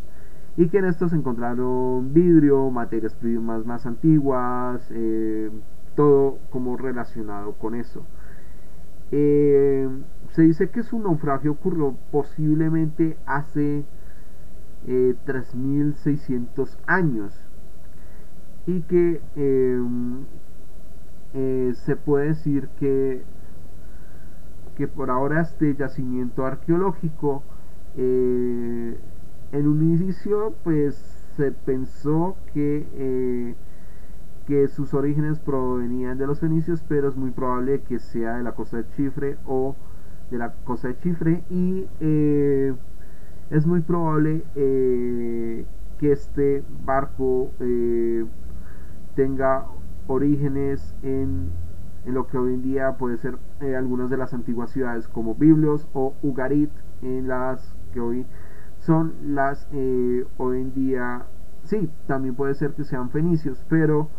y 0.57 0.67
que 0.69 0.77
en 0.77 0.85
estos 0.85 1.11
encontraron 1.13 2.13
vidrio, 2.13 2.69
materias 2.71 3.13
primas 3.15 3.65
más 3.65 3.85
antiguas, 3.85 4.81
eh, 4.91 5.51
todo 5.95 6.39
como 6.49 6.77
relacionado 6.77 7.53
con 7.53 7.75
eso. 7.75 8.05
Eh, 9.11 9.87
se 10.31 10.43
dice 10.43 10.69
que 10.69 10.83
su 10.83 10.99
naufragio 10.99 11.51
ocurrió 11.51 11.95
posiblemente 12.11 13.17
hace 13.25 13.85
3600 15.25 16.73
eh, 16.73 16.77
años 16.85 17.39
y 18.67 18.81
que 18.81 19.21
se 21.73 21.95
puede 21.97 22.27
decir 22.29 22.69
que 22.79 23.23
que 24.75 24.87
por 24.89 25.09
ahora 25.09 25.41
este 25.41 25.73
yacimiento 25.75 26.45
arqueológico 26.45 27.43
en 29.55 29.67
un 29.67 29.81
inicio 29.81 30.53
pues 30.63 30.95
se 31.37 31.51
pensó 31.51 32.35
que, 32.53 32.85
eh, 32.93 33.55
que 34.47 34.67
sus 34.67 34.93
orígenes 34.93 35.39
provenían 35.39 36.17
de 36.17 36.27
los 36.27 36.39
fenicios, 36.39 36.83
pero 36.87 37.07
es 37.09 37.15
muy 37.15 37.31
probable 37.31 37.81
que 37.81 37.99
sea 37.99 38.37
de 38.37 38.43
la 38.43 38.53
costa 38.53 38.77
de 38.77 38.89
Chifre 38.95 39.37
o 39.45 39.75
de 40.29 40.37
la 40.37 40.53
costa 40.65 40.89
de 40.89 40.99
Chifre 40.99 41.43
y 41.49 41.87
eh, 41.99 42.73
es 43.49 43.65
muy 43.65 43.81
probable 43.81 44.43
eh, 44.55 45.65
que 45.99 46.11
este 46.11 46.63
barco 46.85 47.51
tenga 49.15 49.65
orígenes 50.07 50.93
en, 51.03 51.49
en, 52.05 52.13
lo 52.13 52.27
que 52.27 52.37
hoy 52.37 52.53
en 52.55 52.61
día 52.61 52.97
puede 52.97 53.17
ser 53.17 53.37
algunas 53.77 54.09
de 54.09 54.17
las 54.17 54.33
antiguas 54.33 54.71
ciudades 54.71 55.07
como 55.07 55.35
Biblios 55.35 55.87
o 55.93 56.13
Ugarit 56.21 56.71
en 57.01 57.29
las 57.29 57.73
que 57.93 58.01
hoy 58.01 58.25
son 58.85 59.15
las 59.23 59.67
eh, 59.71 60.27
hoy 60.37 60.61
en 60.61 60.73
día, 60.73 61.25
sí, 61.63 61.89
también 62.05 62.35
puede 62.35 62.53
ser 62.53 62.73
que 62.73 62.83
sean 62.83 63.09
fenicios, 63.09 63.65
pero, 63.67 64.09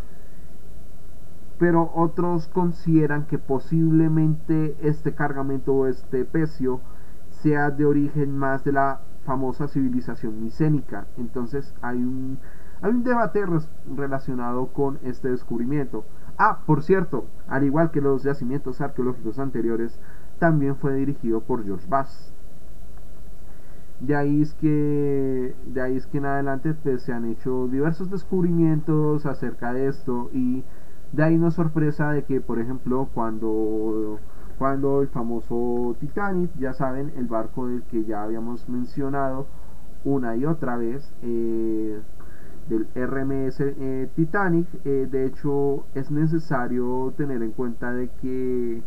pero 1.59 1.93
otros 1.95 2.49
consideran 2.49 3.27
que 3.27 3.39
posiblemente 3.39 4.77
este 4.83 5.15
cargamento 5.15 5.73
o 5.73 5.87
este 5.87 6.25
pecio 6.25 6.81
sea 7.31 7.71
de 7.71 7.85
origen 7.85 8.37
más 8.37 8.65
de 8.65 8.73
la 8.73 9.01
famosa 9.25 9.69
civilización 9.69 10.43
micénica. 10.43 11.07
Entonces 11.17 11.73
hay 11.81 11.99
un, 11.99 12.39
hay 12.83 12.91
un 12.91 13.05
debate 13.05 13.45
relacionado 13.97 14.67
con 14.69 14.99
este 15.05 15.31
descubrimiento. 15.31 16.05
Ah, 16.39 16.59
por 16.67 16.83
cierto, 16.83 17.27
al 17.47 17.65
igual 17.65 17.93
que 17.93 18.01
los 18.01 18.25
yacimientos 18.25 18.81
arqueológicos 18.81 19.39
anteriores, 19.39 19.99
también 20.41 20.77
fue 20.77 20.95
dirigido 20.95 21.41
por 21.41 21.65
George 21.65 21.87
Bass. 21.89 22.36
De 24.01 24.15
ahí 24.15 24.43
es 24.43 24.55
que, 24.55 25.55
de 25.67 25.81
ahí 25.81 25.97
es 25.97 26.07
que 26.07 26.19
en 26.19 26.27
adelante 26.27 26.75
pues, 26.75 27.03
se 27.03 27.13
han 27.13 27.25
hecho 27.25 27.67
diversos 27.69 28.11
descubrimientos 28.11 29.25
acerca 29.25 29.73
de 29.73 29.89
esto 29.89 30.29
y 30.35 30.65
de 31.13 31.23
ahí 31.23 31.39
no 31.39 31.49
es 31.49 31.55
sorpresa 31.55 32.13
de 32.13 32.25
que, 32.25 32.41
por 32.41 32.59
ejemplo, 32.59 33.09
cuando, 33.15 34.19
cuando 34.59 35.01
el 35.01 35.09
famoso 35.09 35.97
Titanic, 35.99 36.51
ya 36.59 36.75
saben, 36.75 37.13
el 37.17 37.27
barco 37.27 37.69
del 37.69 37.83
que 37.85 38.05
ya 38.05 38.23
habíamos 38.23 38.69
mencionado 38.69 39.47
una 40.05 40.37
y 40.37 40.45
otra 40.45 40.77
vez, 40.77 41.15
eh, 41.23 42.01
del 42.69 42.87
RMS 42.95 43.61
eh, 43.61 44.09
Titanic, 44.15 44.67
eh, 44.85 45.09
de 45.11 45.27
hecho 45.27 45.87
es 45.95 46.11
necesario 46.11 47.15
tener 47.17 47.43
en 47.43 47.53
cuenta 47.53 47.93
de 47.93 48.09
que 48.21 48.83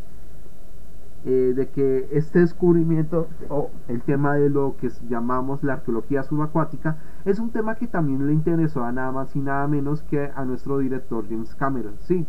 eh, 1.26 1.54
de 1.56 1.68
que 1.68 2.08
este 2.12 2.40
descubrimiento 2.40 3.28
o 3.50 3.70
el 3.90 4.02
tema 4.02 4.36
de 4.36 4.50
lo 4.50 4.78
que 4.78 4.90
llamamos 5.10 5.64
la 5.64 5.74
arqueología 5.74 6.24
subacuática 6.24 6.98
es 7.26 7.40
un 7.40 7.50
tema 7.50 7.76
que 7.76 7.88
también 7.88 8.26
le 8.26 8.32
interesó 8.32 8.86
a 8.86 8.92
nada 8.92 9.12
más 9.12 9.36
y 9.36 9.40
nada 9.40 9.68
menos 9.68 10.02
que 10.04 10.32
a 10.34 10.46
nuestro 10.46 10.78
director 10.78 11.26
James 11.30 11.54
Cameron. 11.56 11.96
Sí, 12.00 12.26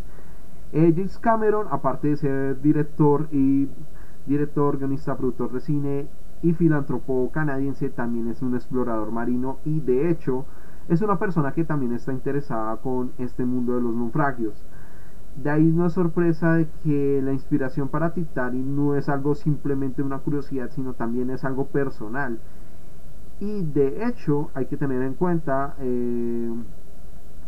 eh, 0.72 0.92
James 0.94 1.18
Cameron, 1.18 1.66
aparte 1.70 2.08
de 2.08 2.16
ser 2.16 2.60
director 2.60 3.28
y 3.30 3.68
director, 4.26 4.78
guionista, 4.78 5.16
productor 5.16 5.52
de 5.52 5.60
cine 5.60 6.08
y 6.42 6.52
filántropo 6.52 7.30
canadiense, 7.32 7.90
también 7.90 8.28
es 8.28 8.42
un 8.42 8.54
explorador 8.54 9.12
marino 9.12 9.58
y 9.64 9.80
de 9.80 10.10
hecho 10.10 10.46
es 10.88 11.00
una 11.02 11.18
persona 11.18 11.52
que 11.52 11.64
también 11.64 11.92
está 11.92 12.12
interesada 12.12 12.76
con 12.78 13.12
este 13.18 13.44
mundo 13.44 13.76
de 13.76 13.82
los 13.82 13.94
naufragios. 13.94 14.64
De 15.36 15.50
ahí 15.50 15.64
no 15.64 15.86
es 15.86 15.92
sorpresa 15.94 16.54
de 16.54 16.68
que 16.82 17.20
la 17.22 17.32
inspiración 17.32 17.88
para 17.88 18.12
Titanic 18.12 18.64
no 18.64 18.96
es 18.96 19.08
algo 19.08 19.34
simplemente 19.34 20.02
una 20.02 20.18
curiosidad, 20.18 20.70
sino 20.70 20.94
también 20.94 21.30
es 21.30 21.44
algo 21.44 21.66
personal. 21.66 22.38
Y 23.38 23.62
de 23.62 24.06
hecho 24.06 24.50
hay 24.54 24.66
que 24.66 24.76
tener 24.76 25.02
en 25.02 25.14
cuenta, 25.14 25.74
eh, 25.78 26.52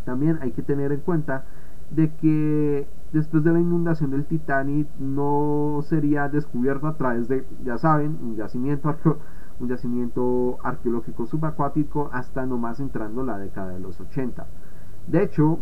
también 0.04 0.38
hay 0.40 0.52
que 0.52 0.62
tener 0.62 0.90
en 0.92 1.00
cuenta 1.00 1.44
de 1.90 2.10
que 2.14 2.86
después 3.12 3.44
de 3.44 3.52
la 3.52 3.60
inundación 3.60 4.10
del 4.10 4.24
Titanic 4.24 4.88
no 4.98 5.80
sería 5.82 6.28
descubierto 6.28 6.86
a 6.86 6.96
través 6.96 7.28
de, 7.28 7.46
ya 7.62 7.76
saben, 7.76 8.18
un 8.22 8.36
yacimiento, 8.36 8.96
un 9.60 9.68
yacimiento 9.68 10.56
arqueológico 10.62 11.26
subacuático 11.26 12.08
hasta 12.12 12.46
nomás 12.46 12.80
entrando 12.80 13.22
la 13.22 13.38
década 13.38 13.72
de 13.72 13.80
los 13.80 14.00
80. 14.00 14.46
De 15.06 15.22
hecho, 15.22 15.58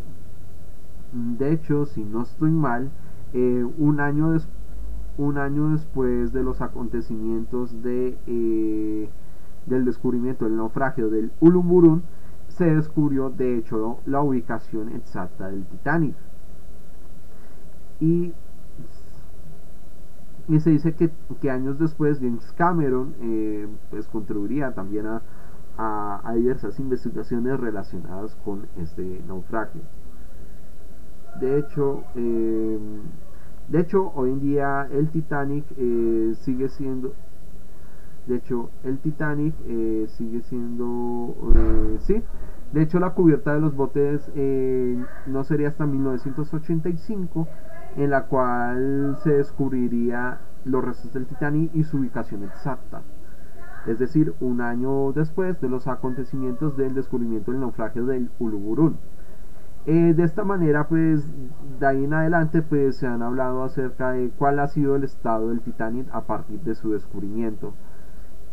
de 1.12 1.52
hecho, 1.52 1.86
si 1.86 2.04
no 2.04 2.22
estoy 2.22 2.50
mal, 2.50 2.90
eh, 3.32 3.64
un, 3.78 4.00
año 4.00 4.36
un 5.18 5.38
año 5.38 5.70
después 5.70 6.32
de 6.32 6.42
los 6.42 6.60
acontecimientos 6.60 7.82
de, 7.82 8.16
eh, 8.26 9.08
del 9.66 9.84
descubrimiento 9.84 10.44
del 10.44 10.56
naufragio 10.56 11.10
del 11.10 11.32
Ulumburun, 11.40 12.02
se 12.48 12.74
descubrió 12.74 13.30
de 13.30 13.56
hecho 13.58 13.98
la 14.06 14.22
ubicación 14.22 14.90
exacta 14.90 15.48
del 15.48 15.64
Titanic. 15.66 16.14
Y, 18.00 18.32
y 20.48 20.60
se 20.60 20.70
dice 20.70 20.94
que, 20.94 21.50
años 21.50 21.78
después 21.78 22.18
James 22.18 22.52
Cameron 22.56 23.14
eh, 23.20 23.68
pues 23.90 24.08
contribuiría 24.08 24.72
también 24.72 25.06
a, 25.06 25.22
a, 25.76 26.34
diversas 26.34 26.78
investigaciones 26.78 27.58
relacionadas 27.58 28.34
con 28.44 28.66
este 28.76 29.22
naufragio. 29.26 29.82
De 31.38 31.58
hecho, 31.58 32.04
eh, 32.16 32.78
de 33.68 33.80
hecho, 33.80 34.12
hoy 34.14 34.30
en 34.30 34.40
día 34.40 34.88
el 34.90 35.10
Titanic 35.10 35.64
eh, 35.76 36.34
sigue 36.34 36.68
siendo 36.68 37.12
de 38.26 38.36
hecho, 38.36 38.70
el 38.84 38.98
Titanic 38.98 39.54
eh, 39.66 40.06
sigue 40.08 40.42
siendo, 40.42 41.34
eh, 41.54 41.96
sí, 42.00 42.22
de 42.72 42.82
hecho 42.82 43.00
la 43.00 43.10
cubierta 43.10 43.54
de 43.54 43.60
los 43.60 43.74
botes 43.74 44.30
eh, 44.36 45.02
no 45.26 45.42
sería 45.42 45.68
hasta 45.68 45.86
1985 45.86 47.48
en 47.96 48.10
la 48.10 48.26
cual 48.26 49.16
se 49.24 49.32
descubriría 49.32 50.38
los 50.64 50.84
restos 50.84 51.12
del 51.12 51.26
Titanic 51.26 51.74
y 51.74 51.82
su 51.82 51.96
ubicación 51.96 52.44
exacta. 52.44 53.02
Es 53.86 53.98
decir, 53.98 54.34
un 54.40 54.60
año 54.60 55.12
después 55.12 55.60
de 55.60 55.68
los 55.68 55.88
acontecimientos 55.88 56.76
del 56.76 56.94
descubrimiento 56.94 57.50
del 57.50 57.60
naufragio 57.60 58.04
del 58.04 58.30
Uluburun. 58.38 58.98
De 59.92 60.22
esta 60.24 60.44
manera, 60.44 60.88
pues, 60.88 61.24
de 61.78 61.86
ahí 61.86 62.04
en 62.04 62.14
adelante, 62.14 62.62
pues, 62.62 62.96
se 62.96 63.06
han 63.06 63.22
hablado 63.22 63.64
acerca 63.64 64.12
de 64.12 64.30
cuál 64.30 64.58
ha 64.58 64.66
sido 64.66 64.96
el 64.96 65.04
estado 65.04 65.48
del 65.48 65.60
Titanic 65.60 66.06
a 66.12 66.22
partir 66.22 66.60
de 66.60 66.74
su 66.74 66.92
descubrimiento 66.92 67.72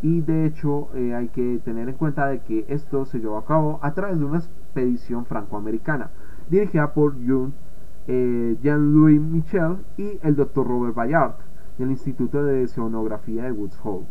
y 0.02 0.22
de 0.22 0.46
hecho 0.46 0.90
eh, 0.94 1.16
hay 1.16 1.28
que 1.30 1.60
tener 1.66 1.90
en 1.90 1.96
cuenta 1.96 2.28
de 2.28 2.40
que 2.40 2.66
esto 2.68 3.06
se 3.06 3.20
llevó 3.20 3.38
a 3.38 3.46
cabo 3.46 3.80
a 3.82 3.94
través 3.94 4.20
de 4.20 4.26
una 4.26 4.38
expedición 4.38 5.26
francoamericana 5.26 6.12
dirigida 6.50 6.94
por 6.94 7.16
eh, 8.08 8.58
Jean-Louis 8.62 9.20
Michel 9.20 9.78
y 9.98 10.20
el 10.22 10.36
Dr. 10.36 10.68
Robert 10.68 10.96
Bayard 10.96 11.36
del 11.78 11.92
Instituto 11.92 12.44
de 12.44 12.64
Oceanografía 12.64 13.44
de 13.44 13.52
Woods 13.52 13.78
Hole. 13.84 14.06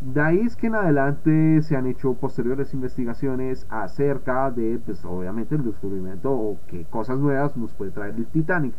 De 0.00 0.20
ahí 0.20 0.40
es 0.40 0.56
que 0.56 0.66
en 0.66 0.74
adelante 0.74 1.62
se 1.62 1.76
han 1.76 1.86
hecho 1.86 2.14
posteriores 2.14 2.74
investigaciones 2.74 3.66
acerca 3.70 4.50
de, 4.50 4.80
pues 4.84 5.04
obviamente, 5.04 5.54
el 5.54 5.64
descubrimiento 5.64 6.32
o 6.32 6.58
qué 6.68 6.84
cosas 6.84 7.18
nuevas 7.18 7.56
nos 7.56 7.72
puede 7.74 7.90
traer 7.90 8.14
el 8.16 8.26
Titanic. 8.26 8.74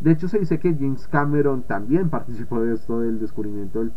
De 0.00 0.12
hecho, 0.12 0.28
se 0.28 0.38
dice 0.38 0.58
que 0.58 0.74
James 0.74 1.06
Cameron 1.08 1.62
también 1.62 2.10
participó 2.10 2.60
de 2.60 2.74
esto 2.74 3.00
del 3.00 3.20
descubrimiento 3.20 3.80
del, 3.80 3.92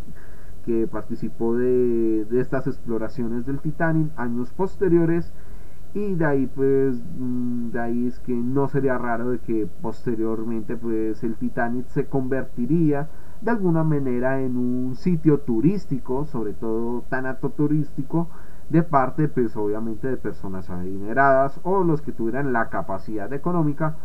que 0.68 0.86
participó 0.86 1.56
de, 1.56 2.28
estas 2.34 2.68
exploraciones 2.68 3.46
del 3.46 3.60
Titanic 3.60 4.12
años 4.18 4.52
posteriores 4.52 5.32
y 5.94 6.14
de 6.16 6.26
ahí 6.26 6.46
pues 6.54 7.02
mm, 7.18 7.70
de 7.72 7.80
ahí 7.80 8.08
es 8.08 8.20
que 8.20 8.36
no 8.36 8.68
sería 8.68 8.98
raro 8.98 9.32
de 9.32 9.40
que 9.40 9.66
posteriormente 9.82 10.76
pues 10.76 11.24
el 11.24 11.36
Titanic 11.36 11.88
se 11.88 12.06
convertiría 12.08 13.08
de 13.42 13.52
alguna 13.52 13.84
manera 13.84 14.42
en 14.42 14.58
un 14.58 14.96
sitio 14.96 15.40
turístico 15.40 16.26
sobre 16.26 16.54
todo 16.54 17.04
tanato 17.10 17.50
turístico 17.50 18.28
de 18.70 18.84
parte 18.84 19.28
pues 19.28 19.56
obviamente 19.56 20.08
de 20.08 20.18
personas 20.18 20.70
adineradas 20.70 21.60
o 21.64 21.84
los 21.84 22.02
que 22.02 22.12
tuvieran 22.12 22.52
la 22.52 22.70
capacidad 22.70 23.32
económica 23.34 23.96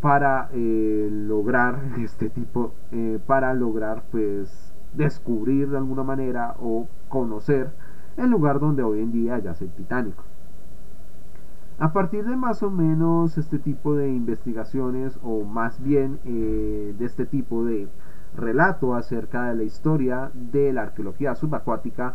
para 0.00 0.48
eh, 0.52 1.08
lograr 1.10 1.80
este 1.98 2.30
tipo 2.30 2.72
eh, 2.92 3.18
para 3.26 3.54
lograr 3.54 4.02
pues 4.10 4.72
descubrir 4.92 5.70
de 5.70 5.76
alguna 5.76 6.02
manera 6.02 6.54
o 6.60 6.86
conocer 7.08 7.72
el 8.16 8.30
lugar 8.30 8.60
donde 8.60 8.82
hoy 8.82 9.00
en 9.00 9.12
día 9.12 9.38
yace 9.38 9.64
el 9.64 9.70
Titanic. 9.72 10.14
A 11.78 11.92
partir 11.92 12.24
de 12.24 12.36
más 12.36 12.62
o 12.62 12.70
menos 12.70 13.36
este 13.36 13.58
tipo 13.58 13.96
de 13.96 14.08
investigaciones 14.08 15.18
o 15.24 15.42
más 15.42 15.82
bien 15.82 16.20
eh, 16.24 16.94
de 16.96 17.04
este 17.04 17.26
tipo 17.26 17.64
de 17.64 17.88
relato 18.36 18.94
acerca 18.94 19.44
de 19.48 19.54
la 19.54 19.62
historia 19.62 20.30
de 20.34 20.72
la 20.72 20.82
arqueología 20.82 21.34
subacuática, 21.34 22.14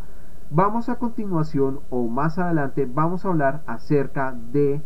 vamos 0.50 0.90
a 0.90 0.98
continuación 0.98 1.80
o 1.90 2.08
más 2.08 2.40
adelante 2.40 2.90
vamos 2.92 3.26
a 3.26 3.30
hablar 3.30 3.62
acerca 3.68 4.36
de 4.52 4.82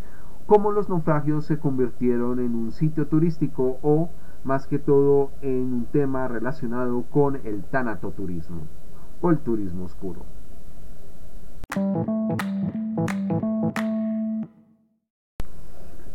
cómo 0.46 0.72
los 0.72 0.90
naufragios 0.90 1.46
se 1.46 1.58
convirtieron 1.58 2.40
en 2.40 2.56
un 2.56 2.72
sitio 2.72 3.08
turístico 3.08 3.78
o 3.82 4.10
más 4.44 4.68
que 4.68 4.80
todo 4.80 5.32
en 5.42 5.74
un 5.74 5.86
tema 5.86 6.28
relacionado 6.28 7.04
con 7.04 7.38
el 7.46 7.64
tanatoturismo 7.64 8.62
o 9.22 9.30
el 9.32 9.40
turismo 9.40 9.86
oscuro. 9.86 10.26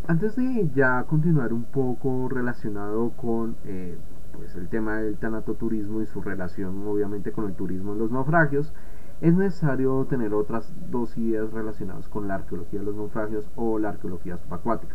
Antes 0.07 0.37
de 0.37 0.71
ya 0.75 1.05
continuar 1.05 1.53
un 1.53 1.65
poco 1.65 2.29
relacionado 2.29 3.11
con 3.11 3.57
eh, 3.65 3.99
pues 4.39 4.55
el 4.55 4.69
tema 4.69 4.99
del 4.99 5.17
tanatoturismo 5.17 6.01
y 6.01 6.07
su 6.07 6.23
relación 6.23 6.87
obviamente 6.87 7.33
con 7.33 7.47
el 7.47 7.55
turismo 7.55 7.93
en 7.93 7.99
los 7.99 8.13
naufragios, 8.13 8.73
es 9.21 9.35
necesario 9.35 10.05
tener 10.05 10.33
otras 10.33 10.73
dos 10.93 11.19
ideas 11.19 11.53
relacionadas 11.53 12.09
con 12.09 12.29
la 12.29 12.37
arqueología 12.37 12.79
de 12.79 12.87
los 12.87 12.95
naufragios 12.95 13.51
o 13.57 13.81
la 13.81 13.89
arqueología 13.89 14.37
subacuática. 14.37 14.95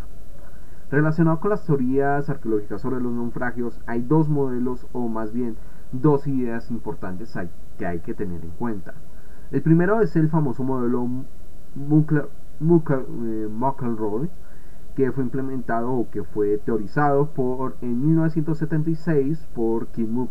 Relacionado 0.90 1.42
con 1.42 1.50
las 1.50 1.66
teorías 1.66 2.30
arqueológicas 2.30 2.80
sobre 2.80 3.02
los 3.02 3.12
naufragios, 3.12 3.82
hay 3.86 4.02
dos 4.02 4.30
modelos 4.30 4.88
o 4.94 5.10
más 5.10 5.34
bien 5.34 5.58
dos 5.92 6.26
ideas 6.26 6.72
importantes 6.72 7.38
que 7.78 7.86
hay 7.86 8.00
que 8.00 8.14
tener 8.14 8.46
en 8.46 8.52
cuenta. 8.52 8.94
El 9.52 9.62
primero 9.62 10.00
es 10.00 10.16
el 10.16 10.30
famoso 10.30 10.64
modelo 10.64 11.06
Muckleroy, 12.62 14.30
que 14.96 15.12
fue 15.12 15.24
implementado 15.24 15.92
o 15.92 16.10
que 16.10 16.24
fue 16.24 16.58
teorizado 16.58 17.28
por, 17.30 17.78
en 17.82 18.06
1976 18.06 19.48
por 19.54 19.88
Kim 19.88 20.28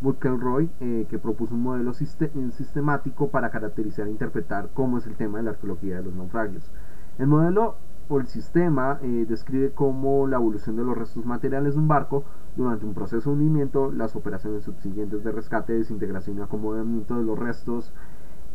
Muckleroy, 0.00 0.70
eh, 0.80 1.06
que 1.08 1.18
propuso 1.18 1.54
un 1.54 1.62
modelo 1.62 1.92
sistemático 1.92 3.28
para 3.28 3.50
caracterizar 3.50 4.06
e 4.08 4.10
interpretar 4.10 4.70
cómo 4.74 4.98
es 4.98 5.06
el 5.06 5.14
tema 5.14 5.38
de 5.38 5.44
la 5.44 5.50
arqueología 5.50 5.96
de 5.96 6.02
los 6.04 6.14
naufragios. 6.14 6.70
El 7.18 7.28
modelo 7.28 7.76
el 8.18 8.26
sistema 8.26 8.98
eh, 9.02 9.26
describe 9.28 9.70
cómo 9.70 10.26
la 10.26 10.36
evolución 10.36 10.76
de 10.76 10.84
los 10.84 10.96
restos 10.96 11.24
materiales 11.24 11.74
de 11.74 11.80
un 11.80 11.88
barco 11.88 12.24
durante 12.56 12.84
un 12.84 12.94
proceso 12.94 13.30
de 13.30 13.36
hundimiento, 13.36 13.90
las 13.90 14.14
operaciones 14.16 14.64
subsiguientes 14.64 15.24
de 15.24 15.32
rescate, 15.32 15.72
desintegración 15.72 16.38
y 16.38 16.42
acomodamiento 16.42 17.16
de 17.16 17.24
los 17.24 17.38
restos, 17.38 17.92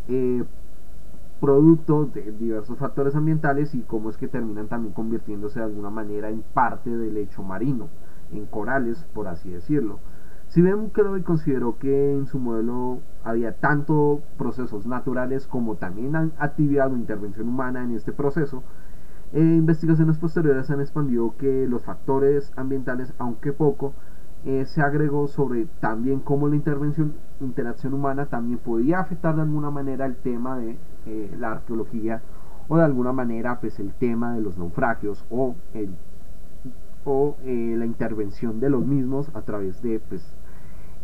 eh, 0.07 0.43
producto 1.39 2.05
de 2.05 2.31
diversos 2.31 2.77
factores 2.77 3.15
ambientales 3.15 3.75
y 3.75 3.81
cómo 3.81 4.09
es 4.09 4.17
que 4.17 4.27
terminan 4.27 4.67
también 4.67 4.93
convirtiéndose 4.93 5.59
de 5.59 5.65
alguna 5.65 5.89
manera 5.89 6.29
en 6.29 6.41
parte 6.41 6.89
del 6.89 7.13
lecho 7.13 7.43
marino, 7.43 7.89
en 8.31 8.45
corales, 8.45 9.05
por 9.13 9.27
así 9.27 9.51
decirlo. 9.51 9.99
Si 10.47 10.61
bien 10.61 10.91
y 11.17 11.21
consideró 11.23 11.77
que 11.77 12.13
en 12.13 12.25
su 12.25 12.39
modelo 12.39 12.99
había 13.23 13.51
tanto 13.53 14.21
procesos 14.37 14.87
naturales 14.87 15.45
como 15.45 15.75
también 15.75 16.15
actividad 16.39 16.91
o 16.91 16.95
intervención 16.95 17.49
humana 17.49 17.83
en 17.83 17.91
este 17.91 18.13
proceso, 18.13 18.63
eh, 19.33 19.41
investigaciones 19.41 20.17
posteriores 20.17 20.69
han 20.69 20.79
expandido 20.79 21.35
que 21.37 21.67
los 21.67 21.83
factores 21.83 22.53
ambientales, 22.55 23.13
aunque 23.17 23.51
poco, 23.51 23.93
eh, 24.45 24.65
se 24.65 24.81
agregó 24.81 25.27
sobre 25.27 25.65
también 25.79 26.19
cómo 26.19 26.47
la 26.47 26.55
intervención, 26.55 27.13
interacción 27.41 27.93
humana 27.93 28.27
también 28.27 28.59
podía 28.59 28.99
afectar 28.99 29.35
de 29.35 29.41
alguna 29.41 29.71
manera 29.71 30.05
el 30.05 30.15
tema 30.15 30.57
de 30.57 30.77
eh, 31.05 31.35
la 31.37 31.53
arqueología 31.53 32.21
o 32.67 32.77
de 32.77 32.83
alguna 32.83 33.11
manera 33.11 33.59
pues 33.59 33.79
el 33.79 33.93
tema 33.93 34.33
de 34.33 34.41
los 34.41 34.57
naufragios 34.57 35.25
o, 35.29 35.55
el, 35.73 35.89
o 37.05 37.35
la 37.43 37.85
intervención 37.85 38.59
de 38.59 38.69
los 38.69 38.85
mismos 38.85 39.31
a 39.33 39.41
través 39.41 39.81
de 39.81 40.01
pues, 40.01 40.35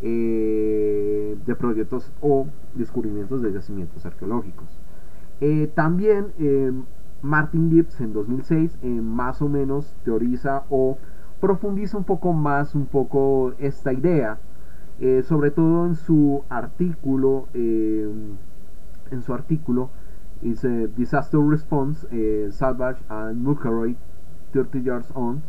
de 0.01 1.55
proyectos 1.57 2.11
o 2.19 2.47
descubrimientos 2.75 3.41
de 3.41 3.53
yacimientos 3.53 4.05
arqueológicos. 4.05 4.67
también 5.73 6.33
Martin 7.23 7.71
Gibbs 7.71 8.01
en 8.01 8.13
2006 8.13 8.79
eh, 8.83 8.87
más 8.87 9.41
o 9.41 9.47
menos 9.47 9.95
teoriza 10.03 10.63
o 10.69 10.97
profundiza 11.43 11.97
un 11.97 12.05
poco 12.05 12.31
más 12.31 12.73
un 12.73 12.85
poco 12.85 13.51
esta 13.59 13.91
idea, 13.91 14.37
eh, 15.01 15.23
sobre 15.23 15.51
todo 15.51 15.85
en 15.85 15.95
su 15.95 16.41
artículo, 16.47 17.49
eh, 17.53 18.09
en 19.11 19.21
su 19.21 19.33
artículo, 19.33 19.89
dice 20.41 20.87
Disaster 20.95 21.41
Response, 21.41 22.07
Salvage 22.53 23.03
and 23.09 23.43
Muckeroy 23.43 23.97
30 24.53 24.79
Years 24.79 25.11
On, 25.15 25.41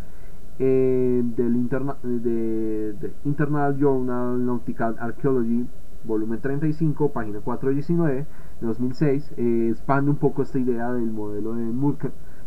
del 0.58 1.54
interna 1.54 1.94
de, 2.02 2.94
de 2.94 3.12
Internal 3.24 3.76
Journal 3.78 4.44
Nautical 4.44 4.96
Archaeology, 4.98 5.64
volumen 6.04 6.40
35, 6.40 7.12
página 7.12 7.38
419 7.38 8.26
2006, 8.60 9.34
eh, 9.36 9.68
expande 9.70 10.10
un 10.10 10.16
poco 10.16 10.42
esta 10.42 10.58
idea 10.58 10.92
del 10.92 11.10
modelo 11.12 11.54
de, 11.54 11.66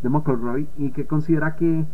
de 0.04 0.10
McElroy 0.10 0.68
y 0.78 0.91
que 0.91 1.06
considera 1.06 1.56
que, 1.56 1.86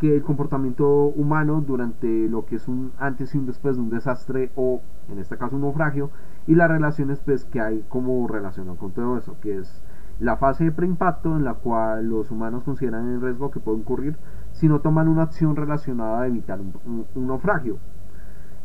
que, 0.00 0.16
el 0.16 0.22
comportamiento 0.22 0.86
humano 1.06 1.62
durante 1.66 2.28
lo 2.28 2.44
que 2.44 2.56
es 2.56 2.68
un 2.68 2.92
antes 2.98 3.34
y 3.34 3.38
un 3.38 3.46
después 3.46 3.76
de 3.76 3.82
un 3.82 3.90
desastre 3.90 4.50
o 4.56 4.80
en 5.08 5.18
este 5.18 5.36
caso 5.36 5.56
un 5.56 5.62
naufragio 5.62 6.10
y 6.46 6.54
las 6.54 6.70
relaciones 6.70 7.20
pues 7.20 7.44
que 7.44 7.60
hay 7.60 7.84
como 7.88 8.26
relacionado 8.28 8.76
con 8.76 8.92
todo 8.92 9.16
eso, 9.18 9.36
que 9.40 9.58
es 9.58 9.82
La 10.20 10.36
fase 10.36 10.64
de 10.64 10.72
preimpacto 10.72 11.36
en 11.36 11.44
la 11.44 11.54
cual 11.54 12.08
los 12.08 12.30
humanos 12.30 12.62
consideran 12.62 13.08
el 13.08 13.20
riesgo 13.20 13.50
que 13.50 13.60
puede 13.60 13.80
ocurrir 13.80 14.16
si 14.52 14.68
no 14.68 14.80
toman 14.80 15.08
una 15.08 15.22
acción 15.22 15.56
relacionada 15.56 16.22
a 16.22 16.26
evitar 16.28 16.60
un, 16.60 17.06
naufragio. 17.26 17.78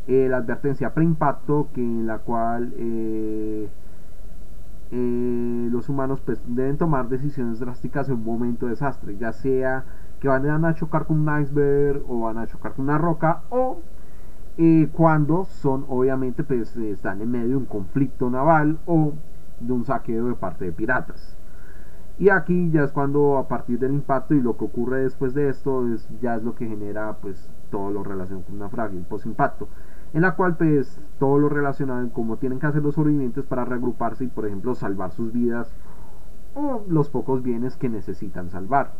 Eh, 0.06 0.28
la 0.28 0.38
advertencia 0.38 0.94
preimpacto 0.94 1.68
que 1.74 1.82
en 1.82 2.06
la 2.06 2.18
cual 2.18 2.72
eh, 2.76 3.68
eh, 4.92 5.68
los 5.70 5.88
humanos 5.88 6.20
pues, 6.20 6.42
deben 6.48 6.76
tomar 6.76 7.08
decisiones 7.08 7.60
drásticas 7.60 8.08
en 8.08 8.16
un 8.16 8.24
momento 8.24 8.66
de 8.66 8.70
desastre, 8.70 9.16
ya 9.16 9.32
sea 9.32 9.84
que 10.20 10.28
van 10.28 10.64
a 10.64 10.74
chocar 10.74 11.06
con 11.06 11.26
un 11.26 11.40
iceberg 11.42 12.02
o 12.08 12.20
van 12.20 12.38
a 12.38 12.46
chocar 12.46 12.74
con 12.74 12.84
una 12.84 12.98
roca 12.98 13.42
o 13.50 13.80
cuando 14.92 15.46
son 15.46 15.86
obviamente 15.88 16.44
pues 16.44 16.76
están 16.76 17.22
en 17.22 17.30
medio 17.30 17.48
de 17.48 17.56
un 17.56 17.64
conflicto 17.64 18.28
naval 18.28 18.78
o 18.84 19.14
de 19.58 19.72
un 19.72 19.84
saqueo 19.86 20.26
de 20.26 20.34
parte 20.34 20.66
de 20.66 20.72
piratas. 20.72 21.36
Y 22.18 22.28
aquí 22.28 22.70
ya 22.70 22.84
es 22.84 22.92
cuando 22.92 23.38
a 23.38 23.48
partir 23.48 23.78
del 23.78 23.94
impacto 23.94 24.34
y 24.34 24.42
lo 24.42 24.58
que 24.58 24.66
ocurre 24.66 25.00
después 25.00 25.32
de 25.32 25.48
esto 25.48 25.88
es, 25.88 26.06
ya 26.20 26.36
es 26.36 26.42
lo 26.42 26.54
que 26.54 26.68
genera 26.68 27.16
pues 27.22 27.50
todo 27.70 27.90
lo 27.90 28.02
relacionado 28.02 28.44
con 28.44 28.54
un 28.54 28.60
naufragio, 28.60 28.98
el 28.98 29.06
post-impacto. 29.06 29.68
En 30.12 30.20
la 30.20 30.36
cual 30.36 30.56
pues 30.56 31.00
todo 31.18 31.38
lo 31.38 31.48
relacionado 31.48 32.00
en 32.00 32.10
cómo 32.10 32.36
tienen 32.36 32.58
que 32.58 32.66
hacer 32.66 32.82
los 32.82 32.96
sobrevivientes 32.96 33.46
para 33.46 33.64
regruparse 33.64 34.24
y 34.24 34.28
por 34.28 34.44
ejemplo 34.44 34.74
salvar 34.74 35.12
sus 35.12 35.32
vidas 35.32 35.72
o 36.54 36.82
los 36.88 37.08
pocos 37.08 37.42
bienes 37.42 37.78
que 37.78 37.88
necesitan 37.88 38.50
salvar 38.50 38.90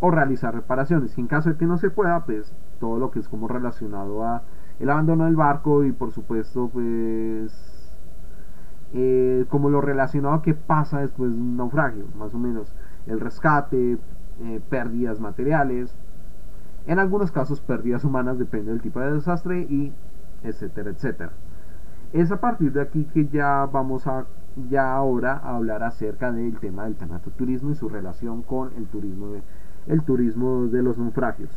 o 0.00 0.10
realizar 0.10 0.54
reparaciones. 0.54 1.16
Y 1.16 1.20
en 1.20 1.26
caso 1.26 1.50
de 1.50 1.56
que 1.56 1.66
no 1.66 1.78
se 1.78 1.90
pueda 1.90 2.24
pues 2.24 2.54
todo 2.80 2.98
lo 2.98 3.10
que 3.10 3.20
es 3.20 3.28
como 3.28 3.48
relacionado 3.48 4.24
a 4.24 4.42
el 4.78 4.88
abandono 4.88 5.26
del 5.26 5.36
barco 5.36 5.84
y 5.84 5.92
por 5.92 6.10
supuesto 6.10 6.68
pues 6.72 7.52
eh, 8.92 9.44
como 9.48 9.70
lo 9.70 9.80
relacionado 9.80 10.34
a 10.34 10.42
qué 10.42 10.54
pasa 10.54 11.00
después 11.00 11.30
de 11.30 11.36
un 11.36 11.56
naufragio, 11.56 12.06
más 12.16 12.34
o 12.34 12.38
menos 12.38 12.74
el 13.06 13.20
rescate, 13.20 13.98
eh, 14.42 14.60
pérdidas 14.68 15.20
materiales, 15.20 15.94
en 16.86 16.98
algunos 16.98 17.30
casos 17.30 17.60
pérdidas 17.60 18.04
humanas, 18.04 18.38
depende 18.38 18.72
del 18.72 18.80
tipo 18.80 19.00
de 19.00 19.12
desastre 19.12 19.60
y 19.62 19.92
etcétera, 20.42 20.90
etcétera. 20.90 21.32
Es 22.12 22.32
a 22.32 22.40
partir 22.40 22.72
de 22.72 22.80
aquí 22.80 23.04
que 23.04 23.28
ya 23.28 23.68
vamos 23.70 24.06
a 24.06 24.24
ya 24.68 24.92
ahora 24.92 25.34
a 25.34 25.54
hablar 25.54 25.84
acerca 25.84 26.32
del 26.32 26.58
tema 26.58 26.84
del 26.84 26.96
tanatoturismo 26.96 27.70
y 27.70 27.74
su 27.76 27.88
relación 27.88 28.42
con 28.42 28.72
el 28.76 28.86
turismo 28.86 29.28
de, 29.28 29.42
el 29.86 30.02
turismo 30.02 30.66
de 30.66 30.82
los 30.82 30.98
naufragios. 30.98 31.50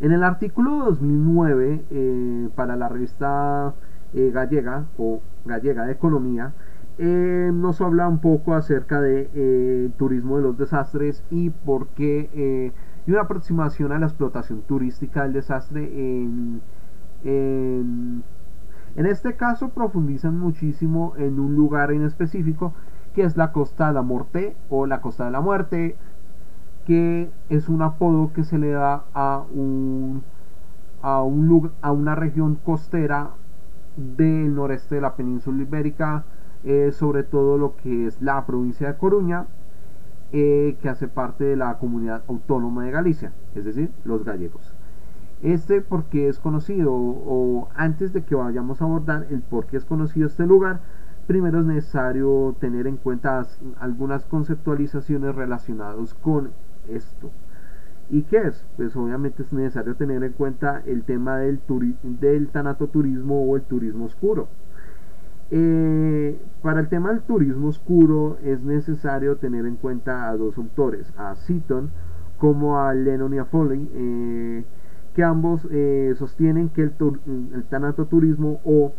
En 0.00 0.12
el 0.12 0.24
artículo 0.24 0.84
2009 0.86 1.84
eh, 1.90 2.48
para 2.54 2.74
la 2.76 2.88
revista 2.88 3.74
eh, 4.14 4.30
gallega 4.32 4.86
o 4.96 5.20
gallega 5.44 5.84
de 5.84 5.92
economía, 5.92 6.54
eh, 6.96 7.50
nos 7.52 7.80
habla 7.82 8.08
un 8.08 8.18
poco 8.18 8.54
acerca 8.54 9.00
de 9.00 9.90
turismo 9.98 10.38
de 10.38 10.42
los 10.42 10.56
desastres 10.58 11.22
y 11.30 11.50
por 11.50 11.88
qué 11.88 12.72
y 13.06 13.10
una 13.10 13.22
aproximación 13.22 13.92
a 13.92 13.98
la 13.98 14.06
explotación 14.06 14.62
turística 14.62 15.22
del 15.22 15.32
desastre 15.32 15.84
en, 15.84 16.60
en, 17.24 18.22
en 18.96 19.06
este 19.06 19.36
caso 19.36 19.70
profundizan 19.70 20.38
muchísimo 20.38 21.14
en 21.16 21.40
un 21.40 21.54
lugar 21.54 21.92
en 21.92 22.02
específico 22.04 22.74
que 23.14 23.22
es 23.22 23.36
la 23.36 23.52
Costa 23.52 23.88
de 23.88 23.94
la 23.94 24.02
Muerte 24.02 24.56
o 24.68 24.86
la 24.86 25.00
Costa 25.00 25.24
de 25.24 25.30
la 25.30 25.40
Muerte 25.40 25.96
que 26.90 27.30
es 27.50 27.68
un 27.68 27.82
apodo 27.82 28.32
que 28.32 28.42
se 28.42 28.58
le 28.58 28.70
da 28.70 29.04
a 29.14 29.44
un 29.54 30.24
a, 31.02 31.22
un, 31.22 31.70
a 31.82 31.92
una 31.92 32.16
región 32.16 32.56
costera 32.56 33.30
del 33.96 34.56
noreste 34.56 34.96
de 34.96 35.00
la 35.00 35.14
península 35.14 35.62
ibérica, 35.62 36.24
eh, 36.64 36.90
sobre 36.90 37.22
todo 37.22 37.58
lo 37.58 37.76
que 37.76 38.06
es 38.06 38.20
la 38.20 38.44
provincia 38.44 38.88
de 38.88 38.98
Coruña, 38.98 39.46
eh, 40.32 40.78
que 40.82 40.88
hace 40.88 41.06
parte 41.06 41.44
de 41.44 41.54
la 41.54 41.78
comunidad 41.78 42.24
autónoma 42.26 42.82
de 42.82 42.90
Galicia, 42.90 43.30
es 43.54 43.64
decir, 43.64 43.92
los 44.02 44.24
gallegos. 44.24 44.74
Este 45.42 45.82
porque 45.82 46.26
es 46.26 46.40
conocido, 46.40 46.92
o 46.92 47.68
antes 47.76 48.12
de 48.12 48.24
que 48.24 48.34
vayamos 48.34 48.82
a 48.82 48.86
abordar 48.86 49.28
el 49.30 49.42
por 49.42 49.66
qué 49.66 49.76
es 49.76 49.84
conocido 49.84 50.26
este 50.26 50.44
lugar, 50.44 50.80
primero 51.28 51.60
es 51.60 51.66
necesario 51.66 52.56
tener 52.58 52.88
en 52.88 52.96
cuenta 52.96 53.46
algunas 53.78 54.24
conceptualizaciones 54.24 55.36
relacionadas 55.36 56.14
con 56.14 56.50
esto. 56.88 57.30
¿Y 58.10 58.22
qué 58.22 58.38
es? 58.38 58.66
Pues 58.76 58.96
obviamente 58.96 59.42
es 59.42 59.52
necesario 59.52 59.94
tener 59.94 60.24
en 60.24 60.32
cuenta 60.32 60.82
el 60.84 61.04
tema 61.04 61.38
del, 61.38 61.60
del 62.02 62.48
tanatoturismo 62.48 63.42
o 63.42 63.56
el 63.56 63.62
turismo 63.62 64.06
oscuro. 64.06 64.48
Eh, 65.52 66.40
para 66.62 66.80
el 66.80 66.88
tema 66.88 67.10
del 67.10 67.22
turismo 67.22 67.68
oscuro 67.68 68.38
es 68.42 68.62
necesario 68.62 69.36
tener 69.36 69.66
en 69.66 69.76
cuenta 69.76 70.28
a 70.28 70.36
dos 70.36 70.56
autores, 70.58 71.12
a 71.16 71.34
Seaton 71.34 71.90
como 72.38 72.80
a 72.80 72.94
Lennon 72.94 73.34
y 73.34 73.38
a 73.38 73.44
Foley, 73.44 73.88
eh, 73.92 74.64
que 75.14 75.24
ambos 75.24 75.66
eh, 75.70 76.14
sostienen 76.16 76.68
que 76.68 76.82
el, 76.82 76.92
el 77.54 77.64
tanatoturismo 77.64 78.60
o 78.64 78.92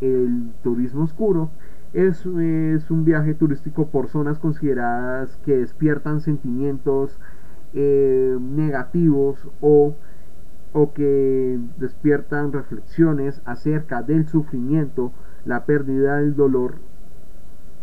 el 0.00 0.52
turismo 0.62 1.02
oscuro 1.02 1.50
es, 1.92 2.26
es 2.26 2.90
un 2.90 3.04
viaje 3.04 3.34
turístico 3.34 3.88
por 3.88 4.08
zonas 4.08 4.38
consideradas 4.38 5.38
que 5.44 5.56
despiertan 5.56 6.20
sentimientos 6.20 7.18
eh, 7.74 8.36
negativos 8.40 9.48
o, 9.60 9.94
o 10.72 10.92
que 10.92 11.58
despiertan 11.78 12.52
reflexiones 12.52 13.42
acerca 13.44 14.02
del 14.02 14.26
sufrimiento, 14.26 15.12
la 15.44 15.64
pérdida 15.64 16.16
del 16.16 16.34
dolor 16.36 16.74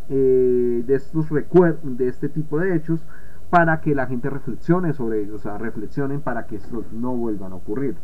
eh, 0.10 0.84
de 0.86 0.96
estos 0.96 1.30
de 1.30 2.08
este 2.08 2.30
tipo 2.30 2.60
de 2.60 2.76
hechos, 2.76 3.06
para 3.50 3.82
que 3.82 3.96
la 3.96 4.08
gente 4.08 4.30
reflexione 4.30 4.94
sobre 4.94 5.22
ellos, 5.22 5.36
o 5.36 5.40
sea, 5.40 5.58
reflexionen 5.58 6.22
para 6.22 6.46
que 6.46 6.58
estos 6.58 6.92
no 6.94 7.16
vuelvan 7.16 7.54
a 7.54 7.56
ocurrir. 7.56 7.96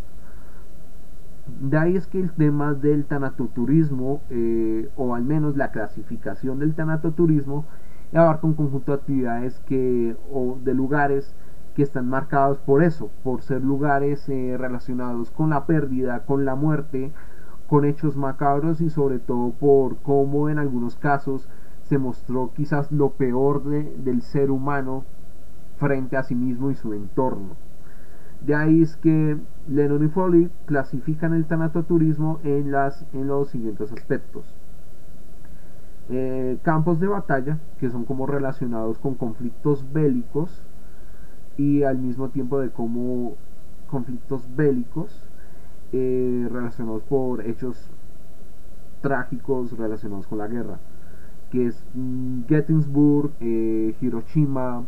De 1.59 1.77
ahí 1.77 1.95
es 1.95 2.07
que 2.07 2.19
el 2.19 2.31
tema 2.31 2.73
del 2.73 3.05
tanatoturismo, 3.05 4.21
eh, 4.29 4.89
o 4.95 5.15
al 5.15 5.23
menos 5.23 5.57
la 5.57 5.71
clasificación 5.71 6.59
del 6.59 6.73
tanatoturismo, 6.73 7.65
abarca 8.13 8.47
un 8.47 8.53
conjunto 8.53 8.91
de 8.91 8.97
actividades 8.97 9.59
que, 9.61 10.15
o 10.31 10.57
de 10.63 10.73
lugares 10.73 11.35
que 11.75 11.83
están 11.83 12.09
marcados 12.09 12.59
por 12.59 12.83
eso, 12.83 13.09
por 13.23 13.41
ser 13.41 13.63
lugares 13.63 14.27
eh, 14.29 14.55
relacionados 14.57 15.31
con 15.31 15.51
la 15.51 15.65
pérdida, 15.65 16.25
con 16.25 16.45
la 16.45 16.55
muerte, 16.55 17.11
con 17.67 17.85
hechos 17.85 18.17
macabros 18.17 18.81
y 18.81 18.89
sobre 18.89 19.19
todo 19.19 19.51
por 19.51 19.97
cómo 19.97 20.49
en 20.49 20.59
algunos 20.59 20.95
casos 20.97 21.47
se 21.83 21.97
mostró 21.97 22.51
quizás 22.53 22.91
lo 22.91 23.11
peor 23.11 23.63
del 23.63 24.21
ser 24.21 24.51
humano 24.51 25.05
frente 25.77 26.17
a 26.17 26.23
sí 26.23 26.35
mismo 26.35 26.69
y 26.69 26.75
su 26.75 26.93
entorno. 26.93 27.55
De 28.45 28.55
ahí 28.55 28.81
es 28.81 28.97
que 28.97 29.37
Lennon 29.67 30.05
y 30.05 30.07
Foley 30.09 30.49
clasifican 30.65 31.33
el 31.33 31.45
tanatoturismo 31.45 32.39
en, 32.43 32.71
las, 32.71 33.05
en 33.13 33.27
los 33.27 33.49
siguientes 33.49 33.91
aspectos. 33.91 34.55
Eh, 36.09 36.57
campos 36.63 36.99
de 36.99 37.07
batalla, 37.07 37.59
que 37.79 37.89
son 37.89 38.03
como 38.05 38.25
relacionados 38.25 38.97
con 38.97 39.15
conflictos 39.15 39.85
bélicos, 39.93 40.63
y 41.57 41.83
al 41.83 41.99
mismo 41.99 42.29
tiempo 42.29 42.59
de 42.59 42.69
cómo 42.69 43.35
conflictos 43.87 44.47
bélicos 44.55 45.29
eh, 45.91 46.47
relacionados 46.51 47.03
por 47.03 47.45
hechos 47.45 47.89
trágicos 49.01 49.77
relacionados 49.77 50.27
con 50.27 50.37
la 50.39 50.47
guerra, 50.47 50.79
que 51.51 51.67
es 51.67 51.83
mm, 51.93 52.43
Gettysburg, 52.47 53.31
eh, 53.41 53.95
Hiroshima, 54.01 54.85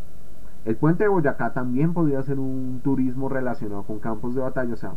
el 0.66 0.76
puente 0.78 1.04
de 1.04 1.10
Boyacá 1.10 1.54
también 1.54 1.94
podría 1.94 2.22
ser 2.24 2.40
un 2.40 2.82
turismo 2.84 3.30
relacionado 3.30 3.84
con 3.84 4.00
campos 4.00 4.36
de 4.36 4.42
batalla, 4.42 4.74
o 4.74 4.78
sea, 4.78 4.94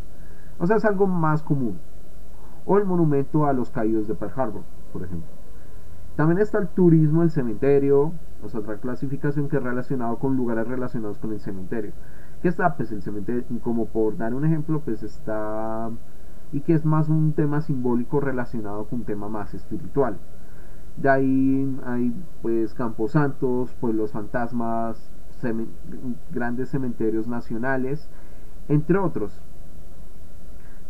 o 0.59 0.65
sea, 0.65 0.77
es 0.77 0.85
algo 0.85 1.07
más 1.07 1.43
común. 1.43 1.77
O 2.65 2.77
el 2.77 2.85
monumento 2.85 3.45
a 3.45 3.53
los 3.53 3.69
caídos 3.69 4.07
de 4.07 4.15
Pearl 4.15 4.33
Harbor, 4.35 4.63
por 4.91 5.03
ejemplo. 5.03 5.29
También 6.15 6.39
está 6.39 6.57
el 6.57 6.67
turismo 6.67 7.21
del 7.21 7.31
cementerio, 7.31 8.13
o 8.43 8.49
sea, 8.49 8.61
otra 8.61 8.77
clasificación 8.77 9.49
que 9.49 9.57
es 9.57 9.63
relacionado 9.63 10.17
con 10.17 10.35
lugares 10.35 10.67
relacionados 10.67 11.19
con 11.19 11.31
el 11.31 11.39
cementerio. 11.39 11.91
¿Qué 12.41 12.47
está? 12.47 12.75
Pues 12.75 12.91
el 12.91 13.01
cementerio, 13.01 13.43
como 13.61 13.85
por 13.85 14.17
dar 14.17 14.33
un 14.33 14.45
ejemplo, 14.45 14.81
pues 14.81 15.03
está 15.03 15.89
y 16.51 16.61
que 16.61 16.73
es 16.73 16.85
más 16.85 17.09
un 17.09 17.33
tema 17.33 17.61
simbólico 17.61 18.19
relacionado 18.19 18.85
con 18.85 18.99
un 18.99 19.05
tema 19.05 19.27
más 19.27 19.53
espiritual. 19.53 20.17
De 20.95 21.09
ahí 21.09 21.77
hay 21.85 22.13
pues 22.41 22.73
campos 22.73 23.11
santos, 23.11 23.73
pueblos 23.75 24.11
fantasmas, 24.11 25.11
grandes 26.31 26.69
cementerios 26.69 27.27
nacionales, 27.27 28.09
entre 28.67 28.97
otros. 28.97 29.41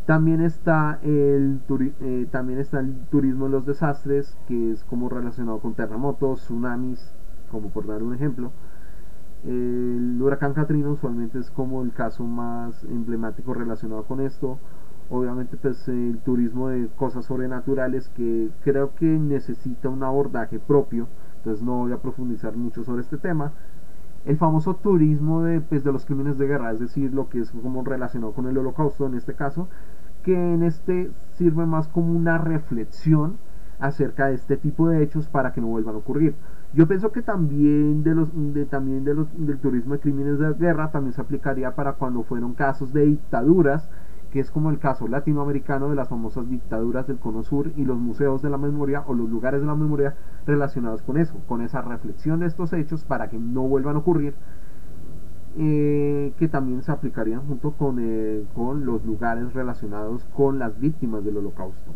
También 0.06 0.42
está, 0.42 1.00
el 1.04 1.60
eh, 2.00 2.28
también 2.32 2.60
está 2.60 2.80
el 2.80 2.96
turismo 3.12 3.46
de 3.46 3.52
los 3.52 3.66
desastres, 3.66 4.38
que 4.48 4.72
es 4.72 4.84
como 4.86 5.10
relacionado 5.10 5.60
con 5.60 5.74
terremotos, 5.74 6.42
tsunamis, 6.42 7.12
como 7.52 7.70
por 7.70 7.88
dar 7.88 8.02
un 8.04 8.14
ejemplo. 8.14 8.52
El 9.44 10.18
huracán 10.22 10.54
Katrina 10.54 10.90
usualmente 10.90 11.40
es 11.40 11.52
como 11.52 11.84
el 11.84 11.92
caso 11.92 12.24
más 12.24 12.84
emblemático 12.86 13.54
relacionado 13.54 14.04
con 14.04 14.22
esto. 14.22 14.60
Obviamente 15.10 15.58
pues 15.58 15.88
el 15.88 16.20
turismo 16.20 16.70
de 16.70 16.88
cosas 16.96 17.26
sobrenaturales 17.26 18.10
que 18.10 18.50
creo 18.64 18.96
que 18.96 19.06
necesita 19.06 19.88
un 19.90 20.04
abordaje 20.04 20.60
propio 20.60 21.08
entonces 21.48 21.66
no 21.66 21.78
voy 21.78 21.94
a 21.94 21.98
profundizar 21.98 22.58
mucho 22.58 22.84
sobre 22.84 23.02
este 23.02 23.18
tema. 23.18 23.54
El 24.28 24.36
famoso 24.36 24.76
turismo 24.76 25.44
de, 25.44 25.62
pues, 25.62 25.86
de 25.86 25.94
los 25.94 26.06
crímenes 26.06 26.38
de 26.38 26.48
guerra, 26.48 26.72
es 26.72 26.82
decir, 26.82 27.14
lo 27.14 27.30
que 27.30 27.40
es 27.40 27.50
como 27.52 27.82
relacionado 27.84 28.34
con 28.34 28.46
el 28.46 28.58
holocausto 28.58 29.08
en 29.08 29.16
este 29.16 29.36
caso, 29.36 29.70
que 30.22 30.34
en 30.36 30.64
este 30.64 31.12
sirve 31.38 31.66
más 31.66 31.88
como 31.88 32.12
una 32.12 32.38
reflexión 32.38 33.38
acerca 33.80 34.28
de 34.28 34.36
este 34.36 34.58
tipo 34.58 34.90
de 34.90 35.02
hechos 35.02 35.30
para 35.30 35.54
que 35.54 35.62
no 35.62 35.68
vuelvan 35.68 35.96
a 35.96 36.00
ocurrir. 36.00 36.36
Yo 36.74 36.90
pienso 36.90 37.14
que 37.14 37.22
también 37.22 38.04
de 38.04 38.16
los 38.16 38.30
de, 38.54 38.66
también 38.66 39.06
de 39.06 39.14
los 39.14 39.28
del 39.38 39.60
turismo 39.60 39.94
de 39.94 40.02
crímenes 40.02 40.40
de 40.40 40.54
guerra 40.56 40.92
también 40.92 41.14
se 41.14 41.22
aplicaría 41.22 41.74
para 41.74 41.94
cuando 41.94 42.24
fueron 42.24 42.54
casos 42.54 42.92
de 42.92 43.06
dictaduras, 43.06 43.90
que 44.38 44.42
es 44.42 44.52
como 44.52 44.70
el 44.70 44.78
caso 44.78 45.08
latinoamericano 45.08 45.90
de 45.90 45.96
las 45.96 46.10
famosas 46.10 46.48
dictaduras 46.48 47.08
del 47.08 47.18
Cono 47.18 47.42
Sur 47.42 47.72
y 47.76 47.86
los 47.86 47.98
museos 47.98 48.44
de 48.44 48.52
la 48.52 48.60
memoria 48.60 49.04
o 49.08 49.16
los 49.16 49.28
lugares 49.28 49.62
de 49.62 49.66
la 49.66 49.74
memoria 49.74 50.14
relacionados 50.46 51.02
con 51.02 51.18
eso, 51.18 51.34
con 51.48 51.62
esa 51.62 51.82
reflexión 51.82 52.42
de 52.42 52.46
estos 52.46 52.72
hechos 52.72 53.04
para 53.04 53.30
que 53.30 53.40
no 53.40 53.64
vuelvan 53.64 53.96
a 53.96 54.00
ocurrir. 54.00 54.36
Eh, 55.58 56.34
que 56.38 56.48
también 56.48 56.84
se 56.84 56.92
aplicarían 56.92 57.48
junto 57.48 57.72
con, 57.72 57.98
eh, 58.00 58.44
con 58.54 58.86
los 58.86 59.04
lugares 59.04 59.56
relacionados 59.56 60.24
con 60.36 60.60
las 60.60 60.80
víctimas 60.80 61.26
del 61.26 61.38
holocausto. 61.38 61.94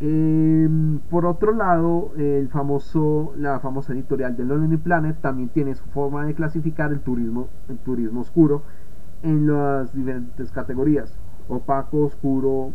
Em, 0.00 0.98
por 1.08 1.24
otro 1.24 1.52
lado, 1.52 2.10
el 2.16 2.48
famoso, 2.48 3.32
la 3.36 3.60
famosa 3.60 3.92
editorial 3.92 4.36
de 4.36 4.44
Lonely 4.44 4.78
Planet 4.78 5.20
también 5.20 5.50
tiene 5.50 5.76
su 5.76 5.84
forma 5.90 6.26
de 6.26 6.34
clasificar 6.34 6.90
el 6.90 6.98
turismo, 6.98 7.46
el 7.68 7.78
turismo 7.78 8.22
oscuro 8.22 8.62
en 9.22 9.46
las 9.46 9.94
diferentes 9.94 10.50
categorías: 10.50 11.16
opaco, 11.48 11.98
oscuro, 12.04 12.72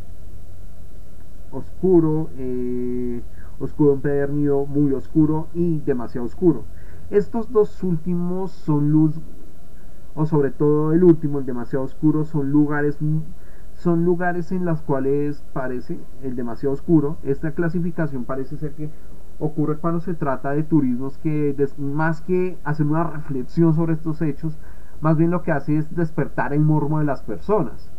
oscuro, 1.52 2.30
eh, 2.38 3.22
oscuro 3.60 3.93
empedernido, 3.93 4.66
muy 4.66 4.93
oscuro 4.93 5.48
y 5.54 5.80
demasiado 5.80 6.26
oscuro. 6.26 6.64
Estos 7.10 7.52
dos 7.52 7.84
últimos 7.84 8.52
son 8.52 8.91
luz, 8.91 9.20
o 10.16 10.26
sobre 10.26 10.52
todo 10.52 10.93
el 10.93 11.04
último, 11.04 11.39
el 11.39 11.45
demasiado 11.45 11.86
oscuro, 11.86 12.24
son 12.24 12.52
lugares 12.52 12.98
son 13.74 14.06
lugares 14.06 14.52
en 14.52 14.66
los 14.66 14.82
cuales 14.82 15.43
parece 15.54 16.00
el 16.24 16.36
demasiado 16.36 16.74
oscuro. 16.74 17.18
Esta 17.24 17.52
clasificación 17.52 18.26
parece 18.26 18.58
ser 18.58 18.72
que 18.72 18.89
ocurre 19.39 19.78
cuando 19.78 20.00
se 20.00 20.16
trata 20.16 20.52
de 20.52 20.64
turismos 20.64 21.20
que 21.20 21.56
más 21.78 22.22
que 22.22 22.58
hacer 22.64 22.88
una 22.88 23.04
reflexión 23.04 23.76
sobre 23.76 23.93
estos 23.93 24.22
hechos, 24.24 24.58
más 25.02 25.18
bien 25.18 25.32
lo 25.32 25.43
que 25.43 25.52
hace 25.52 25.78
es 25.78 25.95
despertar 25.95 26.54
el 26.54 26.62
mormo 26.62 27.00
de 27.00 27.06
las 27.06 27.22
personas. 27.22 27.91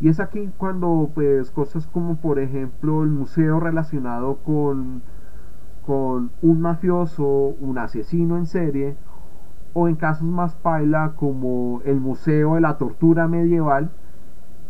Y 0.00 0.08
es 0.08 0.20
aquí 0.20 0.50
cuando 0.58 1.10
pues 1.14 1.50
cosas 1.50 1.86
como 1.86 2.16
por 2.16 2.38
ejemplo 2.38 3.02
el 3.02 3.10
museo 3.10 3.60
relacionado 3.60 4.36
con, 4.36 5.02
con 5.86 6.30
un 6.42 6.60
mafioso, 6.60 7.54
un 7.60 7.78
asesino 7.78 8.36
en 8.36 8.46
serie, 8.46 8.96
o 9.72 9.88
en 9.88 9.96
casos 9.96 10.26
más 10.26 10.54
paila 10.54 11.12
como 11.16 11.82
el 11.84 12.00
museo 12.00 12.54
de 12.54 12.62
la 12.62 12.78
tortura 12.78 13.28
medieval, 13.28 13.90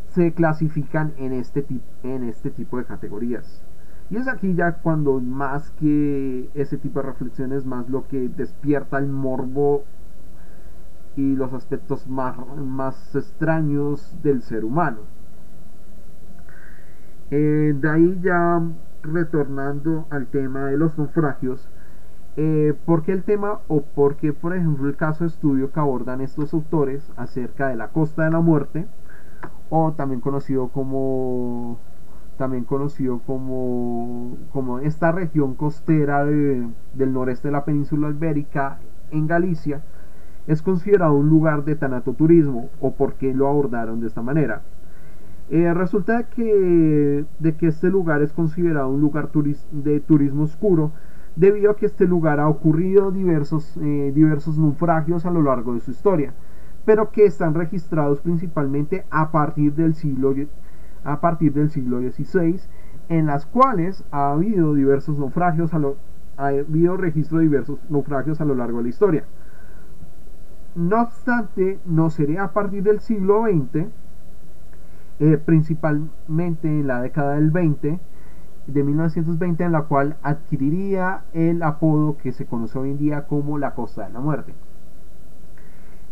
se 0.09 0.33
clasifican 0.33 1.13
en 1.17 1.33
este, 1.33 1.65
en 2.03 2.25
este 2.25 2.51
tipo 2.51 2.79
de 2.79 2.85
categorías. 2.85 3.63
Y 4.11 4.17
es 4.17 4.29
aquí 4.29 4.55
ya 4.55 4.73
cuando 4.73 5.21
más 5.21 5.71
que 5.73 6.49
ese 6.55 6.77
tipo 6.77 7.01
de 7.01 7.07
reflexiones, 7.07 7.67
más 7.67 7.89
lo 7.89 8.07
que 8.07 8.29
despierta 8.29 8.99
el 8.99 9.09
morbo 9.09 9.85
y 11.17 11.35
los 11.35 11.53
aspectos 11.53 12.07
más, 12.07 12.37
más 12.59 13.15
extraños 13.15 14.17
del 14.23 14.43
ser 14.43 14.65
humano. 14.65 14.99
Eh, 17.31 17.75
de 17.77 17.91
ahí 17.91 18.21
ya 18.23 18.63
retornando 19.03 20.07
al 20.11 20.27
tema 20.27 20.67
de 20.67 20.77
los 20.77 20.97
naufragios, 20.99 21.69
eh, 22.37 22.75
¿por 22.85 23.03
qué 23.03 23.13
el 23.13 23.25
tema 23.25 23.61
o 23.69 23.83
por 23.83 24.17
qué, 24.17 24.33
por 24.33 24.55
ejemplo, 24.55 24.89
el 24.89 24.97
caso 24.97 25.25
de 25.25 25.29
estudio 25.29 25.73
que 25.73 25.81
abordan 25.81 26.21
estos 26.21 26.53
autores 26.53 27.11
acerca 27.17 27.69
de 27.69 27.77
la 27.77 27.89
costa 27.89 28.25
de 28.25 28.31
la 28.31 28.41
muerte? 28.41 28.87
o 29.71 29.93
también 29.93 30.21
conocido 30.21 30.69
como 30.69 31.79
también 32.37 32.65
conocido 32.65 33.21
como, 33.27 34.37
como 34.53 34.79
esta 34.81 35.11
región 35.13 35.55
costera 35.55 36.25
del 36.25 37.13
noreste 37.13 37.49
de 37.49 37.53
la 37.53 37.65
península 37.65 38.11
ibérica 38.11 38.79
en 39.11 39.27
Galicia 39.27 39.83
es 40.47 40.63
considerado 40.63 41.15
un 41.15 41.29
lugar 41.29 41.65
de 41.65 41.77
tanatoturismo 41.77 42.69
o 42.81 42.93
por 42.95 43.15
qué 43.15 43.35
lo 43.35 43.49
abordaron 43.49 44.01
de 44.01 44.07
esta 44.07 44.23
manera. 44.23 44.63
Eh, 45.51 45.73
resulta 45.75 46.25
que, 46.25 47.25
de 47.39 47.55
que 47.57 47.69
este 47.69 47.89
lugar 47.89 48.23
es 48.23 48.33
considerado 48.33 48.89
un 48.89 49.01
lugar 49.01 49.31
de 49.33 50.01
turismo 50.01 50.43
oscuro 50.43 50.91
debido 51.37 51.71
a 51.71 51.77
que 51.77 51.87
este 51.87 52.07
lugar 52.07 52.41
ha 52.41 52.49
ocurrido 52.49 53.13
diversos, 53.13 53.77
eh, 53.77 54.13
diversos 54.15 54.59
naufragios 54.59 55.27
a 55.27 55.31
lo 55.31 55.43
largo 55.43 55.75
de 55.75 55.81
su 55.81 55.91
historia 55.91 56.33
pero 56.87 57.11
que 57.11 57.27
están 57.27 57.53
registrados 57.53 58.21
principalmente 58.21 59.05
a 59.11 59.31
partir 59.33 59.75
del 59.75 59.95
siglo, 59.95 60.33
a 61.05 61.21
partir 61.21 61.53
del 61.53 61.69
siglo 61.69 62.01
XVI, 62.01 62.61
en 63.09 63.27
las 63.27 63.45
cuales 63.45 64.05
ha 64.13 64.33
habido 64.33 64.73
diversos 64.73 65.19
naufragios, 65.19 65.75
a 65.75 65.81
lo, 65.81 65.97
ha 66.37 66.47
habido 66.47 66.97
registro 66.97 67.39
de 67.39 67.45
diversos 67.45 67.79
naufragios 67.91 68.41
a 68.41 68.45
lo 68.45 68.55
largo 68.55 68.79
de 68.79 68.85
la 68.85 68.89
historia. 68.89 69.25
No 70.77 71.03
obstante, 71.03 71.81
no 71.85 72.11
sería 72.11 72.45
a 72.45 72.53
partir 72.53 72.85
del 72.85 73.01
siglo 73.01 73.43
XX, 73.43 73.89
eh, 75.19 75.39
principalmente 75.39 76.69
en 76.69 76.87
la 76.87 77.01
década 77.01 77.35
del 77.35 77.51
20, 77.51 77.99
de 78.69 78.85
1920, 78.85 79.65
en 79.65 79.73
la 79.73 79.83
cual 79.83 80.17
adquiriría 80.23 81.25
el 81.33 81.63
apodo 81.65 82.17
que 82.19 82.31
se 82.31 82.47
conoce 82.47 82.79
hoy 82.79 82.91
en 82.91 82.99
día 82.99 83.27
como 83.27 83.59
la 83.59 83.75
Costa 83.75 84.07
de 84.07 84.13
la 84.13 84.21
Muerte 84.21 84.55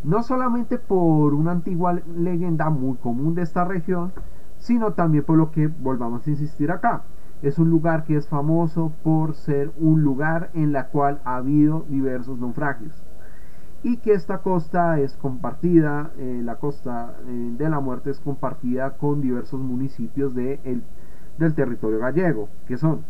no 0.05 0.23
solamente 0.23 0.79
por 0.79 1.35
una 1.35 1.53
antigua 1.53 1.99
leyenda 2.17 2.69
muy 2.69 2.97
común 2.99 3.35
de 3.35 3.43
esta 3.43 3.65
región, 3.65 4.13
sino 4.59 4.93
también 4.93 5.25
por 5.25 5.39
lo 5.39 5.51
que 5.51 5.67
volvamos 5.67 6.27
a 6.27 6.31
insistir 6.31 6.71
acá. 6.71 7.03
Es 7.43 7.59
un 7.59 7.71
lugar 7.71 8.05
que 8.05 8.17
es 8.17 8.29
famoso 8.29 8.93
por 9.03 9.35
ser 9.35 9.73
un 9.79 10.03
lugar 10.03 10.51
en 10.55 10.73
la 10.73 10.89
cual 10.89 11.21
ha 11.25 11.37
habido 11.37 11.85
diversos 11.89 12.39
naufragios 12.39 13.04
y 13.85 13.99
que 13.99 14.15
esta 14.15 14.39
costa 14.39 14.99
es 14.99 15.15
compartida, 15.15 16.11
eh, 16.19 16.41
la 16.43 16.57
costa 16.57 17.15
eh, 17.29 17.55
de 17.57 17.71
la 17.71 17.79
muerte 17.79 18.11
es 18.11 18.19
compartida 18.19 18.97
con 18.97 19.21
diversos 19.21 19.61
municipios 19.61 20.35
de 20.35 20.83
del 21.39 21.55
territorio 21.55 21.99
gallego, 21.99 22.49
que 22.67 22.77
son 22.77 23.05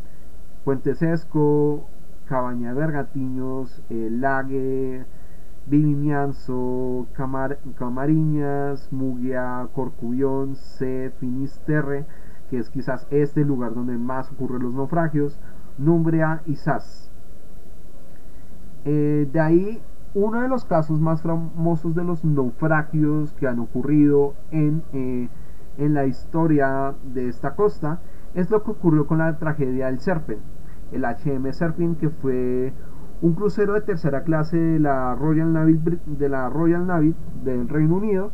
Puente 0.65 0.95
Sesco, 0.95 1.87
Cabaña 2.27 2.75
de 2.75 2.81
Bergatiños, 2.81 3.83
Lague, 3.91 5.05
Vimianzo, 5.67 7.07
Camar, 7.15 7.59
Camariñas, 7.79 8.93
Mugia, 8.93 9.67
Corcubión, 9.75 10.57
C, 10.57 11.11
Finisterre, 11.21 12.05
que 12.51 12.59
es 12.59 12.69
quizás 12.71 13.07
este 13.11 13.45
lugar 13.45 13.75
donde 13.75 13.97
más 13.97 14.31
ocurren 14.33 14.63
los 14.63 14.75
naufragios, 14.75 15.39
Numbria 15.79 16.43
y 16.47 16.57
Sas. 16.57 17.11
Eh, 18.85 19.29
de 19.33 19.41
ahí, 19.41 19.83
uno 20.15 20.43
de 20.43 20.49
los 20.49 20.65
casos 20.65 21.01
más 21.01 21.23
famosos 21.23 21.95
de 21.95 22.05
los 22.05 22.25
naufragios 22.25 23.33
que 23.35 23.49
han 23.49 23.59
ocurrido 23.59 24.35
en, 24.53 24.83
eh, 24.93 25.29
en 25.77 25.95
la 25.95 26.07
historia 26.07 26.95
de 27.13 27.29
esta 27.29 27.57
costa 27.57 28.01
es 28.35 28.51
lo 28.51 28.63
que 28.63 28.71
ocurrió 28.71 29.07
con 29.07 29.19
la 29.19 29.37
tragedia 29.39 29.87
del 29.87 30.01
Serpent, 30.01 30.41
el 30.93 31.05
HM 31.05 31.53
Serpent, 31.53 31.99
que 31.99 32.11
fue 32.11 32.73
un 33.23 33.35
crucero 33.35 33.75
de 33.75 33.81
tercera 33.81 34.23
clase 34.23 34.57
de 34.57 34.79
la 34.79 35.15
Royal 35.15 35.53
Navy, 35.53 35.81
de 36.07 36.29
la 36.29 36.49
Royal 36.49 36.87
del 37.43 37.69
Reino 37.69 37.97
Unido 37.97 38.31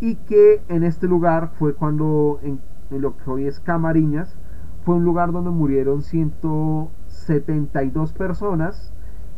y 0.00 0.14
que 0.16 0.62
en 0.68 0.82
este 0.84 1.08
lugar 1.08 1.50
fue 1.54 1.74
cuando 1.74 2.38
en, 2.42 2.60
lo 2.90 3.16
que 3.16 3.30
hoy 3.30 3.46
es 3.46 3.60
Camariñas 3.60 4.36
fue 4.84 4.94
un 4.94 5.04
lugar 5.04 5.32
donde 5.32 5.50
murieron 5.50 6.02
172 6.02 8.12
personas 8.12 8.92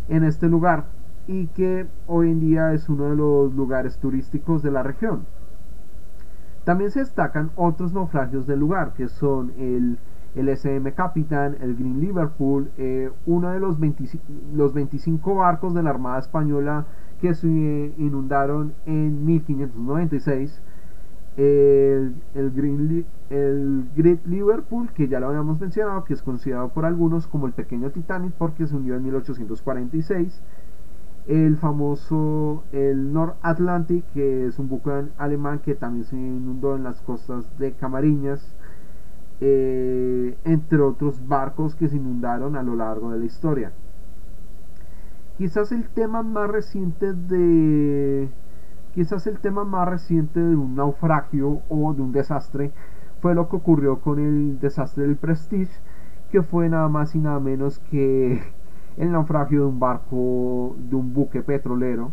en 0.08 0.24
este 0.24 0.48
lugar 0.48 0.86
y 1.30 1.46
que 1.46 1.86
hoy 2.08 2.30
en 2.30 2.40
día 2.40 2.72
es 2.72 2.88
uno 2.88 3.04
de 3.04 3.16
los 3.16 3.54
lugares 3.54 3.98
turísticos 3.98 4.62
de 4.62 4.72
la 4.72 4.82
región. 4.82 5.26
También 6.64 6.90
se 6.90 7.00
destacan 7.00 7.52
otros 7.54 7.92
naufragios 7.92 8.48
del 8.48 8.58
lugar 8.58 8.94
que 8.94 9.08
son 9.08 9.52
el 9.56 9.98
el 10.34 10.48
SM 10.48 10.92
Capitan, 10.92 11.56
el 11.60 11.74
Green 11.74 12.00
Liverpool, 12.00 12.70
eh, 12.78 13.10
uno 13.26 13.50
de 13.50 13.60
los 13.60 13.80
25, 13.80 14.24
los 14.54 14.72
25 14.72 15.34
barcos 15.34 15.74
de 15.74 15.82
la 15.82 15.90
Armada 15.90 16.20
Española 16.20 16.86
que 17.20 17.34
se 17.34 17.48
inundaron 17.48 18.72
en 18.86 19.26
1596, 19.26 20.62
el, 21.36 22.14
el, 22.34 22.50
Green, 22.52 23.04
el 23.28 23.88
Great 23.94 24.24
Liverpool, 24.26 24.90
que 24.92 25.08
ya 25.08 25.20
lo 25.20 25.28
habíamos 25.28 25.60
mencionado, 25.60 26.04
que 26.04 26.14
es 26.14 26.22
considerado 26.22 26.68
por 26.68 26.86
algunos 26.86 27.26
como 27.26 27.46
el 27.46 27.52
pequeño 27.52 27.90
Titanic 27.90 28.32
porque 28.32 28.66
se 28.66 28.74
hundió 28.74 28.94
en 28.96 29.04
1846, 29.04 30.40
el 31.26 31.56
famoso 31.56 32.64
el 32.72 33.12
North 33.12 33.36
Atlantic, 33.42 34.04
que 34.12 34.46
es 34.46 34.58
un 34.58 34.68
buque 34.68 34.90
alemán 35.18 35.60
que 35.60 35.74
también 35.74 36.04
se 36.04 36.16
inundó 36.16 36.76
en 36.76 36.84
las 36.84 37.00
costas 37.02 37.44
de 37.58 37.72
Camariñas, 37.72 38.56
eh, 39.40 40.36
entre 40.44 40.80
otros 40.80 41.26
barcos 41.26 41.74
que 41.74 41.88
se 41.88 41.96
inundaron 41.96 42.56
a 42.56 42.62
lo 42.62 42.76
largo 42.76 43.10
de 43.10 43.18
la 43.18 43.24
historia. 43.24 43.72
Quizás 45.38 45.72
el 45.72 45.88
tema 45.88 46.22
más 46.22 46.50
reciente 46.50 47.14
de 47.14 48.28
quizás 48.94 49.26
el 49.26 49.38
tema 49.38 49.64
más 49.64 49.88
reciente 49.88 50.40
de 50.40 50.56
un 50.56 50.74
naufragio 50.74 51.62
o 51.68 51.94
de 51.94 52.02
un 52.02 52.12
desastre 52.12 52.72
fue 53.20 53.34
lo 53.34 53.48
que 53.48 53.56
ocurrió 53.56 54.00
con 54.00 54.18
el 54.18 54.58
desastre 54.58 55.04
del 55.04 55.16
Prestige, 55.16 55.72
que 56.30 56.42
fue 56.42 56.68
nada 56.68 56.88
más 56.88 57.14
y 57.14 57.18
nada 57.18 57.38
menos 57.40 57.78
que 57.90 58.42
el 59.00 59.12
naufragio 59.12 59.60
de 59.60 59.66
un 59.66 59.80
barco, 59.80 60.76
de 60.76 60.94
un 60.94 61.14
buque 61.14 61.42
petrolero, 61.42 62.12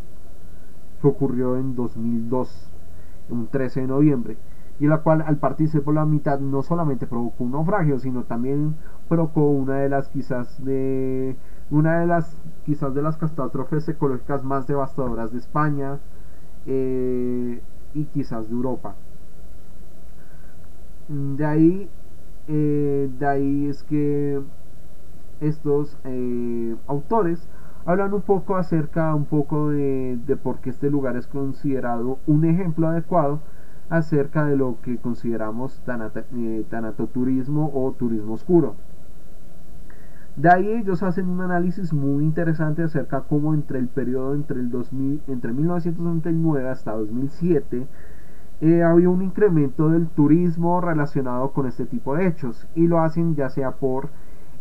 que 1.01 1.07
ocurrió 1.07 1.57
en 1.57 1.75
2002, 1.75 2.71
un 3.29 3.47
13 3.47 3.81
de 3.81 3.87
noviembre, 3.87 4.37
y 4.79 4.87
la 4.87 4.99
cual 4.99 5.21
al 5.21 5.35
partirse 5.35 5.81
por 5.81 5.95
la 5.95 6.05
mitad 6.05 6.39
no 6.39 6.63
solamente 6.63 7.05
provocó 7.05 7.43
un 7.43 7.51
naufragio, 7.51 7.99
sino 7.99 8.23
también 8.23 8.75
provocó 9.09 9.49
una 9.49 9.79
de 9.79 9.89
las 9.89 10.07
quizás 10.07 10.63
de 10.63 11.35
una 11.69 11.99
de 11.99 12.07
las 12.07 12.37
quizás 12.65 12.93
de 12.93 13.01
las 13.01 13.17
catástrofes 13.17 13.89
ecológicas 13.89 14.45
más 14.45 14.65
devastadoras 14.65 15.33
de 15.33 15.39
España 15.39 15.99
eh, 16.65 17.61
y 17.93 18.05
quizás 18.05 18.47
de 18.47 18.55
Europa. 18.55 18.95
De 21.09 21.45
ahí, 21.45 21.89
eh, 22.47 23.09
de 23.19 23.25
ahí 23.25 23.67
es 23.67 23.83
que 23.83 24.41
estos 25.41 25.97
eh, 26.03 26.75
autores 26.87 27.47
hablan 27.85 28.13
un 28.13 28.21
poco 28.21 28.55
acerca 28.55 29.15
un 29.15 29.25
poco 29.25 29.69
de, 29.69 30.19
de 30.25 30.35
por 30.35 30.59
qué 30.59 30.69
este 30.69 30.89
lugar 30.89 31.15
es 31.15 31.27
considerado 31.27 32.19
un 32.27 32.45
ejemplo 32.45 32.87
adecuado 32.87 33.39
acerca 33.89 34.45
de 34.45 34.57
lo 34.57 34.77
que 34.81 34.97
consideramos 34.97 35.81
tanatoturismo 36.69 37.71
o 37.73 37.91
turismo 37.93 38.33
oscuro. 38.33 38.75
De 40.35 40.49
ahí 40.49 40.67
ellos 40.67 41.01
hacen 41.01 41.29
un 41.29 41.41
análisis 41.41 41.93
muy 41.93 42.23
interesante 42.23 42.83
acerca 42.83 43.21
cómo 43.21 43.53
entre 43.53 43.79
el 43.79 43.87
periodo 43.87 44.35
entre, 44.35 44.59
el 44.59 44.69
2000, 44.69 45.21
entre 45.27 45.51
1999 45.51 46.69
hasta 46.69 46.91
2007 46.91 47.87
eh, 48.61 48.83
había 48.83 49.09
un 49.09 49.23
incremento 49.23 49.89
del 49.89 50.07
turismo 50.07 50.79
relacionado 50.81 51.51
con 51.53 51.65
este 51.65 51.85
tipo 51.85 52.15
de 52.15 52.27
hechos 52.27 52.67
y 52.75 52.87
lo 52.87 52.99
hacen 52.99 53.35
ya 53.35 53.49
sea 53.49 53.71
por 53.71 54.09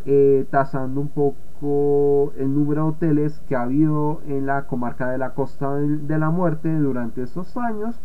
eh, 0.07 0.47
tasando 0.51 1.01
un 1.01 1.09
poco 1.09 2.33
el 2.37 2.55
número 2.55 2.85
de 2.85 2.89
hoteles 2.91 3.41
que 3.49 3.57
ha 3.57 3.63
habido 3.63 4.21
en 4.27 4.47
la 4.47 4.67
comarca 4.67 5.11
de 5.11 5.19
la 5.19 5.35
Costa 5.35 5.75
de 5.75 6.19
la 6.19 6.31
Muerte 6.31 6.73
durante 6.75 7.23
estos 7.23 7.57
años 7.57 8.01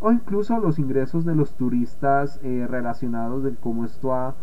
o 0.00 0.12
incluso 0.12 0.58
los 0.58 0.78
ingresos 0.78 1.24
de 1.24 1.34
los 1.34 1.54
turistas 1.54 2.38
eh, 2.42 2.66
relacionados 2.68 3.42
de 3.42 3.54
cómo 3.54 3.84
esto 3.84 4.14
ha 4.14 4.34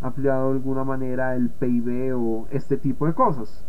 ampliado 0.00 0.50
de 0.50 0.56
alguna 0.58 0.84
manera 0.84 1.34
el 1.34 1.48
PIB 1.48 2.14
o 2.16 2.46
este 2.50 2.76
tipo 2.76 3.06
de 3.06 3.14
cosas. 3.14 3.64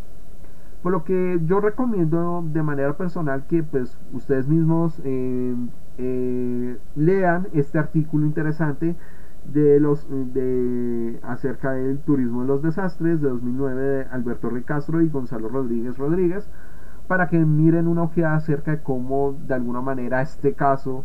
Por 0.84 0.92
lo 0.92 1.04
que 1.04 1.40
yo 1.46 1.60
recomiendo 1.60 2.44
de 2.46 2.64
manera 2.64 2.94
personal 2.94 3.46
que 3.48 3.64
pues 3.64 3.98
ustedes 4.14 4.48
mismos 4.48 5.02
eh, 5.04 5.56
eh, 5.98 6.78
lean 6.96 7.48
este 7.54 7.80
artículo 7.80 8.26
interesante 8.26 8.96
de 9.46 9.80
los 9.80 10.08
de 10.10 11.20
acerca 11.24 11.72
del 11.72 12.00
turismo 12.00 12.42
de 12.42 12.48
los 12.48 12.62
desastres 12.62 13.22
de 13.22 13.30
2009 13.30 13.82
de 13.82 14.04
Alberto 14.12 14.50
Ricastro 14.50 15.02
y 15.02 15.10
Gonzalo 15.10 15.50
Rodríguez 15.50 15.98
Rodríguez 15.98 16.50
para 17.08 17.28
que 17.28 17.40
miren 17.40 17.88
una 17.88 18.04
ojeada 18.04 18.36
acerca 18.36 18.72
de 18.72 18.84
cómo 18.84 19.36
de 19.48 19.56
alguna 19.56 19.82
manera 19.82 20.22
este 20.22 20.54
caso 20.54 21.04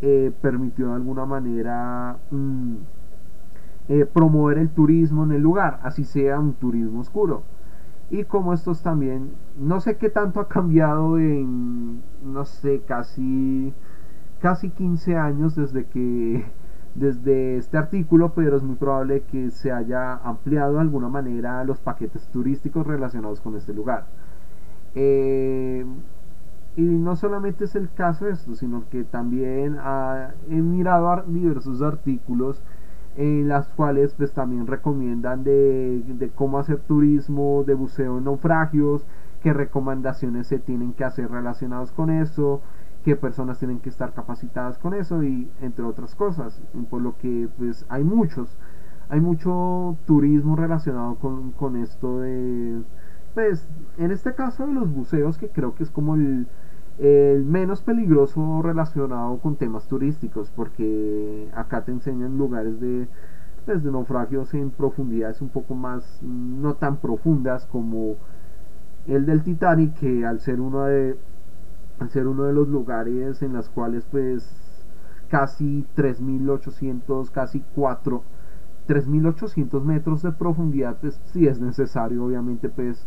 eh, 0.00 0.32
permitió 0.40 0.88
de 0.88 0.94
alguna 0.94 1.26
manera 1.26 2.16
mm, 2.30 2.74
eh, 3.88 4.06
promover 4.06 4.58
el 4.58 4.70
turismo 4.70 5.24
en 5.24 5.32
el 5.32 5.42
lugar, 5.42 5.80
así 5.82 6.04
sea 6.04 6.40
un 6.40 6.54
turismo 6.54 7.00
oscuro. 7.00 7.42
Y 8.10 8.24
como 8.24 8.54
estos 8.54 8.82
también, 8.82 9.32
no 9.58 9.80
sé 9.80 9.96
qué 9.96 10.08
tanto 10.08 10.40
ha 10.40 10.48
cambiado 10.48 11.18
en, 11.18 12.02
no 12.22 12.44
sé, 12.44 12.82
casi, 12.86 13.74
casi 14.40 14.70
15 14.70 15.16
años 15.16 15.54
desde 15.54 15.84
que, 15.84 16.44
desde 16.94 17.56
este 17.56 17.76
artículo, 17.76 18.32
pero 18.34 18.56
es 18.56 18.62
muy 18.62 18.76
probable 18.76 19.22
que 19.30 19.50
se 19.50 19.72
haya 19.72 20.14
ampliado 20.16 20.74
de 20.74 20.80
alguna 20.80 21.08
manera 21.08 21.64
los 21.64 21.78
paquetes 21.80 22.26
turísticos 22.28 22.86
relacionados 22.86 23.40
con 23.40 23.56
este 23.56 23.74
lugar. 23.74 24.06
Eh, 24.94 25.84
y 26.76 26.82
no 26.82 27.14
solamente 27.16 27.64
es 27.64 27.74
el 27.76 27.90
caso 27.90 28.24
de 28.24 28.32
esto, 28.32 28.54
sino 28.54 28.84
que 28.90 29.04
también 29.04 29.76
he 30.48 30.54
mirado 30.54 31.22
diversos 31.26 31.82
artículos 31.82 32.62
en 33.16 33.46
las 33.46 33.68
cuales 33.68 34.14
pues 34.14 34.32
también 34.32 34.66
recomiendan 34.66 35.44
de, 35.44 36.30
cómo 36.34 36.58
hacer 36.58 36.78
turismo, 36.80 37.62
de 37.64 37.74
buceo 37.74 38.18
en 38.18 38.24
naufragios, 38.24 39.06
qué 39.40 39.52
recomendaciones 39.52 40.48
se 40.48 40.58
tienen 40.58 40.94
que 40.94 41.04
hacer 41.04 41.30
relacionados 41.30 41.92
con 41.92 42.10
eso, 42.10 42.60
qué 43.04 43.16
personas 43.16 43.58
tienen 43.58 43.80
que 43.80 43.90
estar 43.90 44.12
capacitadas 44.14 44.78
con 44.78 44.94
eso 44.94 45.22
y 45.22 45.48
entre 45.60 45.84
otras 45.84 46.14
cosas. 46.14 46.60
Por 46.90 47.02
lo 47.02 47.16
que 47.18 47.48
pues 47.58 47.84
hay 47.88 48.02
muchos, 48.02 48.56
hay 49.08 49.20
mucho 49.20 49.96
turismo 50.06 50.56
relacionado 50.56 51.16
con, 51.16 51.52
con 51.52 51.76
esto 51.76 52.20
de, 52.20 52.82
pues 53.34 53.68
en 53.98 54.10
este 54.10 54.34
caso 54.34 54.66
de 54.66 54.72
los 54.72 54.90
buceos 54.90 55.38
que 55.38 55.48
creo 55.48 55.74
que 55.74 55.82
es 55.82 55.90
como 55.90 56.14
el, 56.14 56.46
menos 57.44 57.82
peligroso 57.82 58.62
relacionado 58.62 59.38
con 59.38 59.56
temas 59.56 59.88
turísticos 59.88 60.50
porque 60.54 61.48
acá 61.52 61.84
te 61.84 61.90
enseñan 61.90 62.38
lugares 62.38 62.80
de 62.80 63.08
pues, 63.66 63.82
de 63.82 63.90
naufragios 63.90 64.54
en 64.54 64.70
profundidades 64.70 65.42
un 65.42 65.48
poco 65.48 65.74
más 65.74 66.22
no 66.22 66.74
tan 66.74 66.98
profundas 66.98 67.66
como 67.66 68.14
el 69.08 69.26
del 69.26 69.42
Titanic 69.42 69.94
que 69.94 70.24
al 70.24 70.38
ser 70.38 70.60
uno 70.60 70.84
de 70.84 71.18
ser 72.08 72.26
uno 72.26 72.44
de 72.44 72.52
los 72.52 72.68
lugares 72.68 73.42
en 73.42 73.52
las 73.52 73.68
cuales 73.68 74.04
pues 74.10 74.86
casi 75.28 75.86
3800 75.94 77.30
casi 77.30 77.62
4 77.74 78.22
3800 78.86 79.84
metros 79.84 80.22
de 80.22 80.32
profundidad 80.32 80.98
pues 81.00 81.20
si 81.32 81.46
es 81.46 81.60
necesario 81.60 82.24
obviamente 82.24 82.68
pues 82.68 83.06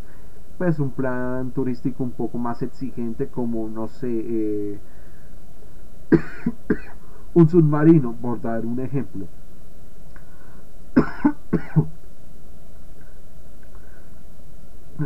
pues 0.58 0.80
un 0.80 0.92
plan 0.92 1.52
turístico 1.52 2.04
un 2.04 2.12
poco 2.12 2.38
más 2.38 2.64
exigente 2.64 3.28
como 3.28 3.70
no 3.70 3.88
sé 3.88 4.10
eh, 4.10 4.80
un 7.34 7.48
submarino 7.48 8.14
por 8.14 8.42
dar 8.42 8.66
un 8.66 8.80
ejemplo 8.80 9.28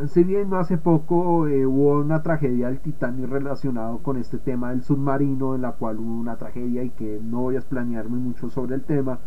si 0.08 0.24
bien 0.24 0.50
no 0.50 0.58
hace 0.58 0.78
poco 0.78 1.48
eh, 1.48 1.66
hubo 1.66 2.00
una 2.00 2.24
tragedia 2.24 2.68
del 2.68 2.80
Titanic 2.80 3.30
relacionado 3.30 4.00
con 4.00 4.18
este 4.18 4.38
tema 4.38 4.70
del 4.72 4.84
submarino 4.84 5.56
en 5.56 5.62
la 5.64 5.74
cual 5.74 6.00
hubo 6.00 6.20
una 6.20 6.38
tragedia 6.38 6.84
y 6.84 6.90
que 6.92 7.20
no 7.22 7.42
voy 7.42 7.58
a 7.58 7.62
planearme 7.62 8.18
mucho 8.18 8.50
sobre 8.50 8.76
el 8.76 8.84
tema 8.84 9.20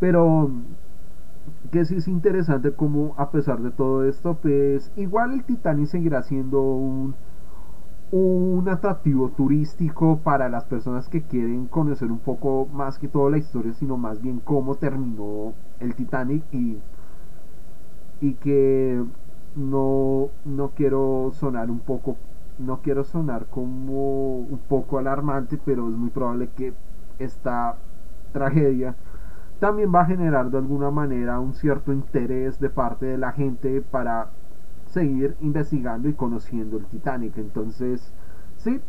pero 0.00 0.50
que 1.70 1.84
sí 1.84 1.96
es 1.96 2.08
interesante 2.08 2.72
como 2.72 3.14
a 3.16 3.30
pesar 3.30 3.60
de 3.60 3.70
todo 3.70 4.04
esto, 4.04 4.34
pues 4.40 4.90
igual 4.96 5.32
el 5.32 5.44
Titanic 5.44 5.86
seguirá 5.86 6.22
siendo 6.22 6.60
un, 6.62 7.14
un 8.10 8.68
atractivo 8.68 9.30
turístico 9.30 10.18
para 10.22 10.48
las 10.48 10.64
personas 10.64 11.08
que 11.08 11.22
quieren 11.22 11.66
conocer 11.66 12.10
un 12.10 12.18
poco 12.20 12.68
más 12.72 12.98
que 12.98 13.08
todo 13.08 13.30
la 13.30 13.38
historia, 13.38 13.74
sino 13.74 13.96
más 13.96 14.20
bien 14.22 14.40
cómo 14.40 14.76
terminó 14.76 15.54
el 15.80 15.94
Titanic 15.94 16.44
y, 16.52 16.78
y 18.20 18.34
que 18.34 19.02
no, 19.56 20.28
no 20.44 20.70
quiero 20.70 21.30
sonar 21.32 21.70
un 21.70 21.80
poco, 21.80 22.16
no 22.58 22.80
quiero 22.82 23.04
sonar 23.04 23.46
como 23.46 24.38
un 24.38 24.60
poco 24.68 24.98
alarmante, 24.98 25.58
pero 25.64 25.88
es 25.88 25.96
muy 25.96 26.10
probable 26.10 26.48
que 26.54 26.74
esta 27.18 27.76
tragedia 28.32 28.94
también 29.58 29.92
va 29.94 30.02
a 30.02 30.06
generar 30.06 30.50
de 30.50 30.58
alguna 30.58 30.90
manera 30.90 31.40
un 31.40 31.54
cierto 31.54 31.92
interés 31.92 32.60
de 32.60 32.68
parte 32.68 33.06
de 33.06 33.18
la 33.18 33.32
gente 33.32 33.80
para 33.80 34.28
seguir 34.86 35.36
investigando 35.40 36.08
y 36.08 36.12
conociendo 36.12 36.76
el 36.76 36.86
Titanic. 36.86 37.38
Entonces, 37.38 38.12
sí, 38.58 38.80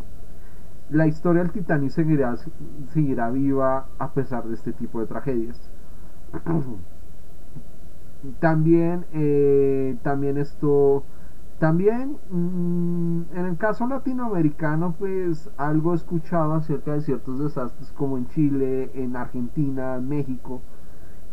la 0.89 1.07
historia 1.07 1.43
del 1.43 1.51
Titanic 1.51 1.91
seguirá, 1.91 2.35
seguirá 2.93 3.29
viva 3.29 3.87
a 3.97 4.11
pesar 4.11 4.43
de 4.45 4.55
este 4.55 4.73
tipo 4.73 4.99
de 4.99 5.07
tragedias. 5.07 5.71
también, 8.39 9.05
eh, 9.13 9.97
también 10.03 10.37
esto 10.37 11.03
también, 11.59 12.17
mm, 12.29 13.35
en 13.35 13.45
el 13.45 13.57
caso 13.57 13.87
latinoamericano, 13.87 14.93
pues 14.99 15.49
algo 15.57 15.93
he 15.93 15.95
escuchado 15.95 16.53
acerca 16.53 16.93
de 16.93 17.01
ciertos 17.01 17.39
desastres 17.39 17.91
como 17.93 18.17
en 18.17 18.27
Chile, 18.27 18.91
en 18.93 19.15
Argentina, 19.15 19.95
en 19.95 20.07
México, 20.07 20.61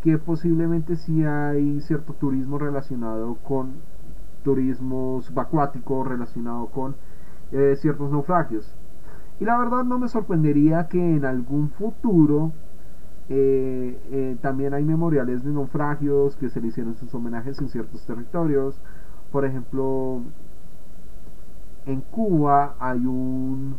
que 0.02 0.16
posiblemente 0.18 0.96
sí 0.96 1.24
hay 1.24 1.80
cierto 1.80 2.14
turismo 2.14 2.58
relacionado 2.58 3.34
con 3.46 3.74
turismo 4.44 5.20
subacuático, 5.22 6.04
relacionado 6.04 6.66
con 6.66 6.96
eh, 7.52 7.76
ciertos 7.76 8.10
naufragios. 8.10 8.74
Y 9.40 9.44
la 9.44 9.58
verdad 9.58 9.84
no 9.84 9.98
me 9.98 10.08
sorprendería 10.08 10.88
que 10.88 11.16
en 11.16 11.24
algún 11.24 11.70
futuro 11.70 12.52
eh, 13.28 13.98
eh, 14.10 14.36
también 14.42 14.74
hay 14.74 14.84
memoriales 14.84 15.42
de 15.44 15.50
naufragios 15.50 16.36
que 16.36 16.50
se 16.50 16.60
le 16.60 16.68
hicieron 16.68 16.94
sus 16.96 17.14
homenajes 17.14 17.58
en 17.60 17.68
ciertos 17.68 18.04
territorios. 18.04 18.78
Por 19.32 19.44
ejemplo, 19.44 20.20
en 21.86 22.00
Cuba 22.02 22.76
hay 22.78 23.06
un 23.06 23.76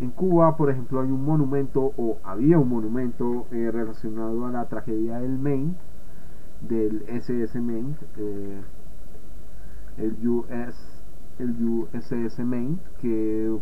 en 0.00 0.10
Cuba, 0.10 0.56
por 0.56 0.68
ejemplo, 0.68 1.00
hay 1.00 1.10
un 1.10 1.24
monumento 1.24 1.92
o 1.96 2.18
había 2.24 2.58
un 2.58 2.68
monumento 2.68 3.46
eh, 3.52 3.70
relacionado 3.72 4.46
a 4.46 4.50
la 4.50 4.64
tragedia 4.64 5.20
del 5.20 5.38
Maine, 5.38 5.74
del 6.60 7.04
SS 7.08 7.60
Maine, 7.60 7.94
el 9.96 10.28
US, 10.28 11.04
el 11.38 11.56
USS 11.64 12.40
Maine, 12.40 12.78
que, 13.00 13.56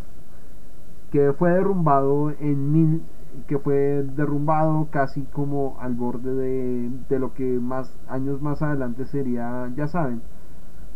que 1.10 1.32
fue 1.34 1.50
derrumbado 1.50 2.30
en 2.40 2.72
mil, 2.72 3.02
que 3.46 3.58
fue 3.58 4.04
derrumbado 4.16 4.88
casi 4.90 5.22
como 5.24 5.76
al 5.80 5.94
borde 5.94 6.34
de, 6.34 6.90
de 7.08 7.18
lo 7.18 7.34
que 7.34 7.58
más 7.60 7.98
años 8.08 8.42
más 8.42 8.62
adelante 8.62 9.06
sería, 9.06 9.70
ya 9.76 9.86
saben, 9.88 10.22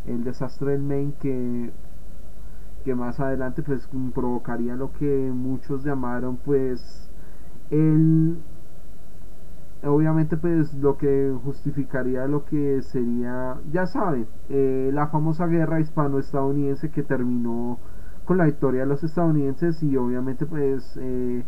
el 0.07 0.25
desastre 0.25 0.73
del 0.73 0.83
Maine 0.83 1.15
que 1.21 1.73
que 2.85 2.95
más 2.95 3.19
adelante 3.19 3.63
pues 3.63 3.89
provocaría 4.15 4.77
lo 4.77 4.93
que 4.93 5.33
muchos 5.35 5.85
llamaron 5.85 6.37
pues 6.37 7.11
el 7.71 8.37
obviamente 9.83 10.37
pues 10.37 10.75
lo 10.75 10.97
que 10.97 11.35
justificaría 11.45 12.27
lo 12.27 12.45
que 12.45 12.83
sería 12.83 13.57
ya 13.73 13.87
saben 13.87 14.27
eh, 14.51 14.91
la 14.93 15.09
famosa 15.09 15.47
guerra 15.47 15.81
hispano-estadounidense 15.81 16.91
que 16.91 17.03
terminó 17.03 17.79
con 18.25 18.39
la 18.39 18.45
victoria 18.45 18.81
de 18.83 18.87
los 18.87 19.03
estadounidenses 19.03 19.83
y 19.83 19.97
obviamente 19.97 20.47
pues 20.47 20.99
eh, 21.01 21.45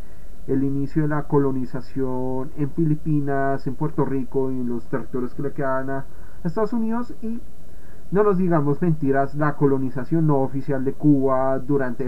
el 0.46 0.64
inicio 0.64 1.02
de 1.02 1.08
la 1.08 1.24
colonización 1.24 2.50
en 2.56 2.70
Filipinas, 2.70 3.66
en 3.66 3.74
Puerto 3.74 4.04
Rico 4.04 4.50
y 4.52 4.60
en 4.60 4.68
los 4.68 4.86
territorios 4.88 5.34
que 5.34 5.42
le 5.42 5.52
quedaban 5.52 5.90
a 5.90 6.04
Estados 6.44 6.72
Unidos 6.72 7.14
y 7.22 7.40
no 8.12 8.22
nos 8.22 8.38
digamos 8.38 8.80
mentiras, 8.80 9.34
la 9.34 9.56
colonización 9.56 10.28
no 10.28 10.38
oficial 10.38 10.84
de 10.84 10.92
Cuba 10.92 11.58
durante, 11.58 12.06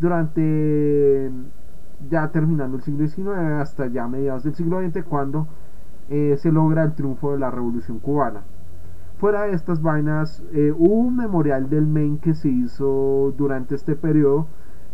durante 0.00 1.30
ya 2.08 2.28
terminando 2.28 2.76
el 2.76 2.82
siglo 2.82 3.06
XIX 3.06 3.28
hasta 3.60 3.86
ya 3.86 4.08
mediados 4.08 4.42
del 4.42 4.54
siglo 4.54 4.80
XX 4.80 5.04
cuando 5.04 5.46
eh, 6.08 6.36
se 6.38 6.50
logra 6.50 6.82
el 6.82 6.94
triunfo 6.94 7.32
de 7.32 7.38
la 7.38 7.50
revolución 7.50 8.00
cubana. 8.00 8.42
Fuera 9.18 9.42
de 9.42 9.52
estas 9.52 9.82
vainas, 9.82 10.42
eh, 10.52 10.72
hubo 10.76 10.94
un 10.94 11.16
memorial 11.16 11.68
del 11.68 11.86
Maine 11.86 12.18
que 12.18 12.34
se 12.34 12.48
hizo 12.48 13.32
durante 13.36 13.74
este 13.74 13.94
periodo, 13.94 14.46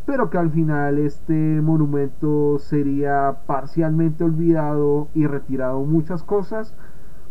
pero 0.06 0.30
que 0.30 0.38
al 0.38 0.50
final 0.50 0.98
este 0.98 1.34
monumento 1.60 2.58
sería 2.60 3.38
parcialmente 3.46 4.22
olvidado 4.22 5.08
y 5.14 5.26
retirado 5.26 5.80
muchas 5.84 6.22
cosas 6.22 6.74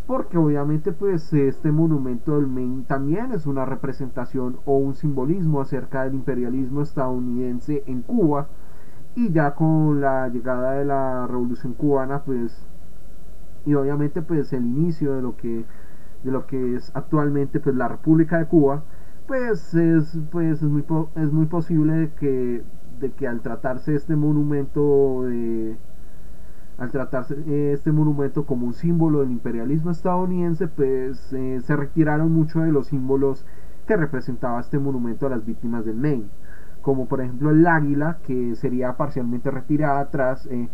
porque 0.05 0.37
obviamente 0.37 0.91
pues 0.91 1.33
este 1.33 1.71
monumento 1.71 2.35
del 2.35 2.47
Maine 2.47 2.83
también 2.85 3.31
es 3.31 3.47
una 3.47 3.65
representación 3.65 4.57
o 4.65 4.77
un 4.77 4.93
simbolismo 4.93 5.61
acerca 5.61 6.03
del 6.03 6.13
imperialismo 6.13 6.81
estadounidense 6.81 7.83
en 7.87 8.03
Cuba. 8.03 8.47
Y 9.15 9.31
ya 9.31 9.55
con 9.55 10.01
la 10.01 10.27
llegada 10.27 10.73
de 10.73 10.85
la 10.85 11.25
revolución 11.25 11.73
cubana 11.73 12.23
pues 12.23 12.67
y 13.65 13.73
obviamente 13.73 14.21
pues 14.21 14.51
el 14.53 14.65
inicio 14.65 15.15
de 15.15 15.21
lo 15.21 15.37
que 15.37 15.65
de 16.23 16.31
lo 16.31 16.45
que 16.45 16.75
es 16.75 16.91
actualmente 16.93 17.59
pues 17.59 17.75
la 17.75 17.87
República 17.87 18.37
de 18.37 18.45
Cuba 18.45 18.83
pues 19.27 19.73
es 19.73 20.17
pues 20.31 20.61
es 20.61 20.69
muy 20.69 20.83
es 21.15 21.31
muy 21.31 21.45
posible 21.47 22.11
que 22.19 22.63
de 22.99 23.11
que 23.11 23.27
al 23.27 23.41
tratarse 23.41 23.95
este 23.95 24.15
monumento 24.15 25.23
de 25.23 25.77
al 26.77 26.91
tratarse 26.91 27.73
este 27.73 27.91
monumento 27.91 28.45
como 28.45 28.67
un 28.67 28.73
símbolo 28.73 29.21
del 29.21 29.31
imperialismo 29.31 29.91
estadounidense, 29.91 30.67
pues 30.67 31.31
eh, 31.33 31.61
se 31.61 31.75
retiraron 31.75 32.31
muchos 32.31 32.63
de 32.63 32.71
los 32.71 32.87
símbolos 32.87 33.45
que 33.87 33.95
representaba 33.95 34.59
este 34.59 34.79
monumento 34.79 35.27
a 35.27 35.29
las 35.29 35.45
víctimas 35.45 35.85
del 35.85 35.95
Maine, 35.95 36.25
como 36.81 37.07
por 37.07 37.21
ejemplo 37.21 37.51
el 37.51 37.65
águila, 37.65 38.17
que 38.23 38.55
sería 38.55 38.97
parcialmente 38.97 39.51
retirada 39.51 40.09
tras 40.09 40.47
eh, 40.47 40.67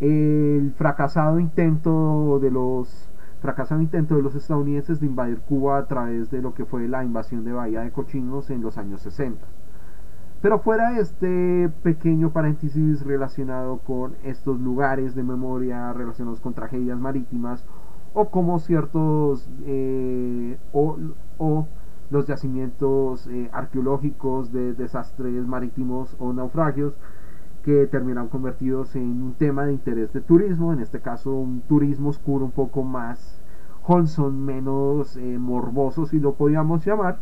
el 0.00 0.72
fracasado 0.76 1.38
intento 1.38 2.38
de 2.40 2.50
los 2.50 3.09
fracasado 3.40 3.80
intento 3.80 4.16
de 4.16 4.22
los 4.22 4.34
estadounidenses 4.34 5.00
de 5.00 5.06
invadir 5.06 5.40
Cuba 5.40 5.78
a 5.78 5.86
través 5.86 6.30
de 6.30 6.42
lo 6.42 6.54
que 6.54 6.64
fue 6.64 6.86
la 6.88 7.04
invasión 7.04 7.44
de 7.44 7.52
Bahía 7.52 7.80
de 7.80 7.90
Cochinos 7.90 8.50
en 8.50 8.62
los 8.62 8.78
años 8.78 9.00
60. 9.02 9.44
Pero 10.42 10.58
fuera 10.60 10.98
este 10.98 11.70
pequeño 11.82 12.30
paréntesis 12.32 13.04
relacionado 13.04 13.78
con 13.78 14.14
estos 14.24 14.58
lugares 14.58 15.14
de 15.14 15.22
memoria 15.22 15.92
relacionados 15.92 16.40
con 16.40 16.54
tragedias 16.54 16.98
marítimas 16.98 17.66
o 18.14 18.30
como 18.30 18.58
ciertos 18.58 19.48
eh, 19.64 20.58
o, 20.72 21.66
los 22.10 22.26
yacimientos 22.26 23.26
eh, 23.28 23.48
arqueológicos 23.52 24.50
de 24.50 24.72
desastres 24.72 25.46
marítimos 25.46 26.16
o 26.18 26.32
naufragios 26.32 26.94
que 27.62 27.86
terminaron 27.86 28.28
convertidos 28.28 28.96
en 28.96 29.22
un 29.22 29.34
tema 29.34 29.66
de 29.66 29.72
interés 29.72 30.12
de 30.12 30.20
turismo, 30.20 30.72
en 30.72 30.80
este 30.80 31.00
caso 31.00 31.32
un 31.32 31.60
turismo 31.62 32.10
oscuro 32.10 32.44
un 32.44 32.50
poco 32.52 32.82
más 32.82 33.40
wholesome, 33.86 34.54
menos 34.54 35.16
eh, 35.16 35.38
morboso 35.38 36.06
si 36.06 36.20
lo 36.20 36.34
podíamos 36.34 36.84
llamar, 36.84 37.18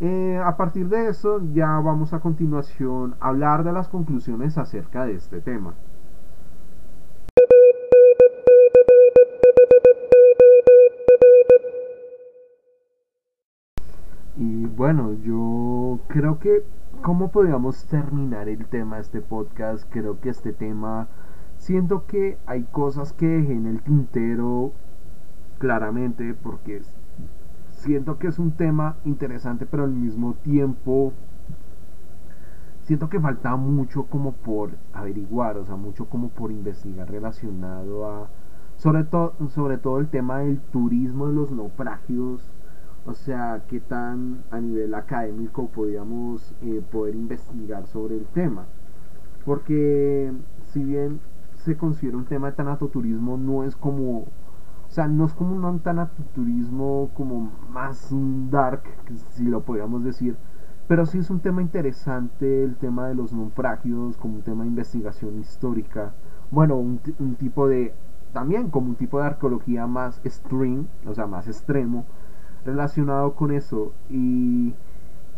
eh, 0.00 0.40
a 0.44 0.56
partir 0.56 0.88
de 0.88 1.08
eso 1.08 1.40
ya 1.52 1.78
vamos 1.78 2.12
a 2.12 2.20
continuación 2.20 3.14
a 3.20 3.28
hablar 3.28 3.64
de 3.64 3.72
las 3.72 3.88
conclusiones 3.88 4.58
acerca 4.58 5.04
de 5.04 5.14
este 5.14 5.40
tema. 5.40 5.74
Y 14.36 14.66
bueno, 14.66 15.14
yo 15.22 16.00
creo 16.08 16.40
que 16.40 16.64
cómo 17.04 17.30
podríamos 17.30 17.84
terminar 17.84 18.48
el 18.48 18.64
tema 18.64 18.96
de 18.96 19.02
este 19.02 19.20
podcast, 19.20 19.84
creo 19.90 20.20
que 20.20 20.30
este 20.30 20.54
tema, 20.54 21.06
siento 21.58 22.06
que 22.06 22.38
hay 22.46 22.62
cosas 22.62 23.12
que 23.12 23.26
dejé 23.26 23.52
en 23.52 23.66
el 23.66 23.82
tintero 23.82 24.72
claramente 25.58 26.32
porque 26.32 26.80
siento 27.72 28.18
que 28.18 28.28
es 28.28 28.38
un 28.38 28.52
tema 28.52 28.96
interesante, 29.04 29.66
pero 29.66 29.84
al 29.84 29.90
mismo 29.90 30.32
tiempo 30.32 31.12
siento 32.84 33.10
que 33.10 33.20
falta 33.20 33.54
mucho 33.54 34.04
como 34.04 34.32
por 34.32 34.70
averiguar, 34.94 35.58
o 35.58 35.66
sea, 35.66 35.76
mucho 35.76 36.06
como 36.06 36.30
por 36.30 36.52
investigar 36.52 37.10
relacionado 37.10 38.08
a 38.08 38.30
sobre 38.76 39.04
todo 39.04 39.34
sobre 39.50 39.76
todo 39.76 39.98
el 39.98 40.08
tema 40.08 40.38
del 40.38 40.58
turismo 40.58 41.26
de 41.26 41.34
los 41.34 41.50
naufragios, 41.50 42.50
o 43.06 43.14
sea, 43.14 43.62
qué 43.68 43.80
tan 43.80 44.44
a 44.50 44.60
nivel 44.60 44.94
académico 44.94 45.68
podríamos 45.68 46.54
eh, 46.62 46.82
poder 46.90 47.14
investigar 47.14 47.86
sobre 47.86 48.16
el 48.16 48.26
tema. 48.26 48.66
Porque 49.44 50.32
si 50.72 50.82
bien 50.82 51.20
se 51.56 51.76
considera 51.76 52.16
un 52.16 52.24
tema 52.24 52.50
de 52.50 52.56
tanatoturismo, 52.56 53.36
no 53.36 53.64
es 53.64 53.76
como 53.76 54.26
o 54.86 54.90
sea, 54.94 55.08
no 55.08 55.24
es 55.24 55.32
como 55.32 55.56
un 55.56 55.80
turismo 56.34 57.10
como 57.14 57.50
más 57.68 58.10
dark, 58.48 58.82
si 59.30 59.42
lo 59.42 59.62
podríamos 59.62 60.04
decir, 60.04 60.36
pero 60.86 61.04
sí 61.04 61.18
es 61.18 61.30
un 61.30 61.40
tema 61.40 61.62
interesante 61.62 62.62
el 62.62 62.76
tema 62.76 63.08
de 63.08 63.16
los 63.16 63.32
naufragios, 63.32 64.16
como 64.16 64.36
un 64.36 64.42
tema 64.42 64.62
de 64.62 64.68
investigación 64.68 65.40
histórica. 65.40 66.12
Bueno, 66.52 66.76
un, 66.76 67.00
tipo 67.36 67.66
de, 67.66 67.92
también 68.32 68.70
como 68.70 68.90
un 68.90 68.94
tipo 68.94 69.18
de 69.18 69.26
arqueología 69.26 69.88
más 69.88 70.20
extreme, 70.24 70.84
o 71.06 71.12
sea, 71.12 71.26
más 71.26 71.48
extremo, 71.48 72.04
relacionado 72.64 73.34
con 73.34 73.52
eso. 73.52 73.92
Y, 74.10 74.74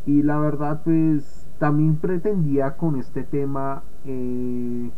y 0.06 0.22
la 0.22 0.38
verdad, 0.38 0.82
pues 0.84 1.46
también 1.58 1.96
pretendía 1.96 2.76
con 2.76 2.96
este 2.96 3.22
tema, 3.24 3.82
eh, 4.04 4.90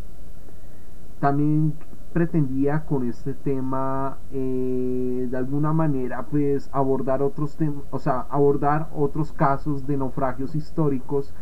también 1.20 1.74
pretendía 2.12 2.84
con 2.84 3.06
este 3.08 3.34
tema 3.34 4.18
eh, 4.32 5.28
de 5.30 5.36
alguna 5.36 5.72
manera 5.72 6.24
pues 6.30 6.70
abordar 6.72 7.22
otros 7.22 7.56
temas 7.56 7.84
o 7.90 7.98
sea 7.98 8.26
abordar 8.30 8.88
otros 8.94 9.32
casos 9.32 9.86
de 9.86 9.96
naufragios 9.98 10.54
históricos 10.54 11.34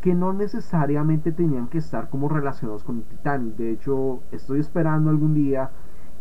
que 0.00 0.14
no 0.14 0.32
necesariamente 0.32 1.32
tenían 1.32 1.68
que 1.68 1.78
estar 1.78 2.08
como 2.08 2.28
relacionados 2.28 2.82
con 2.82 2.96
el 2.98 3.02
Titanic 3.04 3.56
de 3.56 3.72
hecho 3.72 4.20
estoy 4.32 4.60
esperando 4.60 5.10
algún 5.10 5.34
día 5.34 5.70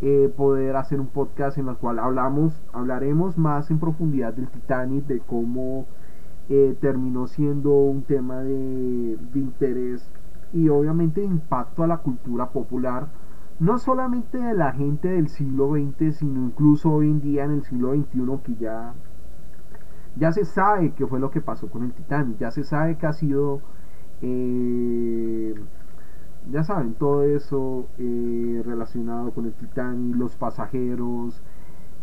eh, 0.01 0.31
poder 0.35 0.75
hacer 0.75 0.99
un 0.99 1.07
podcast 1.07 1.57
en 1.57 1.69
el 1.69 1.77
cual 1.77 1.99
hablamos 1.99 2.61
hablaremos 2.73 3.37
más 3.37 3.71
en 3.71 3.79
profundidad 3.79 4.33
del 4.33 4.49
Titanic 4.49 5.05
de 5.05 5.19
cómo 5.19 5.85
eh, 6.49 6.77
terminó 6.81 7.27
siendo 7.27 7.71
un 7.71 8.03
tema 8.03 8.41
de, 8.41 9.17
interés 9.33 10.11
y 10.53 10.69
obviamente 10.69 11.21
de 11.21 11.27
impacto 11.27 11.83
a 11.83 11.87
la 11.87 11.97
cultura 11.97 12.49
popular 12.49 13.07
no 13.59 13.79
solamente 13.79 14.37
de 14.37 14.53
la 14.53 14.73
gente 14.73 15.07
del 15.07 15.29
siglo 15.29 15.71
XX, 15.71 16.17
sino 16.17 16.45
incluso 16.45 16.91
hoy 16.91 17.07
en 17.07 17.21
día 17.21 17.45
en 17.45 17.51
el 17.51 17.63
siglo 17.63 17.93
XXI 17.95 18.43
que 18.43 18.55
ya, 18.55 18.93
ya 20.17 20.33
se 20.33 20.43
sabe 20.43 20.91
qué 20.91 21.07
fue 21.07 21.21
lo 21.21 21.31
que 21.31 21.39
pasó 21.39 21.69
con 21.69 21.83
el 21.83 21.93
Titanic, 21.93 22.37
ya 22.37 22.51
se 22.51 22.65
sabe 22.65 22.97
que 22.97 23.07
ha 23.07 23.13
sido, 23.13 23.61
eh, 24.21 25.55
ya 26.51 26.63
saben, 26.63 26.93
todo 26.93 27.23
eso 27.23 27.87
eh, 27.97 28.61
relacionado 28.65 29.31
con 29.31 29.45
el 29.45 29.53
Titanic, 29.53 30.15
los 30.15 30.35
pasajeros, 30.35 31.41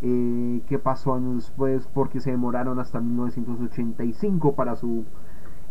eh, 0.03 0.63
qué 0.69 0.79
pasó 0.79 1.15
años 1.15 1.37
después, 1.37 1.89
porque 1.93 2.21
se 2.21 2.31
demoraron 2.31 2.79
hasta 2.79 3.01
1985 3.01 4.55
para 4.55 4.75
su 4.77 5.05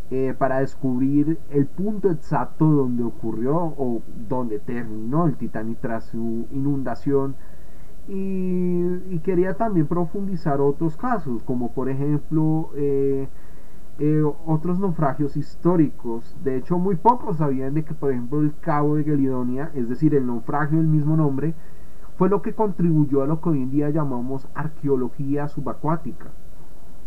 eh, 0.09 0.33
para 0.37 0.59
descubrir 0.59 1.39
el 1.51 1.67
punto 1.67 2.11
exacto 2.11 2.65
donde 2.65 3.03
ocurrió 3.03 3.55
o 3.55 4.01
donde 4.27 4.59
terminó 4.59 5.25
el 5.25 5.37
Titanic 5.37 5.79
tras 5.79 6.05
su 6.05 6.47
inundación. 6.51 7.35
Y, 8.07 9.19
quería 9.19 9.53
también 9.53 9.87
profundizar 9.87 10.59
otros 10.59 10.97
casos, 10.97 11.43
como 11.43 11.71
por 11.71 11.87
ejemplo 11.89 12.71
eh, 14.03 14.23
otros 14.47 14.79
naufragios 14.79 15.37
históricos. 15.37 16.35
De 16.43 16.57
hecho, 16.57 16.79
muy 16.79 16.95
pocos 16.95 17.37
sabían 17.37 17.75
de 17.75 17.83
que, 17.83 17.93
por 17.93 18.11
ejemplo, 18.11 18.41
el 18.41 18.51
Cabo 18.59 18.95
de 18.95 19.03
Gelidonia, 19.03 19.69
es 19.75 19.89
decir, 19.89 20.15
el 20.15 20.25
naufragio 20.25 20.79
del 20.79 20.87
mismo 20.87 21.15
nombre, 21.15 21.53
fue 22.17 22.27
lo 22.27 22.41
que 22.41 22.55
contribuyó 22.55 23.21
a 23.21 23.27
lo 23.27 23.41
que 23.41 23.49
hoy 23.49 23.61
en 23.61 23.69
día 23.69 23.91
llamamos 23.91 24.47
arqueología 24.55 25.47
subacuática 25.47 26.31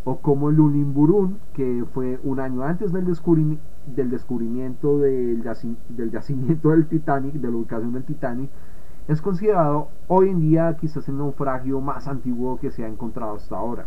o 0.04 0.18
como 0.18 0.50
el 0.50 0.56
Lulimburún, 0.56 1.38
que 1.52 1.84
fue 1.92 2.20
un 2.22 2.38
año 2.38 2.62
antes 2.62 2.92
del, 2.92 3.06
del 3.06 4.10
descubrimiento 4.10 4.98
del, 4.98 5.42
del, 5.88 6.10
yacimiento 6.12 6.70
del 6.70 6.86
Titanic, 6.86 7.34
de 7.34 7.50
la 7.50 7.56
ubicación 7.56 7.92
del 7.92 8.04
Titanic, 8.04 8.50
es 9.08 9.20
considerado 9.20 9.88
hoy 10.06 10.28
en 10.28 10.38
día 10.38 10.76
quizás 10.80 11.08
el 11.08 11.18
naufragio 11.18 11.80
más 11.80 12.06
antiguo 12.06 12.58
que 12.60 12.70
se 12.70 12.84
ha 12.84 12.88
encontrado 12.88 13.34
hasta 13.34 13.56
ahora. 13.56 13.86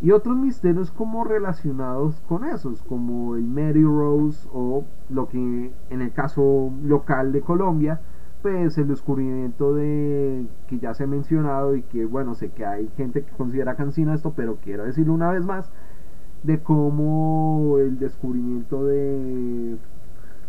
Y 0.00 0.12
otros 0.12 0.36
misterios 0.36 0.92
como 0.92 1.24
relacionados 1.24 2.20
con 2.28 2.44
esos, 2.44 2.82
como 2.82 3.34
el 3.34 3.44
Mary 3.44 3.82
Rose 3.82 4.48
o 4.52 4.84
lo 5.10 5.28
que 5.28 5.72
en 5.90 6.02
el 6.02 6.12
caso 6.12 6.70
local 6.84 7.32
de 7.32 7.40
Colombia, 7.40 8.00
pues 8.42 8.78
el 8.78 8.86
descubrimiento 8.86 9.74
de 9.74 10.46
que 10.68 10.78
ya 10.78 10.94
se 10.94 11.04
ha 11.04 11.06
mencionado 11.08 11.74
y 11.74 11.82
que 11.82 12.04
bueno, 12.04 12.34
sé 12.36 12.50
que 12.50 12.64
hay 12.64 12.88
gente 12.96 13.24
que 13.24 13.32
considera 13.32 13.74
cansino 13.74 14.14
esto, 14.14 14.32
pero 14.36 14.58
quiero 14.62 14.84
decirlo 14.84 15.14
una 15.14 15.32
vez 15.32 15.44
más, 15.44 15.72
de 16.44 16.60
cómo 16.60 17.78
el 17.78 17.98
descubrimiento 17.98 18.84
de 18.84 19.76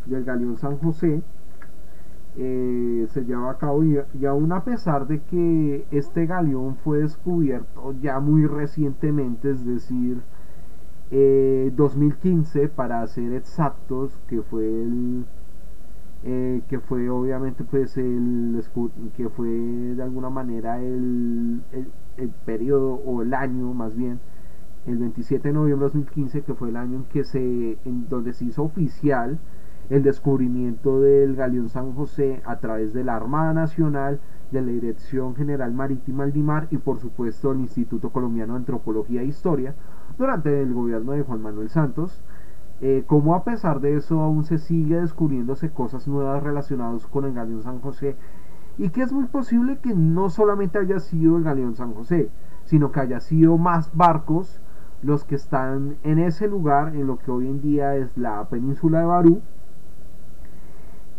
del 0.05 0.23
galeón 0.23 0.57
San 0.57 0.77
José 0.77 1.21
eh, 2.37 3.07
se 3.09 3.25
lleva 3.25 3.51
a 3.51 3.57
cabo 3.57 3.83
y, 3.83 4.25
aún 4.25 4.51
a 4.51 4.63
pesar 4.63 5.07
de 5.07 5.19
que 5.21 5.85
este 5.91 6.25
galeón 6.25 6.75
fue 6.77 6.99
descubierto 6.99 7.93
ya 8.01 8.19
muy 8.19 8.45
recientemente, 8.45 9.51
es 9.51 9.65
decir, 9.65 10.21
2015 11.11 12.63
eh, 12.63 12.67
para 12.67 13.05
ser 13.07 13.33
exactos, 13.33 14.19
que 14.27 14.41
fue 14.43 14.65
el 14.65 15.25
eh, 16.23 16.61
que 16.67 16.79
fue 16.79 17.09
obviamente 17.09 17.63
pues 17.63 17.97
el 17.97 18.61
que 19.15 19.29
fue 19.29 19.47
de 19.47 20.03
alguna 20.03 20.29
manera 20.29 20.81
el, 20.81 21.61
el, 22.17 22.29
periodo 22.45 22.95
o 23.05 23.21
el 23.21 23.33
año 23.33 23.73
más 23.73 23.95
bien 23.95 24.19
el 24.85 24.97
27 24.97 25.47
de 25.47 25.53
noviembre 25.53 25.87
de 25.87 25.93
2015 25.93 26.41
que 26.41 26.53
fue 26.55 26.69
el 26.69 26.75
año 26.75 26.97
en 26.97 27.03
que 27.05 27.23
se 27.23 27.77
en 27.85 28.09
donde 28.09 28.33
se 28.33 28.43
hizo 28.43 28.63
oficial 28.63 29.39
el 29.89 30.03
descubrimiento 30.03 31.01
del 31.01 31.35
galeón 31.35 31.69
San 31.69 31.93
José 31.93 32.41
a 32.45 32.57
través 32.57 32.93
de 32.93 33.03
la 33.03 33.15
Armada 33.15 33.53
Nacional 33.53 34.19
de 34.51 34.61
la 34.61 34.71
Dirección 34.71 35.35
General 35.35 35.73
Marítima 35.73 36.23
Aldimar 36.23 36.67
y 36.69 36.77
por 36.77 36.99
supuesto 36.99 37.51
el 37.51 37.59
Instituto 37.59 38.11
Colombiano 38.11 38.53
de 38.53 38.59
Antropología 38.59 39.21
e 39.21 39.25
Historia 39.25 39.73
durante 40.17 40.61
el 40.61 40.73
gobierno 40.73 41.13
de 41.13 41.23
Juan 41.23 41.41
Manuel 41.41 41.69
Santos. 41.69 42.21
Eh, 42.81 43.03
como 43.07 43.35
a 43.35 43.43
pesar 43.43 43.81
de 43.81 43.95
eso 43.95 44.21
aún 44.21 44.43
se 44.43 44.57
sigue 44.57 45.01
descubriéndose 45.01 45.69
cosas 45.71 46.07
nuevas 46.07 46.41
relacionadas 46.41 47.07
con 47.07 47.25
el 47.25 47.33
galeón 47.33 47.61
San 47.61 47.81
José 47.81 48.15
y 48.77 48.89
que 48.89 49.01
es 49.01 49.11
muy 49.11 49.25
posible 49.25 49.79
que 49.79 49.93
no 49.93 50.29
solamente 50.29 50.79
haya 50.79 50.99
sido 50.99 51.35
el 51.35 51.43
galeón 51.43 51.75
San 51.75 51.93
José, 51.93 52.29
sino 52.63 52.91
que 52.91 53.01
haya 53.01 53.19
sido 53.19 53.57
más 53.57 53.95
barcos 53.95 54.61
los 55.01 55.25
que 55.25 55.35
están 55.35 55.97
en 56.03 56.19
ese 56.19 56.47
lugar, 56.47 56.95
en 56.95 57.07
lo 57.07 57.17
que 57.17 57.31
hoy 57.31 57.47
en 57.47 57.61
día 57.61 57.95
es 57.95 58.17
la 58.17 58.47
península 58.49 58.99
de 58.99 59.05
Barú, 59.05 59.41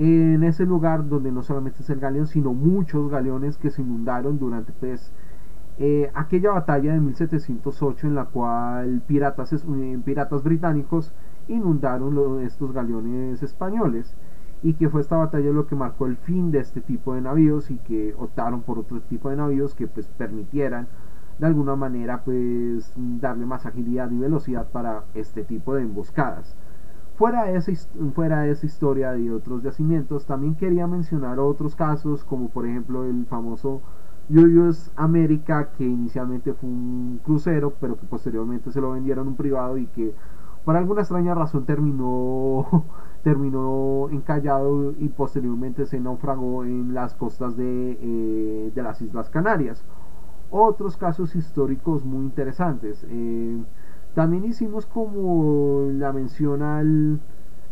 en 0.00 0.42
ese 0.44 0.64
lugar 0.64 1.06
donde 1.06 1.30
no 1.30 1.42
solamente 1.42 1.82
es 1.82 1.90
el 1.90 2.00
galeón, 2.00 2.26
sino 2.26 2.54
muchos 2.54 3.10
galeones 3.10 3.58
que 3.58 3.68
se 3.70 3.82
inundaron 3.82 4.38
durante 4.38 4.72
pues, 4.72 5.12
eh, 5.78 6.10
aquella 6.14 6.52
batalla 6.52 6.94
de 6.94 7.00
1708 7.00 8.06
en 8.06 8.14
la 8.14 8.24
cual 8.24 9.02
piratas, 9.06 9.52
eh, 9.52 10.00
piratas 10.02 10.42
británicos 10.42 11.12
inundaron 11.48 12.40
estos 12.40 12.72
galeones 12.72 13.42
españoles 13.42 14.16
y 14.62 14.72
que 14.72 14.88
fue 14.88 15.02
esta 15.02 15.16
batalla 15.16 15.50
lo 15.50 15.66
que 15.66 15.74
marcó 15.74 16.06
el 16.06 16.16
fin 16.16 16.50
de 16.50 16.60
este 16.60 16.80
tipo 16.80 17.14
de 17.14 17.20
navíos 17.20 17.70
y 17.70 17.76
que 17.76 18.14
optaron 18.18 18.62
por 18.62 18.78
otro 18.78 19.02
tipo 19.02 19.28
de 19.28 19.36
navíos 19.36 19.74
que 19.74 19.86
pues 19.86 20.08
permitieran 20.08 20.88
de 21.38 21.46
alguna 21.46 21.76
manera 21.76 22.22
pues 22.24 22.90
darle 22.96 23.44
más 23.44 23.66
agilidad 23.66 24.10
y 24.10 24.16
velocidad 24.16 24.66
para 24.70 25.04
este 25.12 25.44
tipo 25.44 25.74
de 25.74 25.82
emboscadas. 25.82 26.56
Fuera 27.20 27.50
esa, 27.50 27.70
fuera 28.14 28.46
esa 28.46 28.64
historia 28.64 29.12
de 29.12 29.30
otros 29.30 29.62
yacimientos, 29.62 30.24
también 30.24 30.54
quería 30.54 30.86
mencionar 30.86 31.38
otros 31.38 31.76
casos 31.76 32.24
como 32.24 32.48
por 32.48 32.64
ejemplo 32.64 33.04
el 33.04 33.26
famoso 33.26 33.82
Julius 34.30 34.90
América 34.96 35.68
que 35.76 35.84
inicialmente 35.84 36.54
fue 36.54 36.70
un 36.70 37.20
crucero 37.22 37.74
pero 37.78 37.98
que 37.98 38.06
posteriormente 38.06 38.72
se 38.72 38.80
lo 38.80 38.92
vendieron 38.92 39.28
un 39.28 39.36
privado 39.36 39.76
y 39.76 39.84
que 39.88 40.14
por 40.64 40.76
alguna 40.76 41.02
extraña 41.02 41.34
razón 41.34 41.66
terminó, 41.66 42.86
terminó 43.22 44.08
encallado 44.10 44.92
y 44.92 45.10
posteriormente 45.10 45.84
se 45.84 46.00
naufragó 46.00 46.64
en 46.64 46.94
las 46.94 47.12
costas 47.12 47.54
de, 47.54 47.98
eh, 48.00 48.72
de 48.74 48.82
las 48.82 49.02
Islas 49.02 49.28
Canarias. 49.28 49.84
Otros 50.50 50.96
casos 50.96 51.36
históricos 51.36 52.02
muy 52.02 52.24
interesantes. 52.24 53.04
Eh, 53.10 53.62
también 54.14 54.44
hicimos 54.44 54.86
como 54.86 55.88
la 55.92 56.12
mención 56.12 56.62
al, 56.62 57.20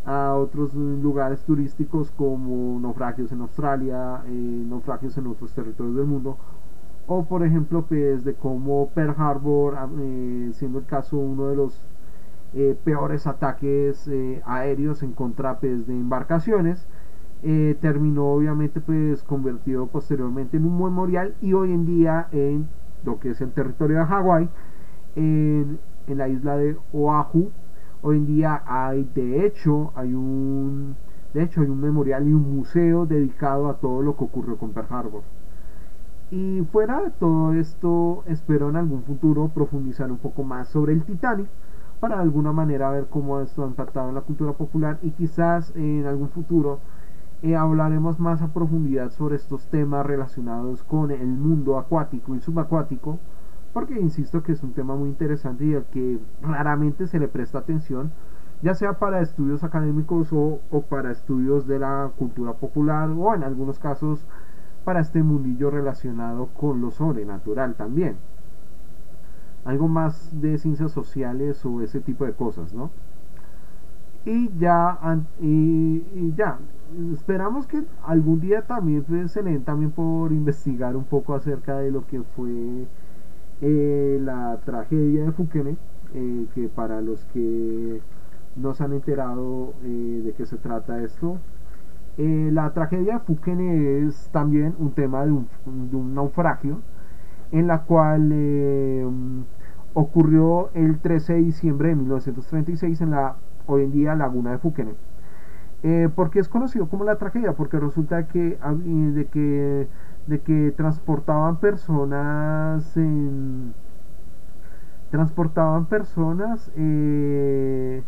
a 0.05 0.34
otros 0.34 0.74
lugares 0.74 1.43
turísticos 1.45 2.11
como 2.12 2.78
naufragios 2.80 3.32
en 3.32 3.41
Australia, 3.41 4.22
eh, 4.26 4.64
naufragios 4.68 5.16
en 5.18 5.26
otros 5.26 5.53
territorios 5.53 5.97
del 5.97 6.07
mundo, 6.07 6.36
o 7.07 7.24
por 7.24 7.45
ejemplo 7.45 7.84
pues 7.89 8.24
de 8.24 8.34
cómo 8.34 8.89
Pearl 8.95 9.14
Harbor, 9.18 9.76
siendo 10.53 10.78
el 10.78 10.86
caso 10.86 11.18
uno 11.18 11.49
de 11.49 11.57
los 11.57 11.80
eh, 12.55 12.78
peores 12.82 13.26
ataques 13.26 14.09
eh, 14.09 14.41
aéreos 14.47 15.03
en 15.03 15.12
contra 15.12 15.59
pues, 15.59 15.86
de 15.86 15.93
embarcaciones. 15.93 16.86
Eh, 17.43 17.76
terminó 17.80 18.32
obviamente 18.32 18.80
pues 18.80 19.22
convertido 19.22 19.86
posteriormente 19.86 20.57
en 20.57 20.64
un 20.64 20.82
memorial 20.82 21.34
y 21.41 21.53
hoy 21.53 21.72
en 21.72 21.86
día 21.86 22.26
en 22.32 22.68
lo 23.05 23.20
que 23.20 23.30
es 23.30 23.41
el 23.41 23.53
territorio 23.53 23.99
de 23.99 24.05
Hawái, 24.07 24.49
en, 26.09 26.19
la 26.19 26.29
isla 26.29 26.57
de 26.57 26.77
Oahu, 26.93 27.51
hoy 28.03 28.17
en 28.17 28.27
día 28.27 28.63
hay 28.67 29.09
de 29.15 29.47
hecho 29.47 29.93
hay 29.95 30.14
un 30.14 30.97
de 31.35 31.43
hecho 31.43 31.61
hay 31.61 31.68
un 31.68 31.80
memorial 31.80 32.26
y 32.26 32.33
un 32.33 32.57
museo 32.57 33.07
dedicado 33.07 33.68
a 33.68 33.75
todo 33.75 34.03
lo 34.03 34.17
que 34.17 34.25
ocurrió 34.25 34.57
con 34.57 34.72
Pearl 34.72 34.87
Harbor. 34.91 35.22
Y 36.30 36.63
fuera 36.72 37.03
de 37.03 37.11
todo 37.11 37.53
esto, 37.53 38.22
espero 38.26 38.68
en 38.68 38.76
algún 38.76 39.03
futuro 39.03 39.49
profundizar 39.49 40.11
un 40.11 40.18
poco 40.18 40.43
más 40.43 40.68
sobre 40.68 40.93
el 40.93 41.05
Titanic 41.05 41.49
para 42.01 42.17
de 42.17 42.22
alguna 42.22 42.53
manera 42.53 42.91
ver 42.91 43.07
cómo 43.11 43.41
esto 43.41 43.64
ha 43.64 43.67
impactado 43.67 44.09
en 44.09 44.14
la 44.14 44.21
cultura 44.21 44.53
popular 44.53 44.99
y 45.03 45.11
quizás 45.11 45.75
en 45.75 46.07
algún 46.07 46.29
futuro 46.29 46.80
eh, 47.43 47.57
hablaremos 47.57 48.18
más 48.18 48.43
a 48.43 48.49
profundidad 48.49 49.11
sobre 49.11 49.37
estos 49.37 49.67
temas 49.67 50.05
relacionados 50.05 50.83
con 50.85 51.11
el 51.11 51.26
mundo 51.26 51.79
acuático 51.79 52.35
y 52.35 52.41
subacuático 52.41 53.18
porque 53.72 54.00
insisto 54.00 54.42
que 54.42 54.53
es 54.53 54.62
un 54.62 54.72
tema 54.72 54.95
muy 54.96 55.08
interesante 55.08 55.64
y 55.64 55.74
al 55.74 55.84
que 55.86 56.18
raramente 56.42 57.07
se 57.07 57.18
le 57.18 57.28
presta 57.28 57.58
atención 57.58 58.11
ya 58.62 58.74
sea 58.74 58.95
para 58.99 59.20
estudios 59.20 59.62
académicos 59.62 60.32
o, 60.32 60.61
o 60.70 60.82
para 60.82 61.12
estudios 61.12 61.66
de 61.66 61.78
la 61.78 62.11
cultura 62.16 62.54
popular 62.54 63.11
o 63.11 63.34
en 63.34 63.45
algunos 63.45 63.78
casos 63.78 64.26
para 64.84 65.00
este 65.00 65.22
mundillo 65.22 65.70
relacionado 65.70 66.46
con 66.46 66.80
lo 66.80 66.90
sobrenatural 66.90 67.74
también 67.74 68.16
algo 69.68 69.86
más 69.86 70.30
de 70.40 70.57
ciencias 70.57 70.92
sociales 70.92 71.64
o 71.66 71.82
ese 71.82 72.00
tipo 72.00 72.24
de 72.24 72.32
cosas, 72.32 72.72
¿no? 72.72 72.90
Y 74.24 74.50
ya, 74.58 74.99
y, 75.40 76.34
ya, 76.34 76.58
esperamos 77.12 77.66
que 77.66 77.82
algún 78.04 78.40
día 78.40 78.62
también 78.62 79.04
pues, 79.04 79.32
se 79.32 79.42
le 79.42 79.58
también 79.61 79.90
por 79.90 80.32
investigar 80.32 80.96
un 80.96 81.04
poco 81.04 81.34
acerca 81.34 81.76
de 81.78 81.90
lo 81.90 82.07
que 82.07 82.22
fue 82.22 82.86
eh, 83.61 84.18
la 84.22 84.59
tragedia 84.64 85.25
de 85.25 85.33
Fukene, 85.33 85.76
eh, 86.14 86.47
que 86.55 86.68
para 86.68 87.01
los 87.01 87.25
que 87.26 88.01
no 88.57 88.75
se 88.75 88.85
han 88.85 88.93
enterado 88.93 89.75
eh, 89.85 90.22
de 90.25 90.33
qué 90.33 90.47
se 90.47 90.57
trata 90.57 91.03
esto, 91.03 91.39
la 92.17 92.72
tragedia 92.72 93.14
de 93.14 93.18
Fukene 93.21 94.07
es 94.07 94.29
también 94.33 94.75
un 94.79 94.91
tema 94.91 95.25
de 95.25 95.30
un, 95.30 96.14
naufragio 96.14 96.80
en 97.53 97.68
la 97.68 97.83
cual 97.83 98.35
ocurrió 99.95 100.71
el 100.75 100.99
13 100.99 101.35
de 101.35 101.43
diciembre 101.43 101.91
de 101.91 101.95
1936 101.95 103.01
en 103.03 103.11
la 103.13 103.37
hoy 103.67 103.85
en 103.85 103.93
día 103.93 104.17
laguna 104.17 104.51
de 104.51 104.59
Fukene. 104.59 104.95
Eh, 105.83 106.09
¿Por 106.13 106.30
qué 106.30 106.41
es 106.41 106.49
conocido 106.49 106.89
como 106.89 107.05
la 107.05 107.17
tragedia? 107.17 107.53
Porque 107.53 107.79
resulta 107.79 108.26
que, 108.26 108.59
de 108.59 109.26
que, 109.26 109.87
de 110.29 110.41
que 110.41 110.72
transportaban 110.76 111.57
personas 111.57 112.96
en, 112.99 113.72
transportaban 115.11 115.87
personas 115.87 116.71
eh, 116.76 118.03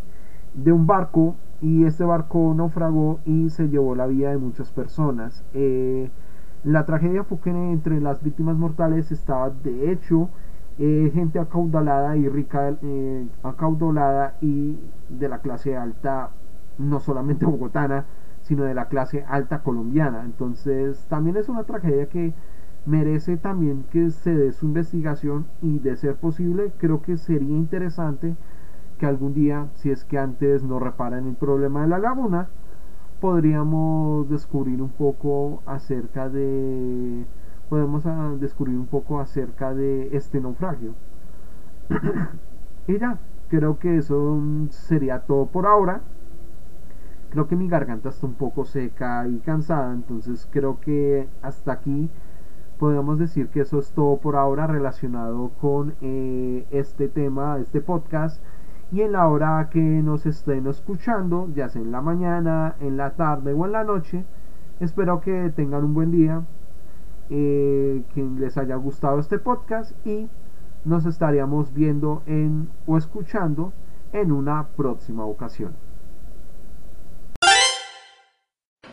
de 0.53 0.73
un 0.73 0.87
barco 0.87 1.35
y 1.63 1.85
este 1.87 2.05
barco 2.05 2.53
naufragó 2.55 3.21
y 3.25 3.49
se 3.49 3.69
llevó 3.71 3.95
la 3.95 4.07
vida 4.07 4.31
de 4.31 4.37
muchas 4.37 4.71
personas. 4.71 5.43
Eh, 5.55 6.11
la 6.63 6.85
tragedia 6.85 7.25
fue 7.25 7.39
que 7.41 7.51
entre 7.51 8.01
las 8.01 8.23
víctimas 8.23 8.57
mortales 8.57 9.11
estaba 9.11 9.49
de 9.49 9.91
hecho 9.91 10.29
eh, 10.79 11.11
gente 11.15 11.39
acaudalada 11.39 12.19
y 12.19 12.29
rica, 12.29 12.77
acaudalada 13.43 14.35
y 14.43 14.79
de 15.09 15.29
la 15.29 15.39
clase 15.39 15.75
alta, 15.75 16.31
no 16.77 17.01
solamente 17.01 17.47
bogotana, 17.47 18.05
sino 18.51 18.65
de 18.65 18.75
la 18.75 18.87
clase 18.87 19.25
alta 19.29 19.63
colombiana. 19.63 20.25
Entonces 20.25 21.07
también 21.09 21.37
es 21.37 21.49
una 21.49 21.63
tragedia 21.63 22.09
que 22.09 22.35
merece 22.85 23.37
también 23.37 23.85
que 23.93 24.11
se 24.11 24.35
dé 24.35 24.51
su 24.51 24.67
investigación 24.67 25.47
y 25.63 25.79
de 25.79 25.95
ser 25.95 26.17
posible 26.17 26.73
creo 26.77 27.01
que 27.01 27.17
sería 27.17 27.57
interesante 27.57 28.35
que 28.99 29.07
algún 29.07 29.35
día, 29.35 29.69
si 29.75 29.93
es 29.93 30.05
que 30.05 30.19
antes 30.19 30.65
no 30.65 30.81
reparan 30.81 31.29
el 31.29 31.37
problema 31.37 31.83
de 31.83 31.89
la 31.89 31.99
laguna, 31.99 32.49
podríamos 33.21 34.29
descubrir 34.29 34.83
un 34.83 34.91
poco 34.91 35.63
acerca 35.65 36.29
de 36.29 37.25
podemos 37.69 38.05
ah, 38.05 38.35
descubrir 38.41 38.77
un 38.77 38.87
poco 38.87 39.21
acerca 39.21 39.75
de 39.75 40.09
este 40.17 40.41
naufragio 40.41 40.95
y 42.89 42.99
ya 42.99 43.17
creo 43.49 43.79
que 43.79 43.99
eso 43.99 44.41
sería 44.71 45.21
todo 45.21 45.47
por 45.47 45.67
ahora 45.67 46.01
creo 47.31 47.49
que 47.49 47.57
mi 47.57 47.69
garganta 47.69 48.11
está 48.11 48.27
un 48.27 48.35
poco 48.35 48.65
seca 48.65 49.27
y 49.29 49.39
cansada 49.39 49.93
entonces 49.93 50.49
creo 50.51 50.81
que 50.81 51.29
hasta 51.43 51.73
aquí 51.73 52.11
podemos 52.79 53.19
decir 53.19 53.49
que 53.49 53.61
eso 53.61 53.79
es 53.79 53.93
todo 53.93 54.19
por 54.19 54.37
ahora 54.37 54.67
relacionado 54.67 55.51
con 55.61 55.95
eh, 56.01 56.67
este 56.71 57.09
tema 57.09 57.59
este 57.61 57.81
podcast 57.81 58.43
y 58.93 59.03
en 59.03 59.13
la 59.13 59.29
hora 59.29 59.69
que 59.71 59.81
nos 59.81 60.27
estén 60.27 60.67
escuchando, 60.67 61.49
ya 61.55 61.69
sea 61.69 61.81
en 61.81 61.93
la 61.93 62.01
mañana, 62.01 62.75
en 62.81 62.97
la 62.97 63.11
tarde 63.11 63.53
o 63.53 63.65
en 63.65 63.73
la 63.73 63.85
noche. 63.85 64.25
Espero 64.81 65.21
que 65.21 65.53
tengan 65.55 65.85
un 65.85 65.95
buen 65.95 66.11
día, 66.11 66.43
eh, 67.29 68.03
que 68.13 68.23
les 68.23 68.57
haya 68.59 68.75
gustado 68.77 69.21
este 69.21 69.39
podcast 69.39 69.95
y 70.05 70.29
nos 70.85 71.07
estaríamos 71.07 71.73
viendo 71.73 72.23
en 72.27 72.69
o 72.87 72.97
escuchando 72.97 73.73
en 74.13 74.33
una 74.33 74.67
próxima 74.77 75.25
ocasión. 75.25 75.90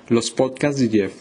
Los 0.10 0.32
podcasts 0.32 0.80
de 0.80 0.88
Jeff, 0.88 1.14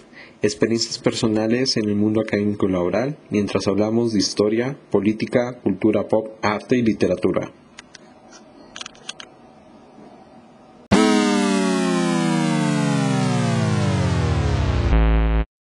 experiencias 0.43 1.01
personales 1.01 1.77
en 1.77 1.89
el 1.89 1.97
mundo 1.97 2.21
académico 2.21 2.69
laboral 2.69 3.19
mientras 3.31 3.67
hablamos 3.67 4.13
de 4.13 4.21
historia, 4.21 4.79
política, 4.93 5.59
cultura 5.61 6.07
pop, 6.07 6.37
arte 6.41 6.77
y 6.77 6.83
literatura. 6.83 7.51